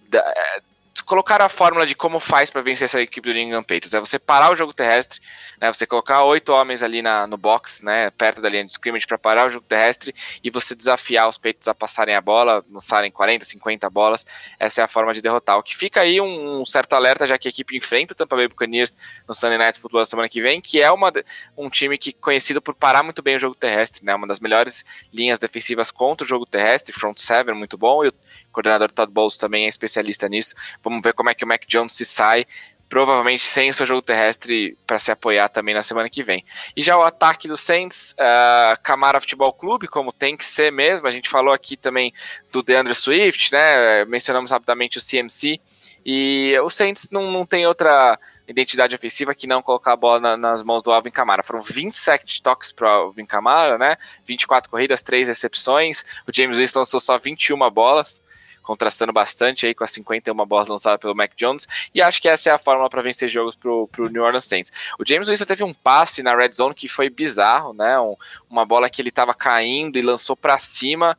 [1.06, 3.94] colocaram a fórmula de como faz para vencer essa equipe do New England Patriots.
[3.94, 5.22] É você parar o jogo terrestre,
[5.62, 9.06] né, você colocar oito homens ali na, no box, né, perto da linha de scrimmage
[9.06, 13.12] para parar o jogo terrestre e você desafiar os Patriots a passarem a bola, lançarem
[13.12, 14.26] 40, 50 bolas.
[14.60, 15.58] Essa é a forma de derrotar.
[15.58, 18.36] O que fica aí um, um certo alerta, já que a equipe enfrenta o Tampa
[18.36, 18.98] Bay Buccaneers
[19.28, 21.12] no Sunday Night Football da semana que vem, que é uma,
[21.56, 24.84] um time que conhecido por parar muito bem o jogo terrestre, né, uma das melhores
[25.14, 28.14] linhas defensivas contra o jogo terrestre, front seven muito bom, e o
[28.52, 30.56] coordenador Todd Bowles também é especialista nisso.
[30.84, 32.46] Vamos ver como é que o Mac Jones se sai
[32.88, 36.46] provavelmente sem o seu jogo terrestre para se apoiar também na semana que vem.
[36.76, 41.08] E já o ataque do Saints, uh, Camara Futebol Clube, como tem que ser mesmo,
[41.08, 42.14] a gente falou aqui também
[42.52, 45.60] do DeAndre Swift, né, mencionamos rapidamente o CMC,
[46.06, 50.38] e o Saints não, não tem outra identidade ofensiva que não colocar a bola na,
[50.38, 51.42] nas mãos do Alvin Kamara.
[51.42, 57.00] Foram 27 toques para Alvin Kamara, né, 24 corridas, 3 recepções, o James Winston lançou
[57.00, 58.22] só 21 bolas,
[58.66, 62.50] contrastando bastante aí com as 51 bolas lançadas pelo Mac Jones, e acho que essa
[62.50, 64.72] é a fórmula para vencer jogos pro, pro New Orleans Saints.
[65.00, 68.00] O James Winston teve um passe na red zone que foi bizarro, né?
[68.00, 68.16] Um,
[68.50, 71.18] uma bola que ele estava caindo e lançou para cima.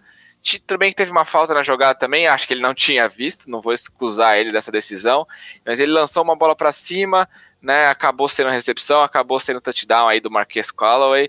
[0.65, 3.73] Também teve uma falta na jogada também, acho que ele não tinha visto, não vou
[3.73, 5.27] excusar ele dessa decisão,
[5.65, 7.29] mas ele lançou uma bola para cima,
[7.61, 7.89] né?
[7.89, 11.29] Acabou sendo recepção, acabou sendo touchdown aí do Marquês Callaway,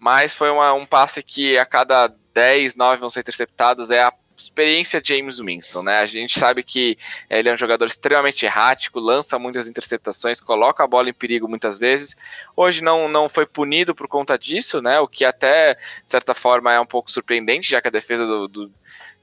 [0.00, 4.12] mas foi uma, um passe que a cada 10, 9 vão ser interceptados, é a
[4.36, 6.00] experiência James Winston, né?
[6.00, 6.96] A gente sabe que
[7.28, 11.78] ele é um jogador extremamente errático, lança muitas interceptações, coloca a bola em perigo muitas
[11.78, 12.16] vezes.
[12.54, 15.00] Hoje não, não foi punido por conta disso, né?
[15.00, 18.48] O que até, de certa forma, é um pouco surpreendente, já que a defesa do,
[18.48, 18.72] do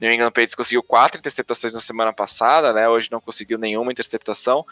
[0.00, 2.88] New England Patriots conseguiu quatro interceptações na semana passada, né?
[2.88, 4.66] Hoje não conseguiu nenhuma interceptação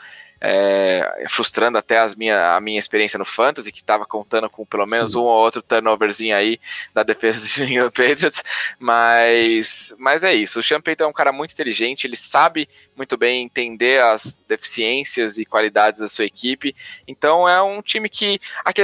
[0.44, 4.84] é, frustrando até as minha, a minha experiência no Fantasy, que estava contando com pelo
[4.84, 6.58] menos um ou outro turnoverzinho aí
[6.92, 8.42] da defesa do New England Patriots,
[8.76, 10.58] mas, mas é isso.
[10.58, 15.38] O Sean Payton é um cara muito inteligente, ele sabe muito bem entender as deficiências
[15.38, 16.74] e qualidades da sua equipe.
[17.06, 18.40] Então é um time que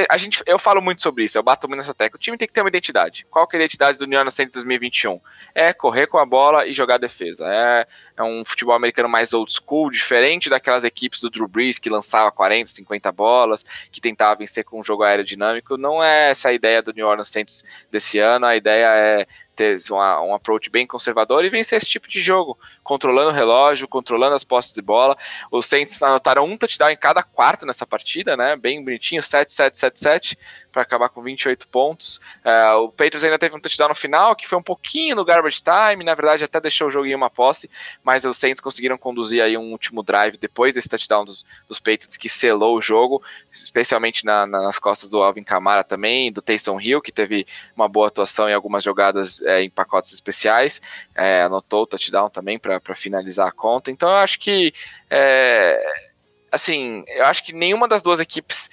[0.09, 2.17] a gente, eu falo muito sobre isso, eu bato muito nessa tecla.
[2.17, 3.27] O time tem que ter uma identidade.
[3.29, 5.21] Qual que é a identidade do New Orleans Saints 2021?
[5.57, 7.45] É correr com a bola e jogar defesa.
[7.49, 7.87] É,
[8.17, 12.31] é um futebol americano mais old school, diferente daquelas equipes do Drew Brees que lançava
[12.31, 15.77] 40, 50 bolas, que tentava vencer com um jogo aerodinâmico.
[15.77, 18.47] Não é essa a ideia do New Orleans Saints desse ano.
[18.47, 19.27] A ideia é
[19.59, 23.89] ter uma, um approach bem conservador e vencer esse tipo de jogo, controlando o relógio,
[23.89, 25.17] controlando as postes de bola.
[25.51, 28.55] Os Saints anotaram um touchdown em cada quarto nessa partida, né?
[28.55, 30.39] Bem bonitinho, 7, 7, 7, 7,
[30.71, 32.19] para acabar com 28 pontos.
[32.45, 35.61] Uh, o Patriots ainda teve um touchdown no final, que foi um pouquinho no garbage
[35.61, 37.69] time, na verdade até deixou o jogo em uma posse,
[38.05, 42.17] mas os Saints conseguiram conduzir aí um último drive depois desse touchdown dos, dos Patriots
[42.17, 43.21] que selou o jogo,
[43.53, 47.45] especialmente na, nas costas do Alvin Kamara também, do Taysom Hill, que teve
[47.75, 50.81] uma boa atuação em algumas jogadas é, em pacotes especiais,
[51.15, 53.91] é, anotou o touchdown também para finalizar a conta.
[53.91, 54.73] Então eu acho que,
[55.11, 55.83] é,
[56.53, 58.70] assim, eu acho que nenhuma das duas equipes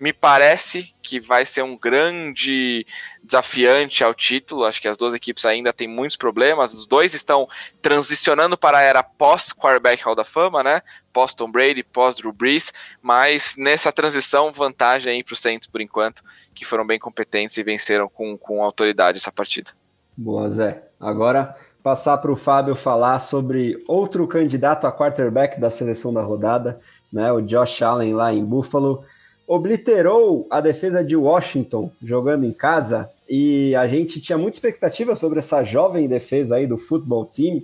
[0.00, 2.86] me parece que vai ser um grande
[3.22, 4.64] desafiante ao título.
[4.64, 6.72] Acho que as duas equipes ainda têm muitos problemas.
[6.72, 7.48] Os dois estão
[7.82, 10.82] transicionando para a era pós-quarterback Hall da Fama, né?
[11.12, 12.72] Pós Tom Brady, pós Drew Brees.
[13.02, 16.22] Mas nessa transição, vantagem aí para os Saints por enquanto,
[16.54, 19.72] que foram bem competentes e venceram com, com autoridade essa partida.
[20.20, 20.82] Boa, Zé.
[20.98, 26.80] Agora passar para o Fábio falar sobre outro candidato a quarterback da seleção da rodada,
[27.12, 27.30] né?
[27.30, 29.04] O Josh Allen lá em Buffalo.
[29.46, 35.38] Obliterou a defesa de Washington jogando em casa e a gente tinha muita expectativa sobre
[35.38, 37.62] essa jovem defesa aí do futebol team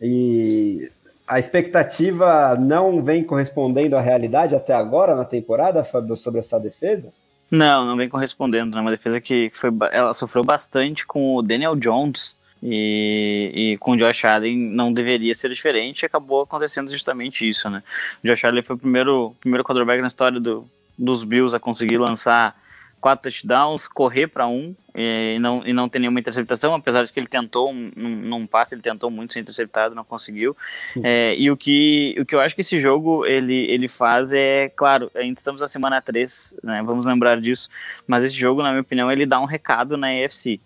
[0.00, 0.88] e
[1.26, 7.12] a expectativa não vem correspondendo à realidade até agora na temporada, Fábio, sobre essa defesa?
[7.50, 8.76] Não, não vem correspondendo.
[8.76, 13.92] É uma defesa que foi, ela sofreu bastante com o Daniel Jones e, e com
[13.92, 16.02] o Josh Allen não deveria ser diferente.
[16.02, 17.82] E acabou acontecendo justamente isso, né?
[18.22, 20.68] O Josh Allen foi o primeiro, primeiro quarterback na história do,
[20.98, 22.56] dos Bills a conseguir lançar
[23.00, 27.20] quatro touchdowns, correr para um e não, e não ter nenhuma interceptação, apesar de que
[27.20, 30.56] ele tentou um, num, num passe, ele tentou muito ser interceptado, não conseguiu.
[31.02, 34.70] É, e o que, o que eu acho que esse jogo ele, ele faz é,
[34.74, 37.68] claro, ainda estamos na semana 3, né, vamos lembrar disso,
[38.06, 40.60] mas esse jogo, na minha opinião, ele dá um recado na EFC.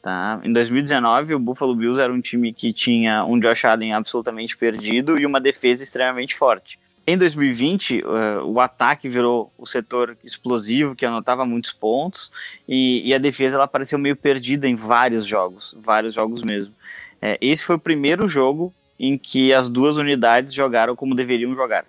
[0.00, 0.40] Tá?
[0.42, 5.20] Em 2019, o Buffalo Bills era um time que tinha um Josh Allen absolutamente perdido
[5.20, 6.78] e uma defesa extremamente forte.
[7.04, 12.30] Em 2020, uh, eh, o ataque virou o setor explosivo, que anotava muitos pontos,
[12.68, 16.72] e, e, a defesa ela meio perdida em vários jogos, vários jogos mesmo.
[17.20, 21.84] É, esse foi o primeiro jogo em que as duas unidades jogaram como deveriam jogar.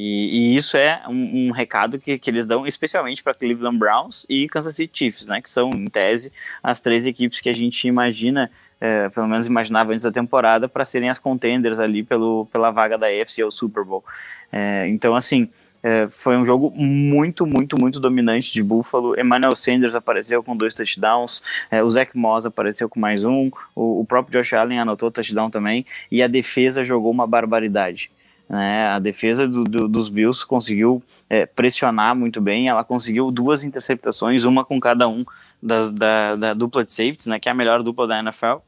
[0.00, 4.24] E, e isso é um, um recado que, que, eles dão especialmente para Cleveland Browns
[4.30, 7.88] e Kansas City Chiefs, né, que são, em tese, as três equipes que a gente
[7.88, 8.48] imagina
[8.80, 12.96] é, pelo menos imaginava antes da temporada, para serem as contenders ali pelo, pela vaga
[12.96, 14.04] da AFC ao Super Bowl.
[14.52, 15.48] É, então, assim,
[15.82, 19.18] é, foi um jogo muito, muito, muito dominante de Buffalo.
[19.18, 24.00] Emmanuel Sanders apareceu com dois touchdowns, é, o Zach Moss apareceu com mais um, o,
[24.00, 28.10] o, próprio Josh Allen anotou touchdown também, e a defesa jogou uma barbaridade.
[28.48, 28.88] Né?
[28.88, 34.44] A defesa do, do, dos Bills conseguiu é, pressionar muito bem, ela conseguiu duas interceptações,
[34.44, 35.24] uma com cada um
[35.62, 38.58] das, da, da dupla de safeties, né, que é a melhor dupla da NFL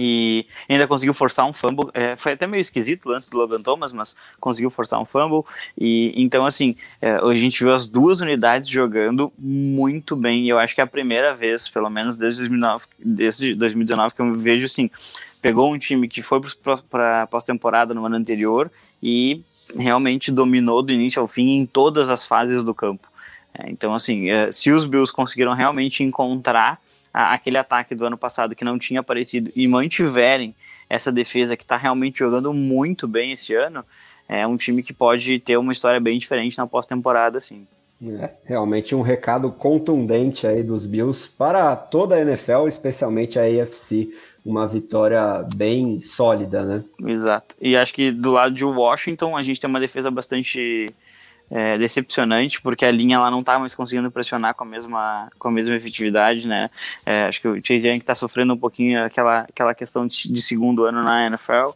[0.00, 1.90] e ainda conseguiu forçar um fumble.
[1.92, 5.42] É, foi até meio esquisito o lance do Logan Thomas, mas conseguiu forçar um fumble.
[5.76, 10.44] E então, assim, é, a gente viu as duas unidades jogando muito bem.
[10.44, 14.22] E eu acho que é a primeira vez, pelo menos desde 2009, desde 2019, que
[14.22, 14.88] eu vejo assim:
[15.42, 16.40] pegou um time que foi
[16.88, 18.70] para pós-temporada no ano anterior
[19.02, 19.42] e
[19.76, 23.08] realmente dominou do início ao fim em todas as fases do campo.
[23.52, 26.80] É, então, assim, é, se os Bills conseguiram realmente encontrar
[27.18, 30.54] a, aquele ataque do ano passado que não tinha aparecido e mantiverem
[30.88, 33.84] essa defesa que está realmente jogando muito bem esse ano,
[34.28, 37.66] é um time que pode ter uma história bem diferente na pós-temporada, sim.
[38.00, 44.10] É, realmente um recado contundente aí dos Bills para toda a NFL, especialmente a AFC,
[44.46, 46.84] uma vitória bem sólida, né?
[47.04, 47.56] Exato.
[47.60, 50.86] E acho que do lado de Washington a gente tem uma defesa bastante
[51.50, 55.48] é, decepcionante, porque a linha lá não tá mais conseguindo pressionar com a mesma, com
[55.48, 56.70] a mesma efetividade, né?
[57.06, 60.42] É, acho que o Chase Young está sofrendo um pouquinho aquela, aquela questão de, de
[60.42, 61.70] segundo ano na NFL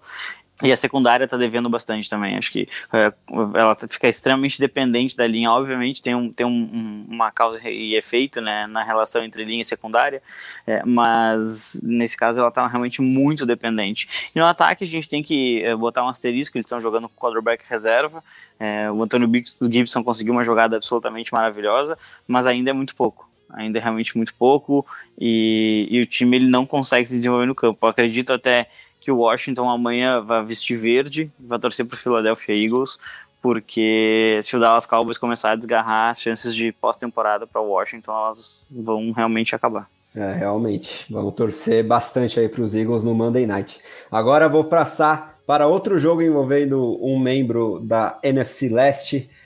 [0.62, 2.36] e a secundária está devendo bastante também.
[2.36, 3.12] Acho que é,
[3.54, 5.50] ela fica extremamente dependente da linha.
[5.50, 9.64] Obviamente tem, um, tem um, uma causa e efeito né, na relação entre linha e
[9.64, 10.22] secundária,
[10.66, 14.32] é, mas nesse caso ela está realmente muito dependente.
[14.34, 17.20] E no ataque a gente tem que é, botar um asterisco, eles estão jogando com
[17.20, 18.22] quarterback reserva.
[18.58, 19.28] É, o Antônio
[19.70, 24.34] Gibson conseguiu uma jogada absolutamente maravilhosa, mas ainda é muito pouco ainda é realmente muito
[24.34, 24.86] pouco
[25.18, 27.78] e, e, o time ele não consegue se desenvolver no campo.
[27.82, 28.66] Eu acredito até
[29.02, 32.98] que o Washington amanhã vai vestir verde, vai torcer para o Philadelphia Eagles,
[33.42, 38.12] porque se o Dallas Cowboys começar a desgarrar, as chances de pós-temporada para o Washington
[38.12, 39.88] elas vão realmente acabar.
[40.14, 41.06] É, realmente.
[41.10, 43.80] Vamos torcer bastante aí para os Eagles no Monday Night.
[44.10, 49.28] Agora vou passar para outro jogo envolvendo um membro da NFC Leste.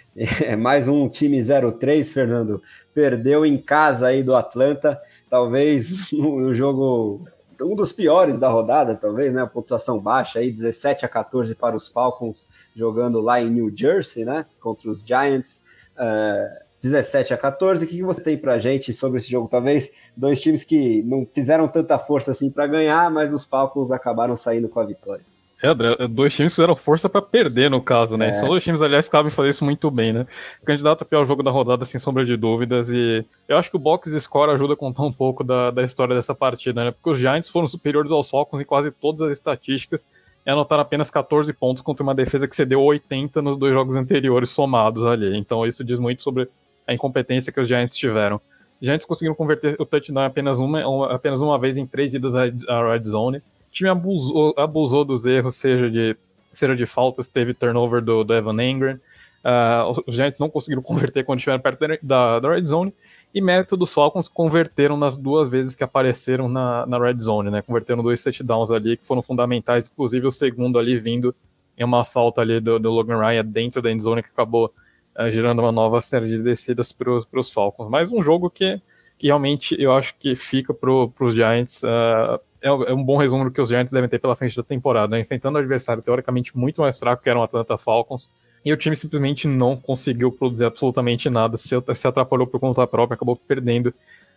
[0.43, 2.62] É mais um time 0-3, Fernando.
[2.95, 4.99] Perdeu em casa aí do Atlanta.
[5.28, 7.27] Talvez no jogo
[7.62, 9.43] um dos piores da rodada, talvez, né?
[9.43, 14.24] A pontuação baixa aí, 17 a 14 para os Falcons, jogando lá em New Jersey,
[14.24, 14.47] né?
[14.61, 15.62] Contra os Giants.
[15.97, 17.85] Uh, 17 a 14.
[17.85, 19.49] O que você tem para gente sobre esse jogo?
[19.49, 24.37] Talvez dois times que não fizeram tanta força assim para ganhar, mas os Falcons acabaram
[24.37, 25.24] saindo com a vitória.
[25.66, 28.28] É, André, dois times fizeram força para perder, no caso, né?
[28.28, 28.32] É.
[28.34, 30.26] São dois times, aliás, que sabem fazer isso muito bem, né?
[30.64, 33.78] candidato a pior jogo da rodada, sem sombra de dúvidas, e eu acho que o
[33.80, 36.90] box score ajuda a contar um pouco da, da história dessa partida, né?
[36.93, 40.06] Porque os Giants foram superiores aos Falcons em quase todas as estatísticas
[40.47, 44.51] e anotaram apenas 14 pontos contra uma defesa que cedeu 80 nos dois jogos anteriores
[44.51, 45.36] somados ali.
[45.36, 46.48] Então isso diz muito sobre
[46.86, 48.40] a incompetência que os Giants tiveram.
[48.80, 52.93] Os Giants conseguiram converter o touchdown apenas uma, apenas uma vez em três idas à
[52.93, 53.43] red zone
[53.77, 56.16] time abusou, abusou dos erros, seja de,
[56.53, 58.98] seja de faltas, teve turnover do, do Evan Engram.
[59.44, 62.93] Uh, os Giants não conseguiram converter quando estiveram perto da, da red zone.
[63.35, 67.61] E mérito dos Falcons converteram nas duas vezes que apareceram na, na red zone, né?
[67.61, 71.35] Converteram dois touchdowns ali que foram fundamentais, inclusive o segundo ali vindo
[71.77, 74.73] em uma falta ali do, do Logan Ryan dentro da end zone que acabou
[75.19, 77.90] uh, gerando uma nova série de descidas para os Falcons.
[77.90, 78.81] Mas um jogo que,
[79.19, 83.45] que realmente eu acho que fica para os Giants uh, é, é, um bom resumo
[83.45, 85.20] do que os Giants devem ter pela frente da temporada, né?
[85.20, 88.31] enfrentando um adversário teoricamente muito mais fraco que era o Atlanta Falcons,
[88.65, 93.15] e o time simplesmente não conseguiu produzir absolutamente nada, se, se atrapalhou por conta própria,
[93.15, 93.95] acabou perdendo.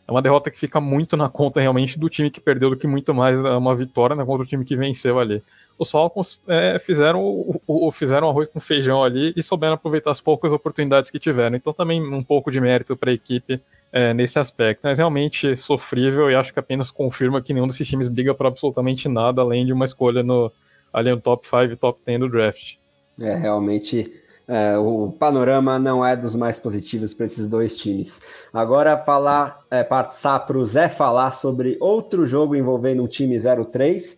[0.08, 2.88] É uma derrota que fica muito na conta realmente do time que perdeu do que
[2.88, 5.42] muito mais uma vitória né, contra o time que venceu ali.
[5.78, 10.20] Os Falcons é, fizeram, o, o, fizeram arroz com feijão ali e souberam aproveitar as
[10.20, 11.56] poucas oportunidades que tiveram.
[11.56, 14.82] Então também um pouco de mérito para a equipe é, nesse aspecto.
[14.84, 19.08] Mas realmente sofrível e acho que apenas confirma que nenhum desses times briga por absolutamente
[19.08, 20.52] nada além de uma escolha no,
[20.94, 22.76] ali no top 5 e top 10 do draft.
[23.20, 24.12] É, realmente
[24.48, 28.22] é, o panorama não é dos mais positivos para esses dois times.
[28.52, 34.18] Agora falar, é, passar para o Zé falar sobre outro jogo envolvendo um time 03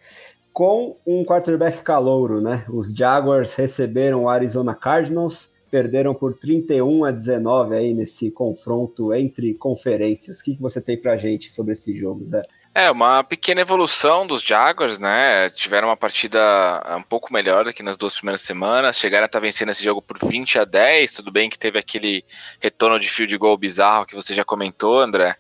[0.53, 2.65] com um quarterback calouro, né?
[2.69, 9.53] Os Jaguars receberam o Arizona Cardinals perderam por 31 a 19 aí nesse confronto entre
[9.53, 10.39] conferências.
[10.39, 12.41] O que, que você tem pra gente sobre esse jogo, Zé?
[12.73, 15.49] É, uma pequena evolução dos Jaguars, né?
[15.49, 16.39] Tiveram uma partida
[16.98, 18.98] um pouco melhor do que nas duas primeiras semanas.
[18.98, 21.14] Chegaram a estar tá vencendo esse jogo por 20 a 10.
[21.14, 22.23] Tudo bem que teve aquele
[22.60, 25.35] retorno de field goal bizarro que você já comentou, André.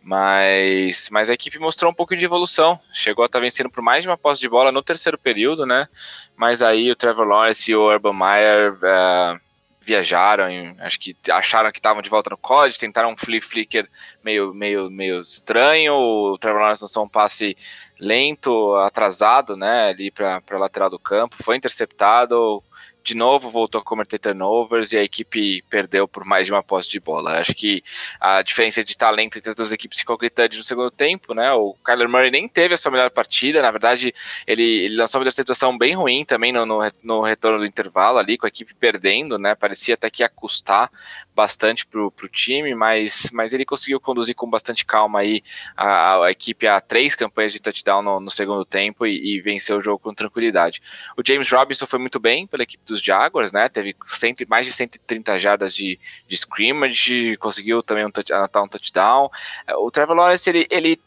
[0.00, 2.78] Mas, mas a equipe mostrou um pouco de evolução.
[2.92, 5.66] Chegou a estar tá vencendo por mais de uma posse de bola no terceiro período,
[5.66, 5.88] né?
[6.36, 8.74] Mas aí o Trevor Lawrence e o Urban Meyer.
[8.74, 9.45] Uh,
[9.86, 10.46] viajaram,
[10.80, 13.88] acho que acharam que estavam de volta no college, tentaram um flip flicker
[14.22, 17.56] meio, meio, meio estranho, o Trevor Lawrence lançou um passe
[18.00, 22.62] lento, atrasado, né, ali para lateral do campo, foi interceptado,
[23.06, 26.90] de novo voltou a cometer turnovers e a equipe perdeu por mais de uma posse
[26.90, 27.38] de bola.
[27.38, 27.80] Acho que
[28.20, 31.52] a diferença de talento entre as duas equipes ficou gritante no segundo tempo, né?
[31.52, 34.12] O Kyler Murray nem teve a sua melhor partida, na verdade,
[34.44, 38.36] ele, ele lançou uma interceptação bem ruim também no, no, no, retorno do intervalo ali,
[38.36, 39.54] com a equipe perdendo, né?
[39.54, 40.90] Parecia até que ia custar
[41.32, 45.44] bastante pro, pro time, mas, mas ele conseguiu conduzir com bastante calma aí
[45.76, 49.76] a, a equipe a três campanhas de touchdown no, no segundo tempo e, e venceu
[49.76, 50.82] o jogo com tranquilidade.
[51.16, 53.68] O James Robinson foi muito bem pela equipe do dos Jaguars, né?
[53.68, 59.30] Teve cento, mais de 130 jardas de, de scrimmage, conseguiu também um, anotar um touchdown.
[59.66, 61.00] É, o Trevor Lawrence, ele, ele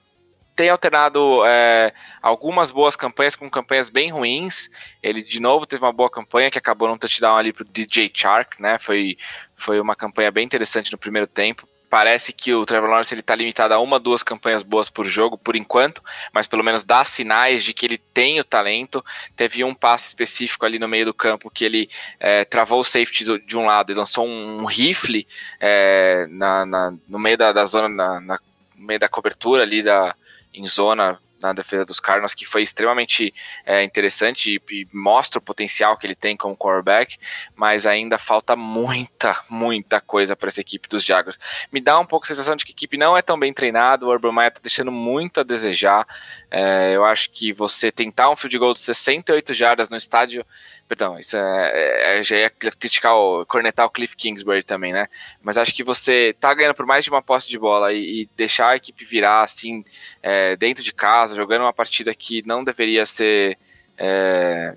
[0.55, 4.69] tem alternado é, algumas boas campanhas com campanhas bem ruins.
[5.01, 8.61] Ele de novo teve uma boa campanha que acabou num touchdown ali pro DJ Chark,
[8.61, 8.77] né?
[8.79, 9.17] Foi,
[9.55, 13.35] foi uma campanha bem interessante no primeiro tempo parece que o Trevor Lawrence ele tá
[13.35, 17.63] limitado a uma, duas campanhas boas por jogo, por enquanto, mas pelo menos dá sinais
[17.63, 19.03] de que ele tem o talento.
[19.35, 21.89] Teve um passe específico ali no meio do campo que ele
[22.19, 25.27] é, travou o safety do, de um lado e lançou um, um rifle
[25.59, 28.39] é, na, na, no meio da, da zona, na, na,
[28.75, 30.15] no meio da cobertura ali da,
[30.53, 33.33] em zona na defesa dos Cardinals, que foi extremamente
[33.65, 37.17] é, interessante e, e, mostra o potencial que ele tem como quarterback,
[37.55, 41.39] mas ainda falta muita, muita coisa para essa equipe dos Jaguars.
[41.71, 44.05] Me dá um pouco a sensação de que a equipe não é tão bem treinada,
[44.05, 46.05] o Urban Meyer está deixando muito a desejar.
[46.51, 50.45] É, eu acho que você tentar um field goal de 68 jardas no estádio
[50.89, 55.07] Perdão, isso é, é, já ia criticar o cornetar o Cliff Kingsbury também, né?
[55.39, 58.29] Mas acho que você tá ganhando por mais de uma posse de bola e, e
[58.35, 59.85] deixar a equipe virar assim
[60.23, 63.59] é, dentro de casa, jogando uma partida que não deveria ser
[63.95, 64.75] É,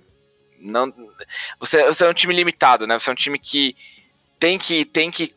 [0.61, 0.93] não,
[1.59, 2.99] você, você é um time limitado, né?
[2.99, 3.75] Você é um time que
[4.39, 5.29] tem que, tem que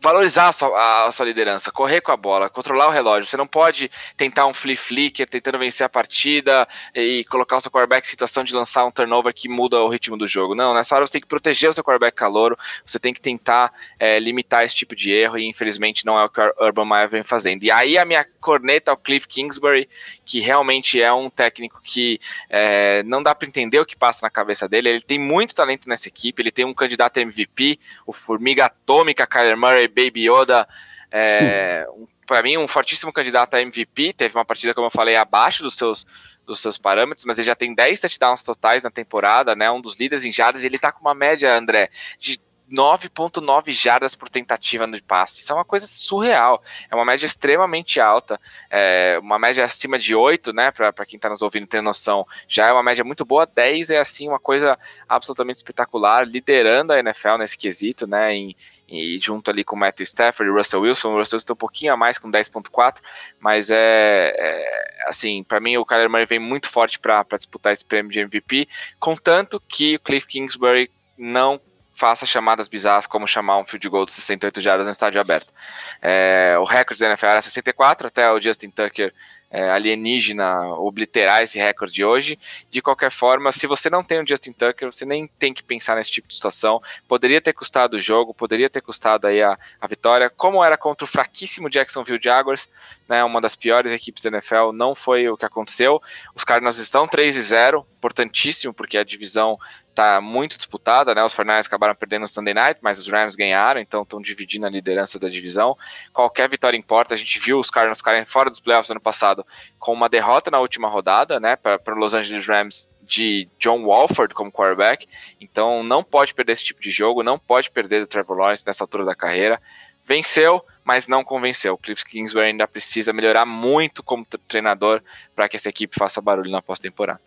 [0.00, 3.28] valorizar a sua, a sua, liderança, correr com a bola, controlar o relógio.
[3.28, 7.70] Você não pode tentar um flip flicker tentando vencer a partida e colocar o seu
[7.70, 10.54] quarterback em situação de lançar um turnover que muda o ritmo do jogo.
[10.54, 13.72] Não, nessa hora você tem que proteger o seu quarterback calouro, você tem que tentar
[13.98, 17.08] é, limitar esse tipo de erro e infelizmente não é o que o Urban Meyer
[17.08, 17.62] vem fazendo.
[17.62, 19.88] E aí a minha corneta ao Cliff Kingsbury,
[20.24, 22.18] que realmente é um técnico que
[22.48, 24.88] é, não dá para entender o que passa na cabeça dele.
[24.88, 29.56] Ele tem muito talento nessa equipe, ele tem um candidato MVP, o Formiga Atômica, Kyler
[29.56, 30.66] Murray, Baby Yoda,
[31.10, 34.12] é, um, para mim, um fortíssimo candidato a MVP.
[34.12, 36.06] Teve uma partida, como eu falei, abaixo dos seus,
[36.46, 39.70] dos seus parâmetros, mas ele já tem 10 touchdowns totais na temporada, né?
[39.70, 40.62] Um dos líderes em jardas.
[40.62, 42.40] Ele tá com uma média, André, de
[42.70, 45.40] 9.9 jardas por tentativa no passe.
[45.40, 46.62] Isso é uma coisa surreal.
[46.88, 48.40] É uma média extremamente alta.
[48.70, 50.70] É uma média acima de 8, né?
[50.70, 53.44] Para quem está nos ouvindo ter noção, já é uma média muito boa.
[53.44, 58.32] 10 é assim uma coisa absolutamente espetacular, liderando a NFL nesse quesito, né?
[58.32, 58.56] Em,
[58.90, 61.12] e junto ali com o Matthew Stafford e Russell Wilson.
[61.12, 62.98] O Russell Wilson um pouquinho a mais com 10.4,
[63.38, 67.84] mas é, é assim, para mim o Kyler Murray vem muito forte para disputar esse
[67.84, 68.68] prêmio de MVP,
[68.98, 71.60] contanto que o Cliff Kingsbury não
[71.94, 75.52] faça chamadas bizarras como chamar um field goal de 68 jardas no estádio aberto.
[76.00, 79.12] É, o recorde da NFL era 64, até o Justin Tucker
[79.50, 82.38] é, alienígena obliterar esse recorde hoje.
[82.70, 85.96] De qualquer forma, se você não tem o Justin Tucker, você nem tem que pensar
[85.96, 86.80] nesse tipo de situação.
[87.08, 91.04] Poderia ter custado o jogo, poderia ter custado aí a, a vitória, como era contra
[91.04, 92.68] o fraquíssimo Jacksonville Jaguars,
[93.08, 96.00] né, uma das piores equipes da NFL, não foi o que aconteceu.
[96.34, 99.58] Os Cardinals estão 3 e 0, importantíssimo, porque a divisão
[99.90, 101.22] está muito disputada, né?
[101.22, 104.70] Os Fornais acabaram perdendo no Sunday Night, mas os Rams ganharam, então estão dividindo a
[104.70, 105.76] liderança da divisão.
[106.12, 107.12] Qualquer vitória importa.
[107.12, 109.39] A gente viu os Cardinals ficarem fora dos playoffs ano passado
[109.78, 111.56] com uma derrota na última rodada, né?
[111.56, 115.06] Para Los Angeles Rams de John Walford como quarterback.
[115.40, 118.84] Então não pode perder esse tipo de jogo, não pode perder do Trevor Lawrence nessa
[118.84, 119.60] altura da carreira.
[120.06, 121.74] Venceu, mas não convenceu.
[121.74, 125.02] O Cliff Kingsbury ainda precisa melhorar muito como treinador
[125.34, 127.20] para que essa equipe faça barulho na pós-temporada.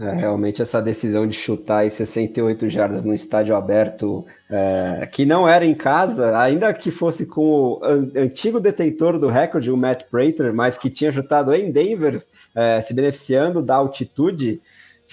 [0.00, 5.46] É, realmente essa decisão de chutar em 68 jardas no estádio aberto, é, que não
[5.46, 10.04] era em casa, ainda que fosse com o an antigo detentor do recorde, o Matt
[10.10, 12.18] Prater, mas que tinha chutado em Denver,
[12.54, 14.62] é, se beneficiando da altitude,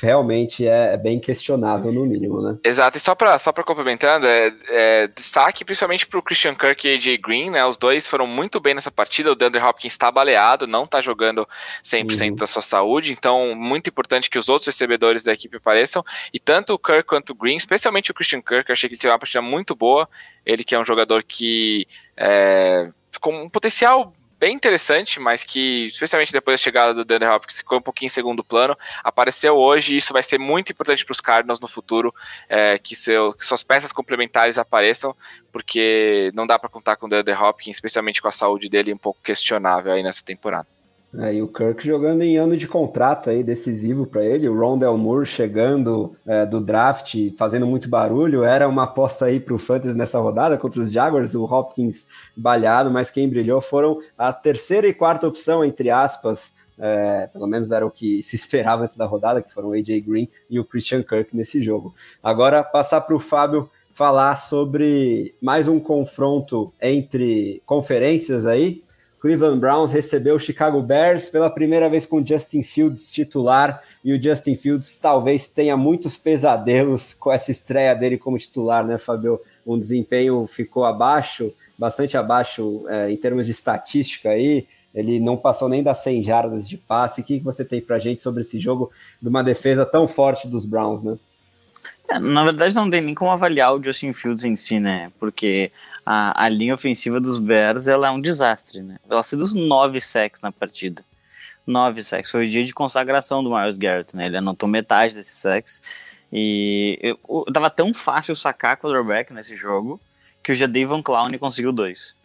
[0.01, 2.57] realmente é, é bem questionável, no mínimo, né?
[2.63, 6.95] Exato, e só para só complementando, é, é, destaque principalmente para o Christian Kirk e
[6.95, 7.65] AJ Green, né?
[7.65, 9.31] Os dois foram muito bem nessa partida.
[9.31, 11.47] O DeAndre Hopkins está baleado, não está jogando
[11.83, 12.35] 100% uhum.
[12.35, 16.03] da sua saúde, então muito importante que os outros recebedores da equipe apareçam.
[16.33, 19.01] E tanto o Kirk quanto o Green, especialmente o Christian Kirk, eu achei que ele
[19.01, 20.07] teve uma partida muito boa.
[20.45, 26.31] Ele que é um jogador que é, com um potencial bem interessante, mas que, especialmente
[26.31, 29.97] depois da chegada do DeAndre Hopkins, ficou um pouquinho em segundo plano, apareceu hoje e
[29.97, 32.13] isso vai ser muito importante para os Cardinals no futuro,
[32.47, 35.15] é, que, seu, que suas peças complementares apareçam,
[35.51, 38.97] porque não dá para contar com o DeAndre Hopkins, especialmente com a saúde dele um
[38.97, 40.76] pouco questionável aí nessa temporada.
[41.19, 44.47] É, e o Kirk jogando em ano de contrato aí, decisivo para ele.
[44.47, 48.43] O Rondell Moore chegando é, do draft, fazendo muito barulho.
[48.43, 51.33] Era uma aposta aí para o Fantasy nessa rodada contra os Jaguars.
[51.33, 56.55] O Hopkins balhado, mas quem brilhou foram a terceira e quarta opção, entre aspas.
[56.77, 60.01] É, pelo menos era o que se esperava antes da rodada, que foram o AJ
[60.05, 61.95] Green e o Christian Kirk nesse jogo.
[62.21, 68.83] Agora, passar para o Fábio falar sobre mais um confronto entre conferências aí.
[69.19, 74.21] Cleveland Browns recebeu o Chicago Bears pela primeira vez com Justin Fields titular e o
[74.21, 79.41] Justin Fields talvez tenha muitos pesadelos com essa estreia dele como titular, né, Fabio?
[79.65, 84.67] Um desempenho ficou abaixo, bastante abaixo é, em termos de estatística aí.
[84.93, 87.21] Ele não passou nem das 100 jardas de passe.
[87.21, 88.91] O que você tem para gente sobre esse jogo
[89.21, 91.17] de uma defesa tão forte dos Browns, né?
[92.09, 95.11] É, na verdade, não tem nem como avaliar o Justin Fields em si, né?
[95.19, 95.71] Porque
[96.09, 98.97] a, a linha ofensiva dos Bears ela é um desastre, né?
[99.09, 101.03] Ela se dos nove sacks na partida.
[101.65, 102.31] Nove sacks.
[102.31, 104.27] Foi o dia de consagração do Miles Garrett, né?
[104.27, 105.83] Ele anotou metade desses sacks.
[106.31, 109.99] E eu, eu, tava tão fácil sacar quarterback nesse jogo
[110.41, 112.15] que o Jadavion Clown conseguiu dois.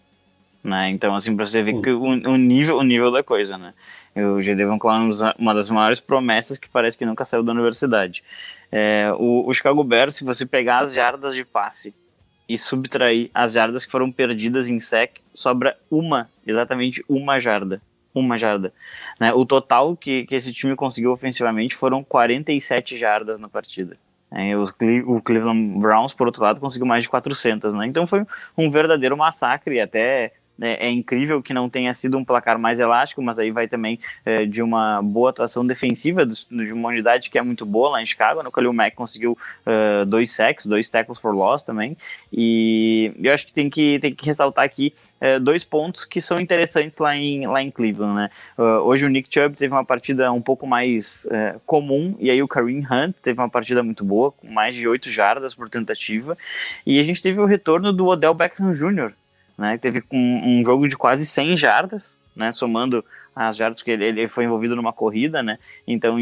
[0.62, 0.90] Né?
[0.90, 3.74] Então, assim, pra você ver que o, o, nível, o nível da coisa, né?
[4.14, 8.22] O Jadavion Clown é uma das maiores promessas que parece que nunca saiu da universidade.
[8.70, 11.92] É, o, o Chicago Bears, se você pegar as jardas de passe
[12.48, 17.80] e subtrair as jardas que foram perdidas em sec, sobra uma, exatamente uma jarda.
[18.14, 18.72] Uma jarda.
[19.18, 19.32] Né?
[19.32, 23.96] O total que, que esse time conseguiu ofensivamente foram 47 jardas na partida.
[24.30, 24.70] É, os,
[25.06, 27.72] o Cleveland Browns, por outro lado, conseguiu mais de 400.
[27.74, 27.86] Né?
[27.86, 29.80] Então foi um verdadeiro massacre.
[29.80, 30.32] Até
[30.62, 33.98] é, é, incrível que não tenha sido um placar mais elástico, mas aí vai também
[34.24, 38.02] é, de uma boa atuação defensiva do, de uma unidade que é muito boa lá
[38.02, 38.42] em Chicago.
[38.42, 38.68] No né?
[38.68, 39.36] o Mack conseguiu
[39.66, 41.96] uh, dois sacks, dois tackles for loss também.
[42.32, 46.38] E eu acho que tem que, tem que ressaltar aqui é, dois pontos que são
[46.38, 48.30] interessantes lá em, lá em Cleveland, né?
[48.56, 51.26] Uh, hoje o Nick Chubb teve uma partida um pouco mais
[51.66, 55.10] comum, e aí o Kareem Hunt teve uma partida muito boa, com mais de 8
[55.10, 56.36] jardas por tentativa,
[56.86, 59.12] e a gente teve o retorno do Odell Beckham Jr.,
[59.56, 59.78] né?
[59.78, 62.50] Teve um, um jogo de quase 100 jardas, né?
[62.50, 63.04] Somando
[63.34, 65.58] as jardas que ele, ele foi envolvido numa corrida, né?
[65.86, 66.16] Então,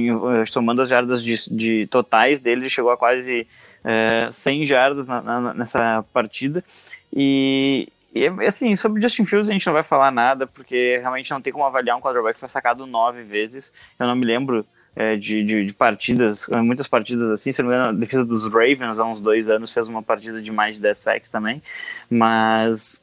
[0.47, 3.47] somando as jardas de, de totais dele, ele chegou a quase
[3.85, 6.65] é, 100 jardas na, na, nessa partida.
[7.13, 11.41] E, e assim, sobre Justin Fields a gente não vai falar nada, porque realmente não
[11.41, 13.73] tem como avaliar um quarterback que foi sacado nove vezes.
[13.99, 17.75] Eu não me lembro é, de, de, de, partidas, muitas partidas assim, se não me
[17.75, 20.83] engano, a defesa dos Ravens há uns dois anos fez uma partida de mais de
[20.83, 21.63] 10 sacks também,
[22.11, 23.01] mas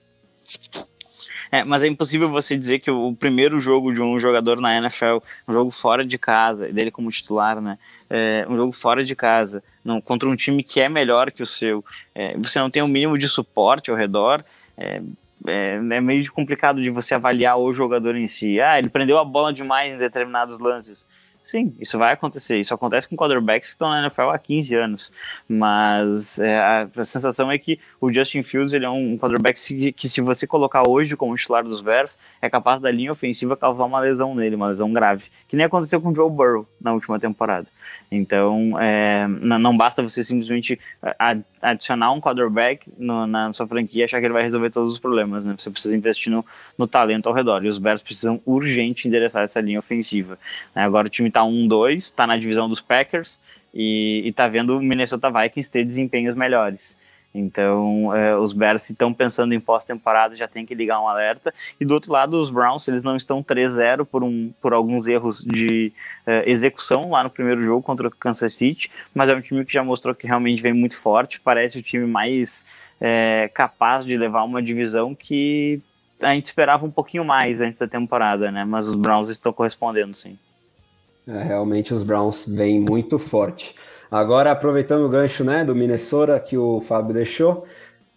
[1.51, 5.17] é, mas é impossível você dizer que o, primeiro jogo de um jogador na NFL,
[5.47, 7.77] um jogo fora de casa, dele como titular, né?
[8.09, 11.45] É, um jogo fora de casa, não, contra um time que é melhor que o
[11.45, 11.83] seu,
[12.13, 14.43] é, você não tem o um mínimo de suporte ao redor,
[14.77, 15.01] é,
[15.47, 18.59] é, é, meio complicado de você avaliar o jogador em si.
[18.59, 21.07] Ah, ele prendeu a bola demais em determinados lances.
[21.47, 22.59] Sim, isso vai acontecer.
[22.59, 25.13] Isso acontece com quarterbacks que estão na NFL há 15 anos.
[25.47, 29.93] Mas é, a, a, sensação é que o Justin Fields ele é um quarterback que,
[29.93, 33.85] que, se você colocar hoje como titular dos Bears, é capaz da linha ofensiva causar
[33.85, 35.29] uma lesão nele, uma lesão grave.
[35.47, 37.65] Que nem aconteceu com o Joe Burrow na última temporada.
[38.09, 40.79] Então, é, não basta você simplesmente
[41.61, 44.99] adicionar um quarterback no, na sua franquia e achar que ele vai resolver todos os
[44.99, 45.43] problemas.
[45.43, 45.55] Né?
[45.57, 46.45] Você precisa investir no,
[46.77, 47.65] no talento ao redor.
[47.65, 50.39] E os Bears precisam urgente endereçar essa linha ofensiva.
[50.73, 50.83] Né?
[50.83, 53.41] Agora o time está 1-2, está na divisão dos Packers
[53.73, 56.97] e está vendo o Minnesota Vikings ter desempenhos melhores.
[57.39, 61.53] Então, é, os Bears estão pensando em pós-temporada, já tem que ligar um alerta.
[61.79, 65.43] E do outro lado, os Browns, eles não estão 3-0 por, um, por alguns erros
[65.43, 65.91] de
[66.25, 69.73] é, execução lá no primeiro jogo contra o Kansas City, mas é um time que
[69.73, 72.65] já mostrou que realmente vem muito forte, parece o time mais
[72.99, 75.79] é, capaz de levar uma divisão que
[76.19, 78.65] a gente esperava um pouquinho mais antes da temporada, né?
[78.65, 80.37] Mas os Browns estão correspondendo, sim.
[81.27, 83.75] É, realmente os Browns vêm muito forte.
[84.09, 87.65] Agora, aproveitando o gancho né, do Minnesota que o Fábio deixou,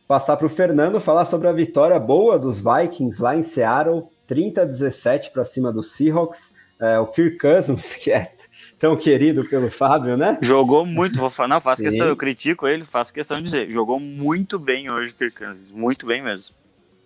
[0.06, 4.62] passar para o Fernando falar sobre a vitória boa dos Vikings lá em Seattle, 30
[4.62, 6.54] a 17 para cima dos Seahawks.
[6.80, 8.32] É, o Kirk Cousins, que é
[8.78, 10.38] tão querido pelo Fábio, né?
[10.40, 11.88] Jogou muito, vou falar, não, faço Sim.
[11.88, 15.70] questão, eu critico ele, faço questão de dizer, jogou muito bem hoje o Kirk Cousins,
[15.70, 16.54] muito bem mesmo.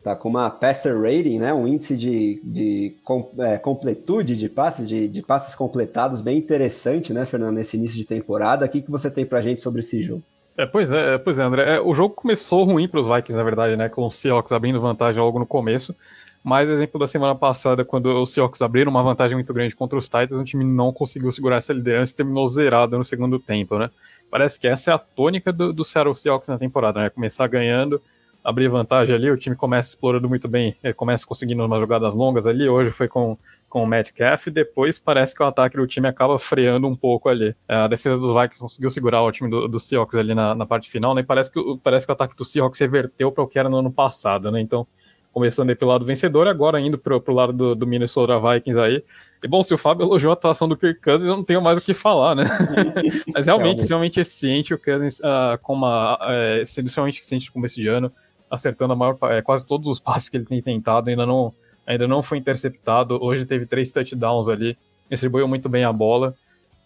[0.05, 1.55] Tá com uma passer rating, né?
[1.55, 7.11] Um índice de, de com, é, completude de passes, de, de, passes completados bem interessante,
[7.11, 8.67] né, Fernando, nesse início de temporada.
[8.67, 10.23] O que, que você tem pra gente sobre esse jogo?
[10.59, 11.77] É, pois é, pois é, André.
[11.77, 13.89] É, o jogo começou ruim para os Vikings, na verdade, né?
[13.89, 15.97] Com o Seahawks abrindo vantagem logo no começo.
[16.45, 20.05] Mas exemplo da semana passada, quando os Seahawks abriram uma vantagem muito grande contra os
[20.05, 23.89] Titans, o time não conseguiu segurar essa liderança e terminou zerado no segundo tempo, né?
[24.31, 27.09] Parece que essa é a tônica do, do Seattle Seahawks na temporada, né?
[27.09, 28.03] Começar ganhando
[28.45, 32.69] abrir vantagem ali, o time começa explorando muito bem, começa conseguindo umas jogadas longas ali,
[32.69, 33.39] hoje foi com,
[33.71, 37.31] com o Metcalf, e depois parece que o ataque do time acaba freando um pouco
[37.31, 37.57] ali.
[37.67, 40.67] É, a defesa dos Vikings conseguiu segurar o time do, do Seahawks ali na, na
[40.67, 43.49] parte final, né, e parece que, parece que o ataque do Seahawks reverteu para o
[43.49, 44.87] que era no ano passado, né, então
[45.33, 49.03] começando aí pelo lado vencedor, agora indo pro, pro lado do, do, Minnesota Vikings aí.
[49.43, 51.77] E bom, se o Fábio elogiou a atuação do Kirk Cousins, eu não tenho mais
[51.77, 52.45] o que falar, né?
[53.35, 57.75] Mas realmente, extremamente eficiente, o Cousins uh, com uma, uh, sendo extremamente eficiente no começo
[57.75, 58.13] de ano
[58.51, 61.53] acertando maior, é, quase todos os passes que ele tem tentado, ainda não,
[61.87, 63.23] ainda não foi interceptado.
[63.23, 64.77] Hoje teve três touchdowns ali,
[65.11, 66.35] distribuiu muito bem a bola.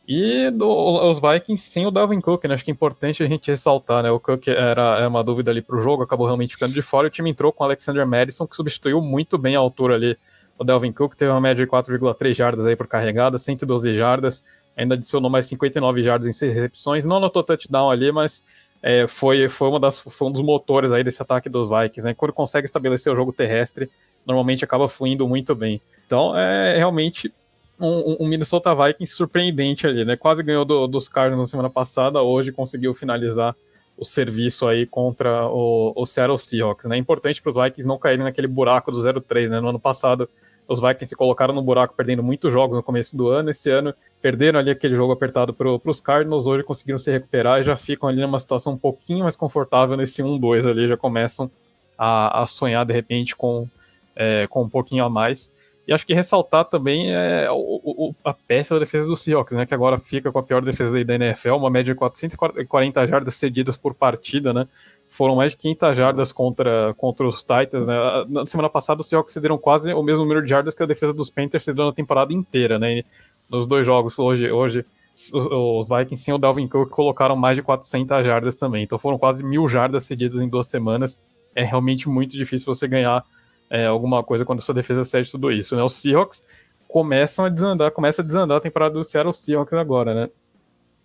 [0.09, 0.67] E do,
[1.07, 2.55] os Vikings sem o Dalvin Cook, né?
[2.55, 4.11] Acho que é importante a gente ressaltar, né?
[4.11, 7.07] O Cook era, era uma dúvida ali para o jogo, acabou realmente ficando de fora.
[7.07, 10.17] E o time entrou com o Alexander Madison, que substituiu muito bem a altura ali.
[10.59, 14.43] O Dalvin Cook teve uma média de 4,3 jardas aí por carregada, 112 jardas,
[14.75, 17.05] ainda adicionou mais 59 jardas em 6 recepções.
[17.05, 18.43] Não anotou touchdown ali, mas
[18.83, 22.15] é, foi, foi, uma das, foi um dos motores aí desse ataque dos Vikings, né?
[22.15, 23.91] Quando consegue estabelecer o jogo terrestre,
[24.25, 25.81] normalmente acaba fluindo muito bem.
[26.07, 27.33] Então é realmente
[27.79, 30.17] um, um Minnesota Vikings surpreendente ali, né?
[30.17, 33.55] Quase ganhou do, dos Cardinals na semana passada, hoje conseguiu finalizar
[33.97, 36.97] o serviço aí contra o, o Seattle Seahawks, né?
[36.97, 39.61] É importante para os Vikings não caírem naquele buraco do 0-3, né?
[39.61, 40.29] No ano passado
[40.69, 43.49] os Vikings se colocaram no buraco perdendo muitos jogos no começo do ano.
[43.49, 46.47] Esse ano perderam ali aquele jogo apertado para os Cardinals.
[46.47, 50.23] Hoje conseguiram se recuperar e já ficam ali numa situação um pouquinho mais confortável nesse
[50.23, 50.87] 1-2 ali.
[50.87, 51.51] Já começam
[51.97, 53.67] a, a sonhar de repente com,
[54.15, 55.51] é, com um pouquinho a mais.
[55.87, 59.65] E acho que ressaltar também é o, o, a péssima defesa do Seahawks, né?
[59.65, 63.75] Que agora fica com a pior defesa da NFL, uma média de 440 jardas cedidas
[63.75, 64.69] por partida, né?
[65.09, 67.97] Foram mais de 500 jardas contra, contra os Titans, né?
[68.29, 71.13] Na semana passada, os Seahawks cederam quase o mesmo número de jardas que a defesa
[71.13, 72.99] dos Panthers cedeu na temporada inteira, né?
[72.99, 73.05] E
[73.49, 74.85] nos dois jogos hoje, hoje
[75.33, 78.85] os Vikings sem o Dalvin Cook colocaram mais de 400 jardas também.
[78.85, 81.19] Então foram quase mil jardas cedidas em duas semanas.
[81.55, 83.25] É realmente muito difícil você ganhar
[83.69, 85.83] é, alguma coisa quando a sua defesa cede tudo isso, né?
[85.83, 86.45] Os Seahawks
[86.87, 90.31] começam a desandar, começa a desandar a temporada do Seattle Seahawks agora, né?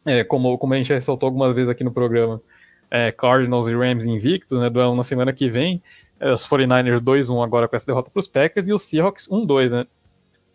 [0.06, 2.42] É, como, como a gente ressaltou algumas vezes aqui no programa,
[2.94, 4.70] é, Cardinals e Rams invictos, né?
[4.70, 5.82] Duelo na semana que vem.
[6.20, 9.72] É, os 49ers 2-1 agora com essa derrota para os Packers e os Seahawks 1-2,
[9.72, 9.88] né?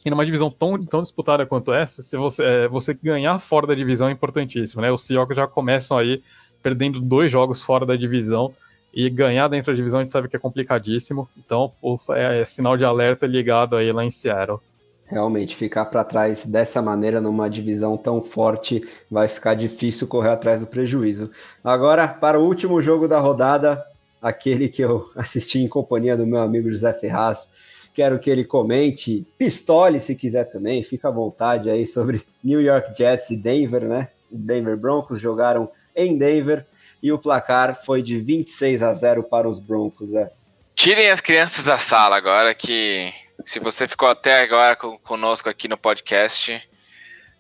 [0.05, 3.75] E numa divisão tão, tão disputada quanto essa, se você, é, você ganhar fora da
[3.75, 4.93] divisão é importantíssimo, né?
[4.93, 6.23] Os Seahawks já começam aí
[6.63, 8.55] perdendo dois jogos fora da divisão
[8.95, 11.29] e ganhar dentro da divisão a gente sabe que é complicadíssimo.
[11.37, 11.73] Então,
[12.11, 14.61] é, é sinal de alerta ligado aí lá em Seattle.
[15.09, 20.61] Realmente, ficar para trás dessa maneira numa divisão tão forte vai ficar difícil correr atrás
[20.61, 21.31] do prejuízo.
[21.65, 23.83] Agora, para o último jogo da rodada,
[24.21, 27.49] aquele que eu assisti em companhia do meu amigo José Ferraz.
[27.95, 32.97] Quero que ele comente, pistole se quiser também, fica à vontade aí sobre New York
[32.97, 34.09] Jets e Denver, né?
[34.31, 36.67] Denver Broncos jogaram em Denver
[37.03, 40.15] e o placar foi de 26 a 0 para os Broncos.
[40.15, 40.31] É.
[40.77, 43.13] Tirem as crianças da sala agora que
[43.45, 46.61] se você ficou até agora conosco aqui no podcast,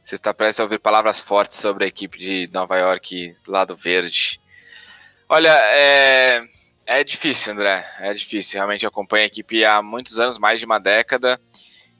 [0.02, 4.40] você está prestes a ouvir palavras fortes sobre a equipe de Nova York, lado verde.
[5.28, 6.42] Olha, é,
[6.86, 7.84] é difícil, André.
[8.00, 8.56] É difícil.
[8.56, 11.38] Realmente eu acompanho a equipe há muitos anos, mais de uma década.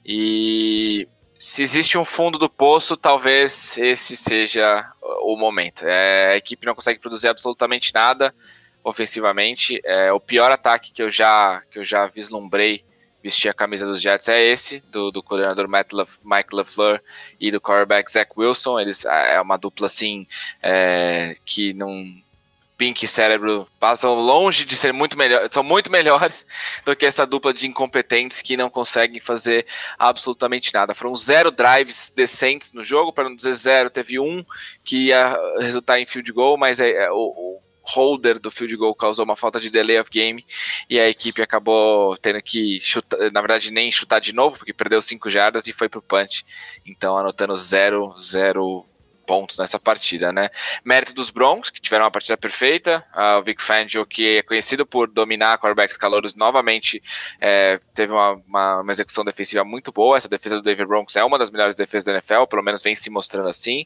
[0.03, 1.07] E
[1.37, 5.85] se existe um fundo do poço, talvez esse seja o momento.
[5.85, 8.33] É, a equipe não consegue produzir absolutamente nada
[8.83, 9.79] ofensivamente.
[9.83, 12.83] É, o pior ataque que eu já, que eu já vislumbrei
[13.23, 15.91] vestir a camisa dos Jets é esse, do, do coordenador Matt
[16.23, 17.01] Mike LaFleur
[17.39, 18.79] e do quarterback Zach Wilson.
[18.79, 20.25] Eles é, uma dupla assim
[20.61, 22.05] é, que não
[22.79, 26.47] Pink e Cérebro passam longe de ser muito melhor, são muito melhores
[26.85, 29.65] do que essa dupla de incompetentes que não conseguem fazer
[29.99, 30.95] absolutamente nada.
[30.95, 34.45] Foram zero drives decentes no jogo, para não dizer zero, teve um
[34.81, 38.93] que ia resultar em field goal, mas é, é o, o holder do field goal
[38.95, 40.45] causou uma falta de delay of game
[40.89, 45.01] e a equipe acabou tendo que chutar, na verdade nem chutar de novo, porque perdeu
[45.01, 46.45] 5 jardas e foi pro punch.
[46.85, 48.85] Então anotando 0, 0
[49.29, 50.49] pontos nessa partida, né?
[50.83, 53.05] Mérito dos Broncos, que tiveram uma partida perfeita.
[53.13, 56.99] Uh, o Vic Fangio, que é conhecido por dominar quarterbacks calouros, novamente
[57.39, 60.17] é, teve uma, uma, uma, execução defensiva muito boa.
[60.17, 62.95] Essa defesa do David Broncos é uma das melhores defesas da NFL, pelo menos vem
[62.95, 63.85] se mostrando assim,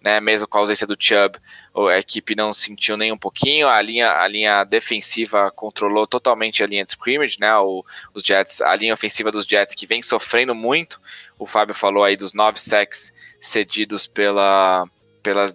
[0.00, 0.20] né?
[0.20, 1.40] Mesmo com a ausência do Chubb,
[1.74, 3.68] a equipe não sentiu nem um pouquinho.
[3.68, 7.56] A linha, a linha defensiva controlou totalmente a linha de scrimmage, né?
[7.58, 7.84] O,
[8.14, 11.00] os Jets, a linha ofensiva dos Jets que vem sofrendo muito.
[11.38, 14.88] O Fábio falou aí dos nove sacks cedidos pela,
[15.22, 15.52] pela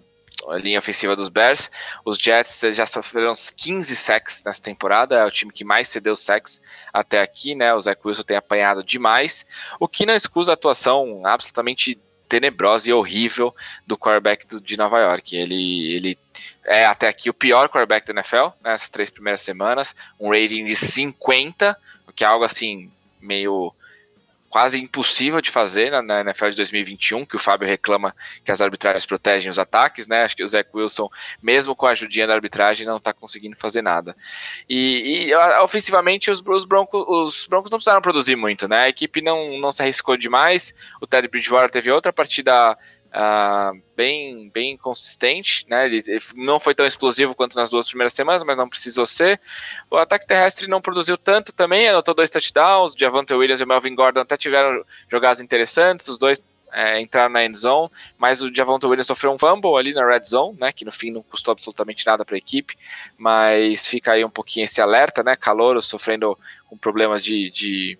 [0.58, 1.70] linha ofensiva dos Bears.
[2.04, 6.14] Os Jets já sofreram uns 15 sacks nessa temporada, é o time que mais cedeu
[6.14, 6.60] sacks
[6.92, 7.74] até aqui, né?
[7.74, 9.46] O Zach Wilson tem apanhado demais,
[9.78, 11.98] o que não excusa a atuação absolutamente
[12.30, 13.54] tenebrosa e horrível
[13.84, 15.36] do quarterback do, de Nova York.
[15.36, 16.18] Ele, ele
[16.64, 20.76] é até aqui o pior quarterback da NFL nessas três primeiras semanas, um rating de
[20.76, 21.76] 50,
[22.06, 22.90] o que é algo assim
[23.20, 23.74] meio
[24.50, 28.14] quase impossível de fazer na, na NFL de 2021, que o Fábio reclama
[28.44, 30.24] que as arbitragens protegem os ataques, né?
[30.24, 31.08] Acho que o Zach Wilson,
[31.40, 34.16] mesmo com a ajudinha da arbitragem, não está conseguindo fazer nada.
[34.68, 38.80] E, e ofensivamente, os, os, Broncos, os Broncos não precisaram produzir muito, né?
[38.80, 40.74] A equipe não, não se arriscou demais.
[41.00, 42.76] O Ted Bridgewater teve outra partida
[43.10, 45.84] Uh, bem, bem consistente, né?
[45.84, 49.40] Ele, ele, não foi tão explosivo quanto nas duas primeiras semanas, mas não precisou ser.
[49.90, 52.94] O ataque terrestre não produziu tanto também, anotou dois touchdowns.
[52.94, 57.32] O Javante Williams e o Melvin Gordon até tiveram jogadas interessantes, os dois é, entraram
[57.32, 60.72] na end zone, mas o Javante Williams sofreu um fumble ali na red zone, né?
[60.72, 62.76] Que no fim não custou absolutamente nada para a equipe,
[63.18, 65.34] mas fica aí um pouquinho esse alerta, né?
[65.34, 66.38] Calouro sofrendo
[66.68, 67.98] com problemas de, de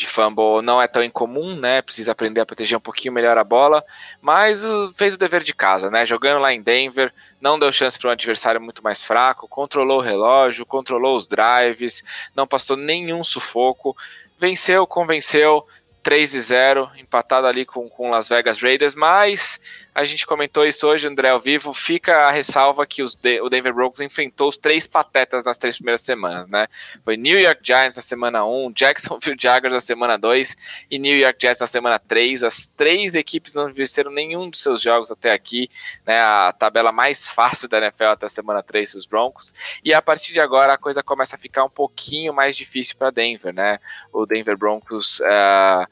[0.00, 1.82] de fumble não é tão incomum, né?
[1.82, 3.84] Precisa aprender a proteger um pouquinho melhor a bola,
[4.20, 4.62] mas
[4.96, 6.06] fez o dever de casa, né?
[6.06, 10.02] Jogando lá em Denver, não deu chance para um adversário muito mais fraco, controlou o
[10.02, 12.02] relógio, controlou os drives,
[12.34, 13.94] não passou nenhum sufoco,
[14.38, 15.66] venceu, convenceu,
[16.02, 19.60] 3 e 0, empatado ali com, com Las Vegas Raiders, mas
[19.94, 21.74] a gente comentou isso hoje, André, ao vivo.
[21.74, 25.76] Fica a ressalva que os de, o Denver Broncos enfrentou os três patetas nas três
[25.76, 26.68] primeiras semanas, né?
[27.04, 30.56] Foi New York Giants na semana 1, Jacksonville Jaguars na semana 2
[30.90, 32.44] e New York Jets na semana 3.
[32.44, 35.68] As três equipes não venceram nenhum dos seus jogos até aqui,
[36.06, 36.20] né?
[36.20, 39.52] A tabela mais fácil da NFL até a semana 3 os Broncos.
[39.84, 43.10] E a partir de agora a coisa começa a ficar um pouquinho mais difícil para
[43.10, 43.80] Denver, né?
[44.12, 45.20] O Denver Broncos.
[45.20, 45.89] Uh,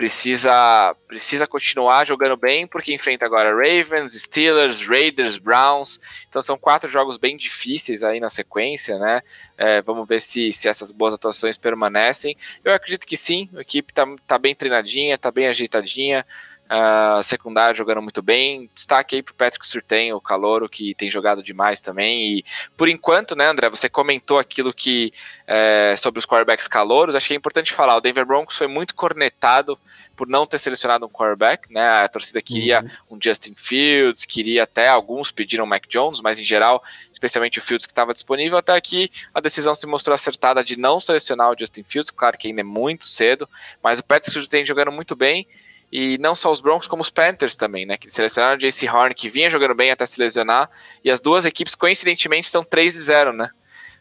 [0.00, 6.00] precisa precisa continuar jogando bem, porque enfrenta agora Ravens, Steelers, Raiders, Browns.
[6.26, 9.20] Então são quatro jogos bem difíceis aí na sequência, né?
[9.58, 12.34] É, vamos ver se, se essas boas atuações permanecem.
[12.64, 16.24] Eu acredito que sim, a equipe tá, tá bem treinadinha, tá bem ajeitadinha.
[16.70, 18.70] Uh, secundário jogando muito bem.
[18.72, 22.38] Destaque aí pro Patrick Surtain, o calouro, que tem jogado demais também.
[22.38, 22.44] E
[22.76, 25.12] por enquanto, né, André, você comentou aquilo que
[25.48, 27.16] é, sobre os quarterbacks calouros.
[27.16, 27.96] Acho que é importante falar.
[27.96, 29.76] O Denver Broncos foi muito cornetado
[30.14, 31.88] por não ter selecionado um quarterback, né?
[31.88, 33.16] A torcida queria uhum.
[33.16, 37.62] um Justin Fields, queria até alguns pediram o Mac Jones, mas em geral, especialmente o
[37.62, 38.58] Fields que estava disponível.
[38.58, 42.12] Até aqui a decisão se mostrou acertada de não selecionar o Justin Fields.
[42.12, 43.48] Claro que ainda é muito cedo,
[43.82, 45.48] mas o Patrick Surtain jogando muito bem.
[45.92, 47.96] E não só os Broncos, como os Panthers também, né?
[47.96, 50.70] Que selecionaram o JC Horn, que vinha jogando bem até se lesionar.
[51.02, 53.50] E as duas equipes, coincidentemente, estão 3 e 0, né?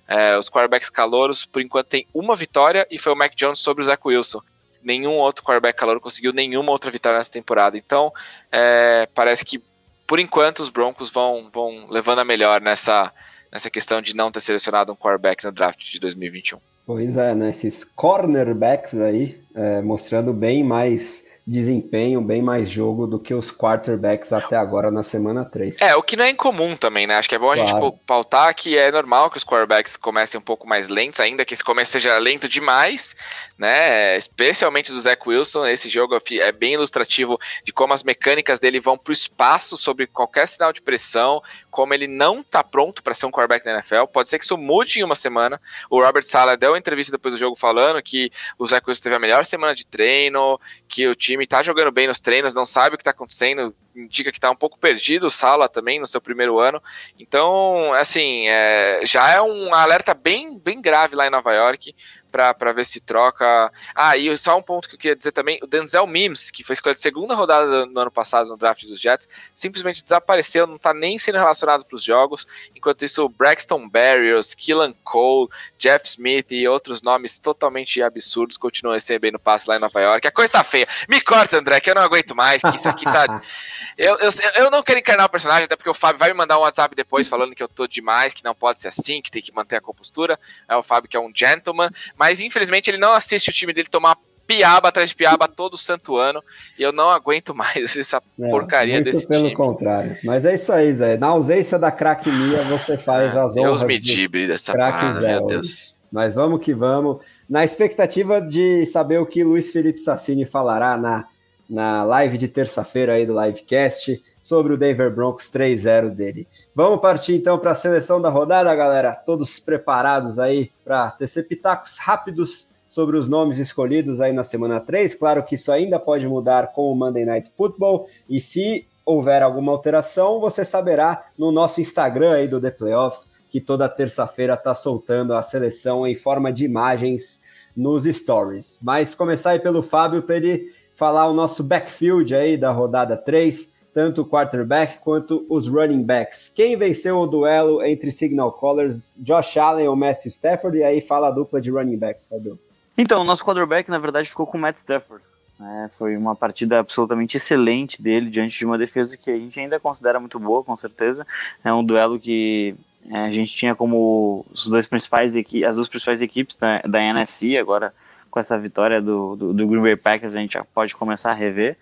[0.07, 3.84] É, os quarterbacks calouros, por enquanto, tem uma vitória e foi o Mac Jones sobre
[3.84, 4.41] o Zach Wilson.
[4.84, 7.78] Nenhum outro quarterback calouro conseguiu nenhuma outra vitória nessa temporada.
[7.78, 8.11] Então,
[8.52, 9.61] é, parece que,
[10.07, 13.11] por enquanto, os Broncos vão, vão levando a melhor nessa,
[13.52, 16.60] nessa questão de não ter selecionado um quarterback no draft de 2021.
[16.86, 17.49] Pois é, né?
[17.49, 24.32] Esses cornerbacks aí, é, mostrando bem mais desempenho, bem mais jogo do que os quarterbacks
[24.32, 25.78] até agora na semana 3.
[25.80, 27.16] É, o que não é incomum também, né?
[27.16, 27.86] Acho que é bom a claro.
[27.86, 31.53] gente pautar que é normal que os quarterbacks comecem um pouco mais lentos, ainda que
[31.53, 33.16] esse começo seja lento demais,
[33.57, 34.16] né?
[34.16, 38.98] Especialmente do Zach Wilson, esse jogo é bem ilustrativo de como as mecânicas dele vão
[38.98, 43.32] pro espaço sobre qualquer sinal de pressão, como ele não tá pronto para ser um
[43.32, 44.06] quarterback na NFL.
[44.11, 45.60] Pode ser que isso mude em uma semana.
[45.90, 49.16] O Robert Sala deu uma entrevista depois do jogo falando que o Zach Wilson teve
[49.16, 52.66] a melhor semana de treino, que o time time tá jogando bem nos treinos, não
[52.66, 53.74] sabe o que tá acontecendo,
[54.06, 56.82] indica que tá um pouco perdido Sala também no seu primeiro ano.
[57.20, 61.94] Então, assim, é, já é um alerta bem, bem grave lá em Nova York
[62.32, 63.72] para ver se troca.
[63.96, 66.74] Ah, e só um ponto que eu queria dizer também: o Denzel Mims, que foi
[66.74, 71.18] escolhido segunda rodada no ano passado no draft dos Jets, simplesmente desapareceu, não está nem
[71.18, 72.46] sendo relacionado para os jogos.
[72.76, 79.40] Enquanto isso, Braxton Berrios, Killan Cole, Jeff Smith e outros nomes totalmente absurdos continuam recebendo
[79.40, 80.28] passe lá em Nova York.
[80.28, 80.88] A coisa tá feia.
[81.08, 83.26] Me corta, André, que eu não aguento mais, que isso aqui tá.
[84.00, 86.58] eu, eu, eu não quero encarnar o personagem, até porque o Fábio vai me mandar
[86.58, 89.42] um WhatsApp depois falando que eu tô demais, que não pode ser assim, que tem
[89.42, 90.40] que manter a compostura.
[90.70, 93.90] É o Fábio que é um gentleman, mas infelizmente ele não assiste o time dele
[93.90, 94.18] tomar
[94.48, 96.42] piaba atrás de piaba todo santo ano
[96.78, 99.56] e eu não aguento mais essa é, porcaria desse pelo time.
[99.56, 100.18] pelo contrário.
[100.24, 101.18] Mas é isso aí, Zé.
[101.18, 105.46] Na ausência da craque Mia, você faz as honras Deus me dibre dessa parada, meu
[105.46, 106.00] Deus.
[106.10, 107.18] Mas vamos que vamos.
[107.50, 111.28] Na expectativa de saber o que Luiz Felipe Sassini falará na,
[111.70, 116.48] na live de terça-feira aí do Livecast sobre o Denver Broncos 3-0 dele.
[116.74, 119.14] Vamos partir então para a seleção da rodada, galera.
[119.14, 125.14] Todos preparados aí para tecer pitacos rápidos sobre os nomes escolhidos aí na semana 3.
[125.14, 129.72] Claro que isso ainda pode mudar com o Monday Night Football e se houver alguma
[129.72, 135.34] alteração, você saberá no nosso Instagram aí do The Playoffs, que toda terça-feira está soltando
[135.34, 137.41] a seleção em forma de imagens
[137.76, 138.80] nos stories.
[138.84, 143.80] Mas começar aí pelo Fábio para ele falar o nosso backfield aí da rodada 3
[143.92, 146.52] tanto o quarterback quanto os running backs.
[146.54, 150.78] Quem venceu o duelo entre Signal Callers, Josh Allen ou Matthew Stafford?
[150.78, 152.60] E aí fala a dupla de running backs, Fabio.
[152.96, 155.24] Então, o nosso quarterback, na verdade, ficou com o Matt Stafford.
[155.60, 159.80] É, foi uma partida absolutamente excelente dele diante de uma defesa que a gente ainda
[159.80, 161.26] considera muito boa, com certeza.
[161.64, 162.76] É um duelo que
[163.10, 167.58] é, a gente tinha como os dois principais as duas principais equipes da, da NFC,
[167.58, 167.94] agora
[168.30, 171.36] com essa vitória do, do, do Green Bay Packers a gente já pode começar a
[171.36, 171.78] rever.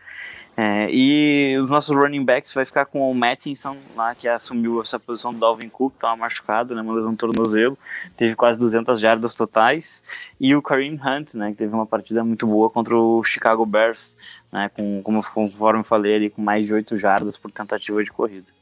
[0.60, 4.98] É, e os nossos running backs vai ficar com o Mattinson lá, que assumiu essa
[4.98, 7.78] posição do Dalvin Cook, estava machucado, né, lesão no tornozelo,
[8.18, 10.04] teve quase 200 jardas totais,
[10.40, 14.18] e o Kareem Hunt, né, que teve uma partida muito boa contra o Chicago Bears,
[14.52, 18.57] né, com, como conforme falei ali, com mais de 8 jardas por tentativa de corrida.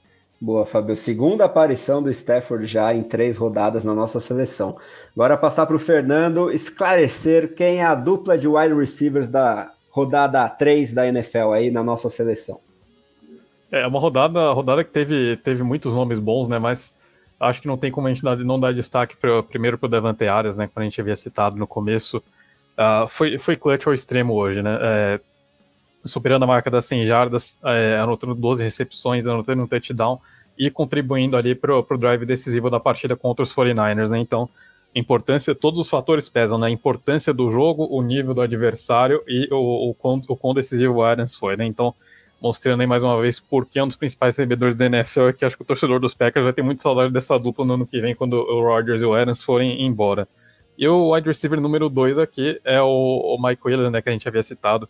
[0.46, 0.96] Boa, Fábio.
[0.96, 4.78] Segunda aparição do Stafford já em três rodadas na nossa seleção.
[5.16, 10.48] Agora passar para o Fernando esclarecer quem é a dupla de wide receivers da rodada
[10.48, 12.60] 3 da NFL aí na nossa seleção.
[13.72, 16.60] É uma rodada, rodada que teve, teve muitos nomes bons, né?
[16.60, 16.94] Mas
[17.40, 19.18] acho que não tem como a gente não dar destaque
[19.50, 20.68] primeiro para o Devante Arias, né?
[20.68, 22.18] Que a gente havia citado no começo.
[22.78, 24.78] Uh, foi, foi clutch ao extremo hoje, né?
[24.80, 25.20] É,
[26.06, 30.20] superando a marca das 100 jardas, é, anotando 12 recepções, anotando um touchdown
[30.58, 34.20] e contribuindo ali para o drive decisivo da partida contra os 49ers, né?
[34.20, 34.50] Então,
[34.94, 36.70] importância, todos os fatores pesam, né?
[36.70, 41.04] Importância do jogo, o nível do adversário e o, o, quão, o quão decisivo o
[41.04, 41.66] Adams foi, né?
[41.66, 41.94] Então,
[42.42, 45.34] mostrando aí mais uma vez por que é um dos principais recebedores da NFL é
[45.34, 47.88] que acho que o torcedor dos Packers vai ter muito saudade dessa dupla no ano
[47.88, 50.28] que vem, quando o Rodgers e o Adams forem embora.
[50.78, 54.12] E o wide receiver número 2 aqui é o, o Mike Williams, né, que a
[54.12, 54.88] gente havia citado.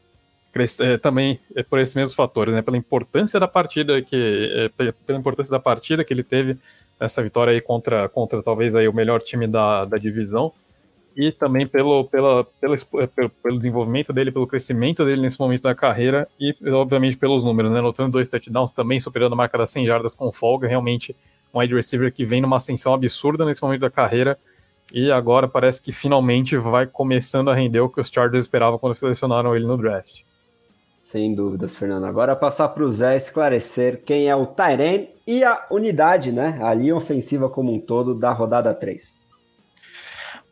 [0.82, 2.62] É, também é por esses mesmos fatores, né?
[2.62, 6.58] Pela importância da partida que é, pela importância da partida que ele teve
[7.00, 10.54] essa vitória aí contra, contra talvez aí o melhor time da, da divisão
[11.16, 15.64] e também pelo, pela, pela, é, pelo, pelo desenvolvimento dele, pelo crescimento dele nesse momento
[15.64, 17.80] da carreira e, obviamente, pelos números, né?
[17.80, 20.68] Notando dois touchdowns também, superando a marca das 100 jardas com folga.
[20.68, 21.16] Realmente,
[21.54, 24.38] um wide receiver que vem numa ascensão absurda nesse momento da carreira
[24.94, 28.94] e agora parece que finalmente vai começando a render o que os Chargers esperavam quando
[28.94, 30.24] selecionaram ele no draft.
[31.06, 32.06] Sem dúvidas, Fernando.
[32.06, 36.58] Agora passar para o Zé esclarecer quem é o Tyren e a unidade, né?
[36.60, 39.20] A linha ofensiva como um todo da rodada 3.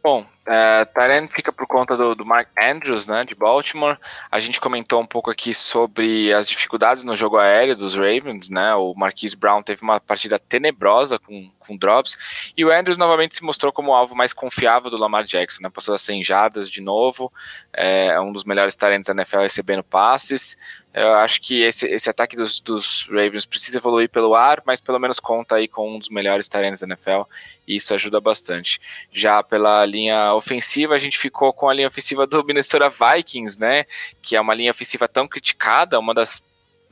[0.03, 3.97] Bom, é, Tyrene fica por conta do, do, Mark Andrews, né, de Baltimore.
[4.29, 8.75] A gente comentou um pouco aqui sobre as dificuldades no jogo aéreo dos Ravens, né?
[8.75, 13.43] O Marquise Brown teve uma partida tenebrosa com, com drops e o Andrews novamente se
[13.43, 15.69] mostrou como o alvo mais confiável do Lamar Jackson, né?
[15.69, 17.31] Passou a 100 jadas de novo,
[17.71, 20.57] é, é um dos melhores talentos da NFL recebendo passes.
[20.93, 24.99] Eu acho que esse, esse ataque dos, dos, Ravens precisa evoluir pelo ar, mas pelo
[24.99, 27.23] menos conta aí com um dos melhores talentos da NFL
[27.67, 28.79] e isso ajuda bastante.
[29.11, 33.85] Já pela linha ofensiva, a gente ficou com a linha ofensiva do Minnesota Vikings, né?
[34.21, 36.43] Que é uma linha ofensiva tão criticada, uma das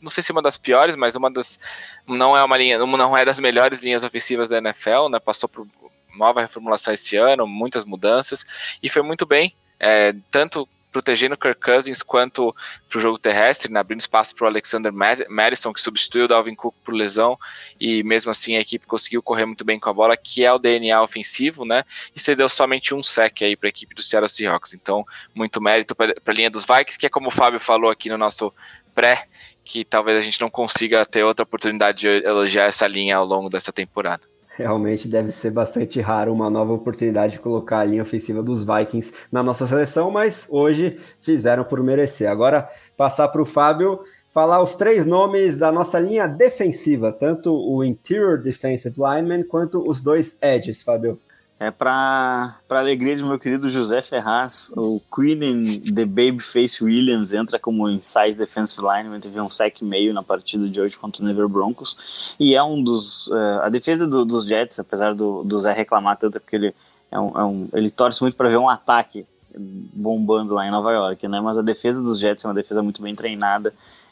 [0.02, 1.60] não sei se uma das piores, mas uma das
[2.08, 5.20] não é uma linha, não é das melhores linhas ofensivas da NFL, né?
[5.20, 5.68] Passou por
[6.16, 8.44] nova reformulação esse ano, muitas mudanças
[8.82, 12.56] e foi muito bem, é, tanto protegendo Kirk Cousins quanto
[12.90, 16.56] para o jogo terrestre, né, abrindo espaço para o Alexander Madison, que substituiu o Dalvin
[16.56, 17.38] Cook por lesão,
[17.80, 20.60] e mesmo assim a equipe conseguiu correr muito bem com a bola, que é o
[20.60, 21.84] DNA ofensivo, né?
[22.16, 24.74] E cedeu somente um sec aí para a equipe do Seattle Seahawks.
[24.74, 28.10] Então, muito mérito para a linha dos Vikings, que é como o Fábio falou aqui
[28.10, 28.54] no nosso
[28.94, 29.28] pré,
[29.64, 33.50] que talvez a gente não consiga ter outra oportunidade de elogiar essa linha ao longo
[33.50, 34.31] dessa temporada.
[34.62, 39.14] Realmente deve ser bastante raro uma nova oportunidade de colocar a linha ofensiva dos Vikings
[39.32, 42.30] na nossa seleção, mas hoje fizeram por merecer.
[42.30, 44.00] Agora, passar para o Fábio
[44.34, 50.02] falar os três nomes da nossa linha defensiva, tanto o Interior Defensive Lineman quanto os
[50.02, 51.20] dois Edges, Fábio.
[51.62, 57.88] É para alegria de meu querido José Ferraz, o Queen The Babyface Williams entra como
[57.88, 62.36] inside defensive lineman, teve um sec meio na partida de hoje contra o Never Broncos,
[62.40, 63.28] e é um dos...
[63.28, 66.74] Uh, a defesa do, dos Jets, apesar do, do Zé reclamar tanto, é porque ele,
[67.12, 69.24] é um, é um, ele torce muito para ver um ataque
[69.56, 71.40] bombando lá em Nova York, né?
[71.42, 73.72] Mas a defesa dos Jets é uma defesa muito bem treinada,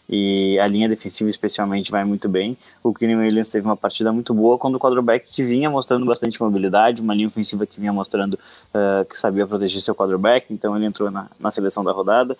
[0.09, 2.57] e a linha defensiva especialmente vai muito bem.
[2.83, 6.41] O Kenny Williams teve uma partida muito boa quando o quarterback que vinha mostrando bastante
[6.41, 10.85] mobilidade, uma linha ofensiva que vinha mostrando uh, que sabia proteger seu quarterback, então ele
[10.85, 12.35] entrou na, na seleção da rodada.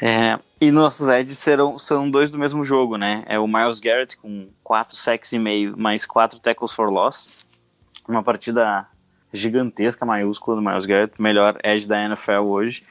[0.00, 3.24] É, e nossos edges serão, são dois do mesmo jogo, né?
[3.26, 7.46] É o Miles Garrett com 4 sacks e meio, mais 4 tackles for loss.
[8.08, 8.86] Uma partida
[9.32, 12.84] gigantesca, maiúscula do Miles Garrett, melhor edge da NFL hoje.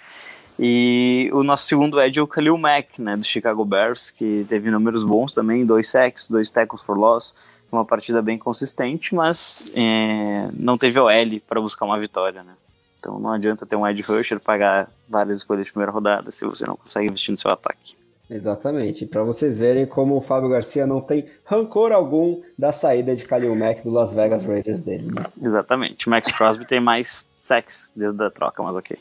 [0.64, 4.70] E o nosso segundo edge é o Khalil Mack, né, do Chicago Bears, que teve
[4.70, 10.50] números bons também, dois sacks, dois tackles for loss, uma partida bem consistente, mas é,
[10.54, 12.54] não teve OL para buscar uma vitória, né.
[13.00, 16.64] Então não adianta ter um edge rusher pagar várias escolhas de primeira rodada se você
[16.64, 17.96] não consegue investir no seu ataque.
[18.30, 23.24] Exatamente, para vocês verem como o Fábio Garcia não tem rancor algum da saída de
[23.24, 25.08] Khalil Mack do Las Vegas Raiders dele.
[25.12, 25.24] Né?
[25.42, 28.96] Exatamente, o Max Crosby tem mais sacks desde a troca, mas ok.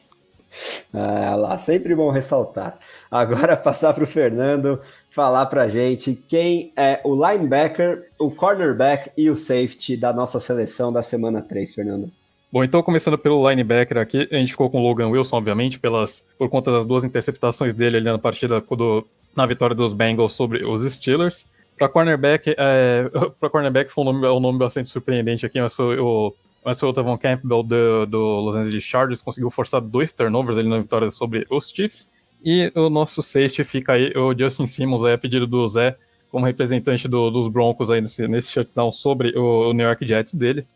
[0.92, 2.74] Ah, lá, sempre bom ressaltar.
[3.10, 9.28] Agora passar para o Fernando falar para gente quem é o linebacker, o cornerback e
[9.28, 12.10] o safety da nossa seleção da semana 3, Fernando.
[12.52, 16.26] Bom, então começando pelo linebacker aqui, a gente ficou com o Logan Wilson, obviamente, pelas,
[16.36, 19.06] por conta das duas interceptações dele ali na partida do,
[19.36, 21.46] na vitória dos Bengals sobre os Steelers.
[21.78, 23.08] Para cornerback, é,
[23.38, 26.34] para cornerback foi um nome, um nome bastante surpreendente aqui, mas foi o
[26.64, 30.68] mas foi o Tavon Campbell do, do Los Angeles Chargers, conseguiu forçar dois turnovers ali
[30.68, 32.10] na vitória sobre os Chiefs.
[32.44, 35.96] E o nosso safety fica aí, o Justin Simmons, aí, a pedido do Zé,
[36.30, 40.34] como representante do, dos Broncos aí nesse, nesse shutdown sobre o, o New York Jets
[40.34, 40.66] dele.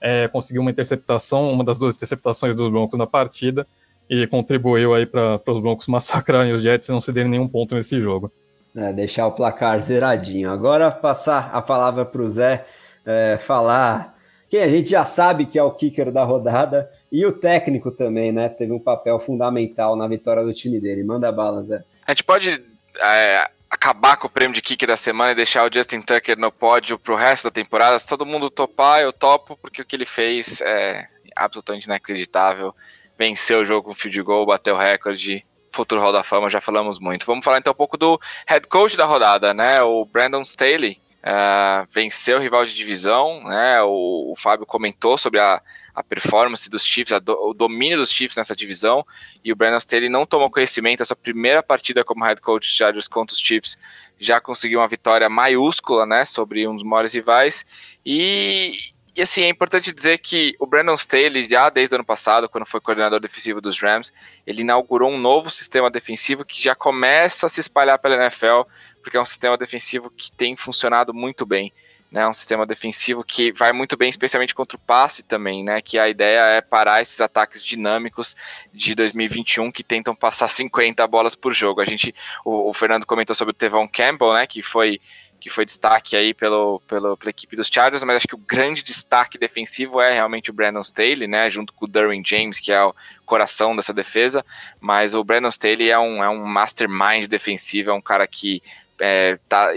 [0.00, 3.66] É, conseguiu uma interceptação, uma das duas interceptações dos Broncos na partida,
[4.10, 8.00] e contribuiu aí para os Broncos massacrarem os Jets e não cederem nenhum ponto nesse
[8.00, 8.32] jogo.
[8.74, 10.50] É, deixar o placar zeradinho.
[10.50, 12.64] Agora passar a palavra para o Zé
[13.04, 14.11] é, falar
[14.52, 18.30] quem a gente já sabe que é o kicker da rodada, e o técnico também,
[18.30, 18.50] né?
[18.50, 21.02] Teve um papel fundamental na vitória do time dele.
[21.02, 21.82] Manda bala, Zé.
[22.06, 22.62] A gente pode
[23.00, 26.52] é, acabar com o prêmio de kicker da semana e deixar o Justin Tucker no
[26.52, 27.98] pódio pro resto da temporada.
[27.98, 32.74] Se todo mundo topar, eu topo, porque o que ele fez é absolutamente inacreditável.
[33.18, 35.46] Venceu o jogo com field goal, bateu o recorde.
[35.74, 37.24] Futuro Hall da Fama, já falamos muito.
[37.24, 39.80] Vamos falar então um pouco do head coach da rodada, né?
[39.82, 43.82] O Brandon Staley uh, venceu o rival de divisão, né?
[43.82, 45.62] O, o Fábio comentou sobre a,
[45.94, 49.06] a performance dos Chiefs, do, o domínio dos Chiefs nessa divisão,
[49.44, 52.76] e o Brandon Staley não tomou conhecimento, a sua primeira partida como head coach de
[52.76, 53.78] Chargers contra os Chiefs
[54.18, 57.64] já conseguiu uma vitória maiúscula, né, sobre um dos maiores rivais,
[58.04, 58.72] e,
[59.14, 62.64] e assim, é importante dizer que o Brandon Staley, já desde o ano passado, quando
[62.64, 64.10] foi coordenador defensivo dos Rams,
[64.46, 68.62] ele inaugurou um novo sistema defensivo que já começa a se espalhar pela NFL,
[69.02, 71.72] porque é um sistema defensivo que tem funcionado muito bem.
[72.10, 75.80] Né, um sistema defensivo que vai muito bem, especialmente contra o passe também, né?
[75.80, 78.36] Que a ideia é parar esses ataques dinâmicos
[78.70, 81.80] de 2021 que tentam passar 50 bolas por jogo.
[81.80, 82.14] A gente,
[82.44, 84.46] o, o Fernando comentou sobre o Tevon Campbell, né?
[84.46, 85.00] Que foi
[85.42, 88.84] que foi destaque aí pelo, pelo, pela equipe dos Chargers, mas acho que o grande
[88.84, 92.80] destaque defensivo é realmente o Brandon Staley, né, junto com o Derwin James, que é
[92.80, 92.94] o
[93.26, 94.44] coração dessa defesa,
[94.80, 98.62] mas o Brandon Staley é um, é um mastermind defensivo, é um cara que
[99.00, 99.74] é, tá,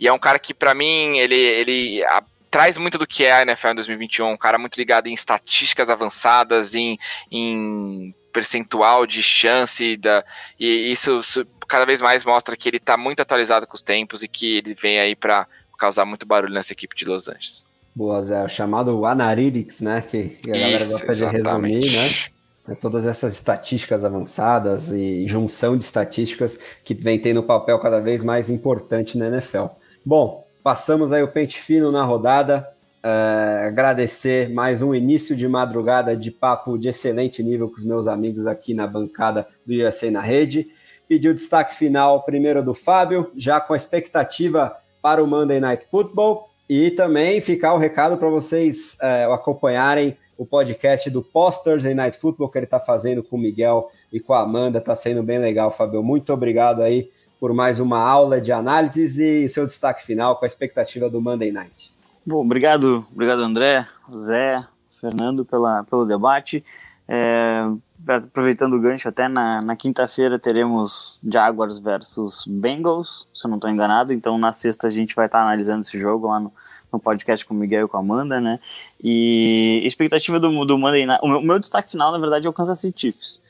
[0.00, 2.02] e é um cara que para mim, ele, ele
[2.54, 5.90] traz muito do que é a NFL em 2021, um cara muito ligado em estatísticas
[5.90, 6.96] avançadas, em,
[7.28, 10.24] em percentual de chance da,
[10.56, 11.20] e isso
[11.66, 14.72] cada vez mais mostra que ele está muito atualizado com os tempos e que ele
[14.72, 17.66] vem aí para causar muito barulho nessa equipe de Los Angeles.
[17.92, 18.44] Boa, Zé.
[18.44, 20.04] O chamado Analytics, né?
[20.08, 21.80] Que a galera Isso, gosta exatamente.
[21.80, 22.32] de resumir, né?
[22.68, 27.98] É todas essas estatísticas avançadas e junção de estatísticas que vem tendo um papel cada
[27.98, 29.66] vez mais importante na NFL.
[30.06, 32.66] Bom, passamos aí o pente fino na rodada.
[33.04, 38.08] Uh, agradecer mais um início de madrugada de papo de excelente nível com os meus
[38.08, 40.68] amigos aqui na bancada do USA na rede.
[41.06, 45.86] Pedir o destaque final primeiro do Fábio, já com a expectativa para o Monday Night
[45.90, 46.48] Football.
[46.66, 52.48] E também ficar o recado para vocês é, acompanharem o podcast do Posters Night Football
[52.48, 54.78] que ele está fazendo com o Miguel e com a Amanda.
[54.78, 56.02] Está sendo bem legal, Fábio.
[56.02, 57.10] Muito obrigado aí
[57.44, 61.52] por mais uma aula de análises e seu destaque final com a expectativa do Monday
[61.52, 61.92] Night.
[62.24, 64.64] Bom, obrigado, obrigado André, Zé,
[64.98, 66.64] Fernando pela, pelo debate.
[67.06, 67.66] É,
[68.08, 73.68] aproveitando o gancho, até na, na quinta-feira teremos Jaguars versus Bengals, se eu não estou
[73.68, 74.14] enganado.
[74.14, 76.50] Então na sexta a gente vai estar tá analisando esse jogo lá no,
[76.90, 78.58] no podcast com o Miguel e com a Amanda, né?
[79.02, 81.22] E expectativa do, do Monday Night.
[81.22, 83.43] O meu, o meu destaque final, na verdade, é o Kansas City Chiefs.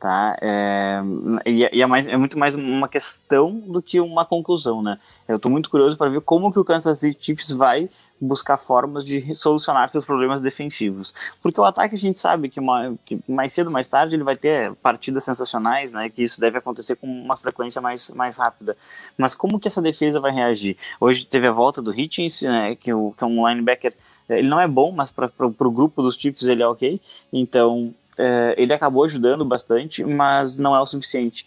[0.00, 0.36] Tá?
[0.40, 1.00] É,
[1.44, 4.96] e é, mais, é muito mais uma questão do que uma conclusão, né?
[5.26, 7.88] Eu estou muito curioso para ver como que o Kansas City Chiefs vai
[8.20, 11.14] buscar formas de solucionar seus problemas defensivos.
[11.42, 14.36] Porque o ataque a gente sabe que, uma, que mais cedo mais tarde ele vai
[14.36, 16.08] ter partidas sensacionais, né?
[16.08, 18.76] Que isso deve acontecer com uma frequência mais, mais rápida.
[19.16, 20.76] Mas como que essa defesa vai reagir?
[21.00, 23.94] Hoje teve a volta do Hitchens, né, que, o, que é um linebacker.
[24.28, 27.00] Ele não é bom, mas para o grupo dos Chiefs ele é ok.
[27.32, 31.46] Então é, ele acabou ajudando bastante, mas não é o suficiente.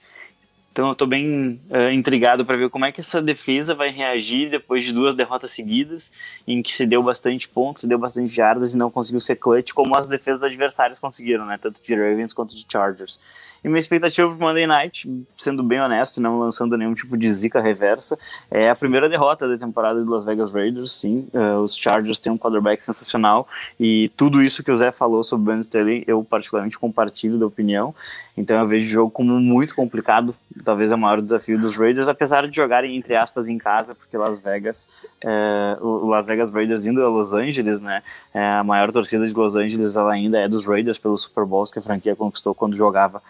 [0.72, 4.50] Então eu estou bem uh, intrigado para ver como é que essa defesa vai reagir
[4.50, 6.14] depois de duas derrotas seguidas,
[6.48, 9.74] em que se deu bastante pontos, se deu bastante jardas e não conseguiu ser clutch,
[9.74, 11.60] como as defesas adversárias conseguiram, né?
[11.62, 13.20] Tanto de Ravens quanto de Chargers.
[13.64, 15.08] E minha expectativa para Monday Night,
[15.38, 18.18] sendo bem honesto, não lançando nenhum tipo de zica reversa,
[18.50, 20.92] é a primeira derrota da temporada do Las Vegas Raiders.
[20.92, 23.48] Sim, uh, os Chargers têm um quarterback sensacional
[23.80, 27.46] e tudo isso que o Zé falou sobre o Ben Staley, eu particularmente compartilho da
[27.46, 27.94] opinião.
[28.36, 32.08] Então eu vejo o jogo como muito complicado, talvez é o maior desafio dos Raiders,
[32.08, 34.90] apesar de jogarem entre aspas em casa, porque Las Vegas,
[35.24, 38.02] é, o Las Vegas Raiders indo a Los Angeles, né?
[38.34, 41.70] É, a maior torcida de Los Angeles ela ainda é dos Raiders pelos Super Bowls
[41.70, 43.22] que a franquia conquistou quando jogava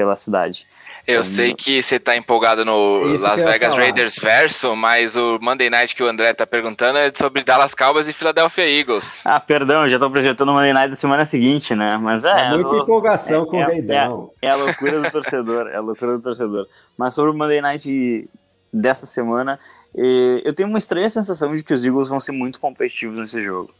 [0.00, 0.66] pela cidade.
[1.06, 5.68] Eu então, sei que você tá empolgado no Las Vegas Raiders verso, mas o Monday
[5.68, 9.26] Night que o André tá perguntando é sobre Dallas Cowboys e Philadelphia Eagles.
[9.26, 11.98] Ah, perdão, já tô projetando o Monday Night da semana seguinte, né?
[12.00, 12.30] Mas é.
[12.30, 14.30] é muita empolgação é, com o Reidão.
[14.40, 16.66] É, é, a loucura do torcedor, é a loucura do torcedor.
[16.96, 18.30] Mas sobre o Monday Night
[18.72, 19.58] dessa semana,
[19.94, 23.70] eu tenho uma estranha sensação de que os Eagles vão ser muito competitivos nesse jogo.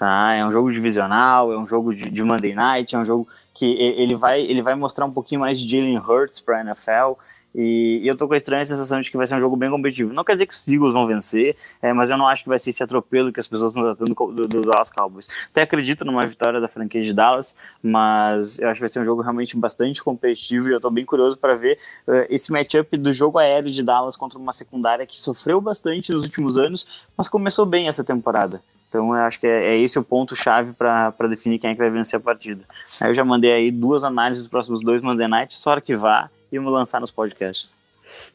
[0.00, 0.32] Tá?
[0.32, 3.66] É um jogo divisional, é um jogo de, de Monday Night, é um jogo que
[3.66, 7.20] ele vai, ele vai mostrar um pouquinho mais de Jalen Hurts para a NFL.
[7.54, 9.68] E, e, eu tô com a estranha sensação de que vai ser um jogo bem
[9.68, 10.14] competitivo.
[10.14, 12.58] Não quer dizer que os Eagles vão vencer, é, mas eu não acho que vai
[12.58, 15.28] ser esse atropelo que as pessoas estão tratando do, do, Dallas Cowboys.
[15.50, 19.04] Até acredito numa vitória da franquia de Dallas, mas eu acho que vai ser um
[19.04, 21.78] jogo realmente bastante competitivo e eu tô bem curioso para ver
[22.08, 26.22] uh, esse matchup do jogo aéreo de Dallas contra uma secundária que sofreu bastante nos
[26.22, 28.62] últimos anos, mas começou bem essa temporada.
[28.90, 31.90] Então eu acho que é, é esse o ponto-chave para definir quem é que vai
[31.90, 32.64] vencer a partida.
[33.00, 36.58] Aí eu já mandei aí duas análises dos próximos dois Monday Night, só vá, e
[36.58, 37.78] vamos lançar nos podcasts.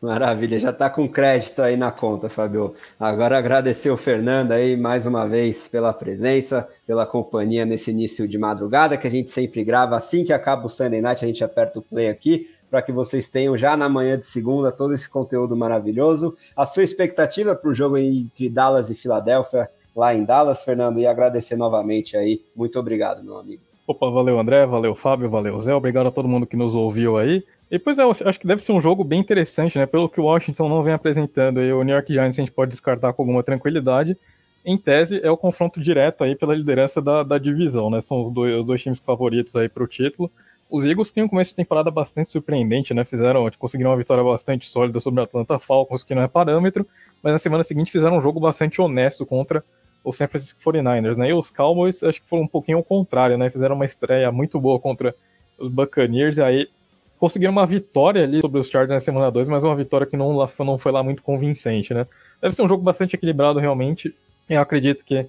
[0.01, 2.73] Maravilha, já está com crédito aí na conta, Fabio.
[2.97, 8.37] Agora agradecer o Fernando aí mais uma vez pela presença, pela companhia nesse início de
[8.37, 11.79] madrugada que a gente sempre grava assim que acaba o Sunday Night, a gente aperta
[11.79, 15.55] o play aqui para que vocês tenham já na manhã de segunda todo esse conteúdo
[15.55, 16.35] maravilhoso.
[16.55, 21.07] A sua expectativa para o jogo entre Dallas e Filadélfia, lá em Dallas, Fernando, e
[21.07, 22.43] agradecer novamente aí.
[22.55, 23.61] Muito obrigado, meu amigo.
[23.87, 27.43] Opa, valeu André, valeu Fábio, valeu Zé, obrigado a todo mundo que nos ouviu aí.
[27.69, 29.85] E pois é, acho que deve ser um jogo bem interessante, né?
[29.85, 32.71] Pelo que o Washington não vem apresentando aí, o New York Giants a gente pode
[32.71, 34.17] descartar com alguma tranquilidade.
[34.63, 38.01] Em tese, é o confronto direto aí pela liderança da, da divisão, né?
[38.01, 40.31] São os dois, os dois times favoritos aí para o título.
[40.69, 43.05] Os Eagles têm um começo de temporada bastante surpreendente, né?
[43.05, 46.87] Fizeram, conseguiram uma vitória bastante sólida sobre o Atlanta Falcons, que não é parâmetro,
[47.21, 49.63] mas na semana seguinte fizeram um jogo bastante honesto contra
[50.05, 51.29] o San Francisco 49ers, né?
[51.29, 53.49] E os Cowboys acho que foram um pouquinho ao contrário, né?
[53.49, 55.15] Fizeram uma estreia muito boa contra
[55.57, 56.69] os Buccaneers e aí
[57.17, 60.47] conseguiram uma vitória ali sobre os Chargers na semana 2, mas uma vitória que não,
[60.59, 62.05] não foi lá muito convincente, né?
[62.41, 64.13] Deve ser um jogo bastante equilibrado realmente.
[64.47, 65.27] Eu acredito que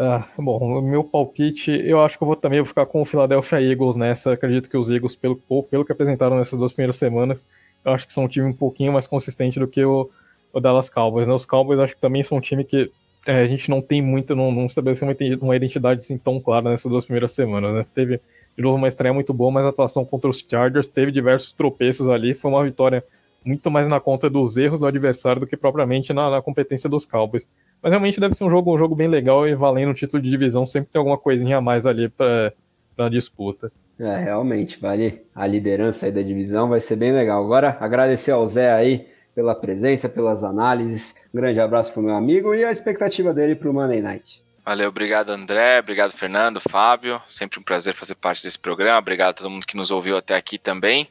[0.00, 3.60] ah, bom, meu palpite, eu acho que eu vou também vou ficar com o Philadelphia
[3.60, 4.32] Eagles nessa.
[4.32, 7.46] Acredito que os Eagles, pelo, pelo que apresentaram nessas duas primeiras semanas,
[7.84, 10.08] eu acho que são um time um pouquinho mais consistente do que o,
[10.52, 11.26] o Dallas Cowboys.
[11.26, 11.34] Né?
[11.34, 12.92] Os Cowboys acho que também são um time que
[13.28, 15.06] é, a gente não tem muito, não, não estabeleceu
[15.42, 17.84] uma identidade assim, tão clara nessas duas primeiras semanas, né?
[17.94, 18.22] Teve,
[18.56, 22.08] de novo, uma estreia muito boa, mas a atuação contra os Chargers teve diversos tropeços
[22.08, 23.04] ali, foi uma vitória
[23.44, 27.04] muito mais na conta dos erros do adversário do que propriamente na, na competência dos
[27.04, 27.46] Cowboys.
[27.82, 30.30] Mas realmente deve ser um jogo, um jogo bem legal e valendo o título de
[30.30, 32.54] divisão, sempre tem alguma coisinha a mais ali para
[32.96, 33.70] a disputa.
[34.00, 37.44] É, realmente, vale a liderança aí da divisão, vai ser bem legal.
[37.44, 39.06] Agora, agradecer ao Zé aí
[39.38, 41.14] pela presença, pelas análises.
[41.32, 44.42] Um grande abraço para o meu amigo e a expectativa dele para o Monday Night.
[44.66, 49.32] Valeu, obrigado André, obrigado Fernando, Fábio, sempre um prazer fazer parte desse programa, obrigado a
[49.34, 51.08] todo mundo que nos ouviu até aqui também.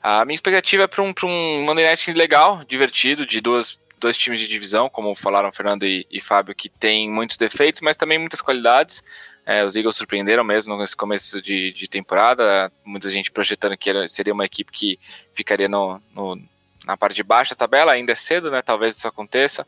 [0.00, 4.38] A minha expectativa é para um, um Monday Night legal, divertido, de duas, dois times
[4.38, 8.40] de divisão, como falaram Fernando e, e Fábio, que tem muitos defeitos, mas também muitas
[8.40, 9.02] qualidades.
[9.44, 14.32] É, os Eagles surpreenderam mesmo nesse começo de, de temporada, muita gente projetando que seria
[14.32, 15.00] uma equipe que
[15.34, 16.40] ficaria no, no
[16.86, 18.62] na parte de baixo da tabela, ainda é cedo, né?
[18.62, 19.66] Talvez isso aconteça.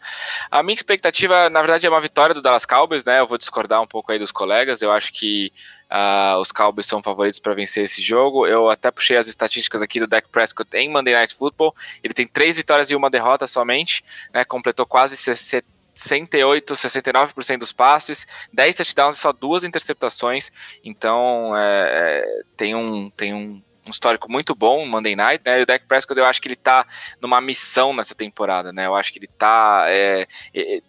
[0.49, 3.19] A minha expectativa, na verdade, é uma vitória do Dallas Cowboys, né?
[3.19, 4.81] Eu vou discordar um pouco aí dos colegas.
[4.81, 5.53] Eu acho que
[5.91, 8.47] uh, os Cowboys são favoritos para vencer esse jogo.
[8.47, 11.75] Eu até puxei as estatísticas aqui do Dak Prescott em Monday Night Football.
[12.05, 14.45] Ele tem três vitórias e uma derrota somente, né?
[14.45, 20.53] Completou quase 60 68, 69% dos passes, 10 touchdowns e só duas interceptações.
[20.85, 25.61] Então é, é tem um, tem um um histórico muito bom Monday Night, né?
[25.61, 26.87] E o Dak Prescott eu acho que ele tá
[27.21, 28.87] numa missão nessa temporada, né?
[28.87, 30.27] Eu acho que ele tá é,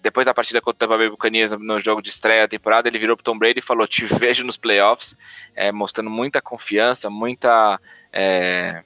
[0.02, 2.88] depois da partida contra o Tampa Bay Buccaneers no, no, jogo de estreia da temporada,
[2.88, 5.18] ele virou pro Tom Brady e falou: "Te vejo nos playoffs",
[5.56, 7.80] é, mostrando muita confiança, muita
[8.12, 8.84] é,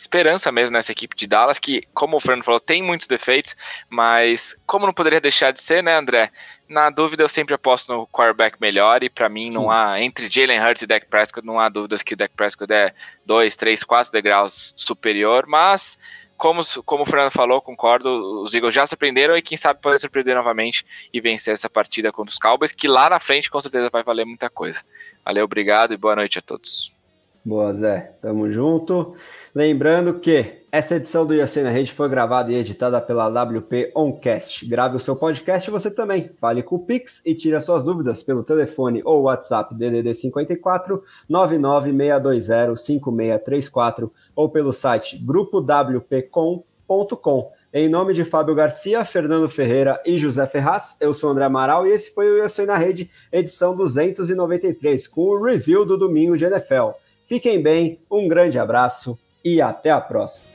[0.00, 3.56] esperança mesmo nessa equipe de Dallas, que, como o Fernando falou, tem muitos defeitos,
[3.88, 6.30] mas como não poderia deixar de ser, né, André?
[6.68, 9.68] Na dúvida, eu sempre aposto no quarterback melhor, e para mim não Sim.
[9.70, 12.92] há, entre Jalen Hurts e Dak Prescott, não há dúvidas que o Dak Prescott é
[13.26, 15.98] 2, 3, 4 degraus superior, mas
[16.40, 20.34] como, como o Fernando falou, concordo, os Eagles já surpreenderam e quem sabe pode surpreender
[20.34, 24.02] novamente e vencer essa partida contra os Cowboys, que lá na frente com certeza vai
[24.02, 24.82] valer muita coisa.
[25.22, 26.98] Valeu, obrigado e boa noite a todos.
[27.44, 28.16] Boa, Zé.
[28.20, 29.14] Tamo junto.
[29.54, 34.66] Lembrando que essa edição do IAC na Rede foi gravada e editada pela WP Oncast.
[34.66, 36.30] Grave o seu podcast você também.
[36.38, 42.78] Fale com o Pix e tire suas dúvidas pelo telefone ou WhatsApp DDD 54 99620
[42.78, 47.52] 5634 ou pelo site grupowpcom.com.
[47.72, 51.92] Em nome de Fábio Garcia, Fernando Ferreira e José Ferraz, eu sou André Amaral e
[51.92, 56.90] esse foi o IAC na Rede, edição 293, com o review do domingo de NFL.
[57.30, 60.49] Fiquem bem, um grande abraço e até a próxima.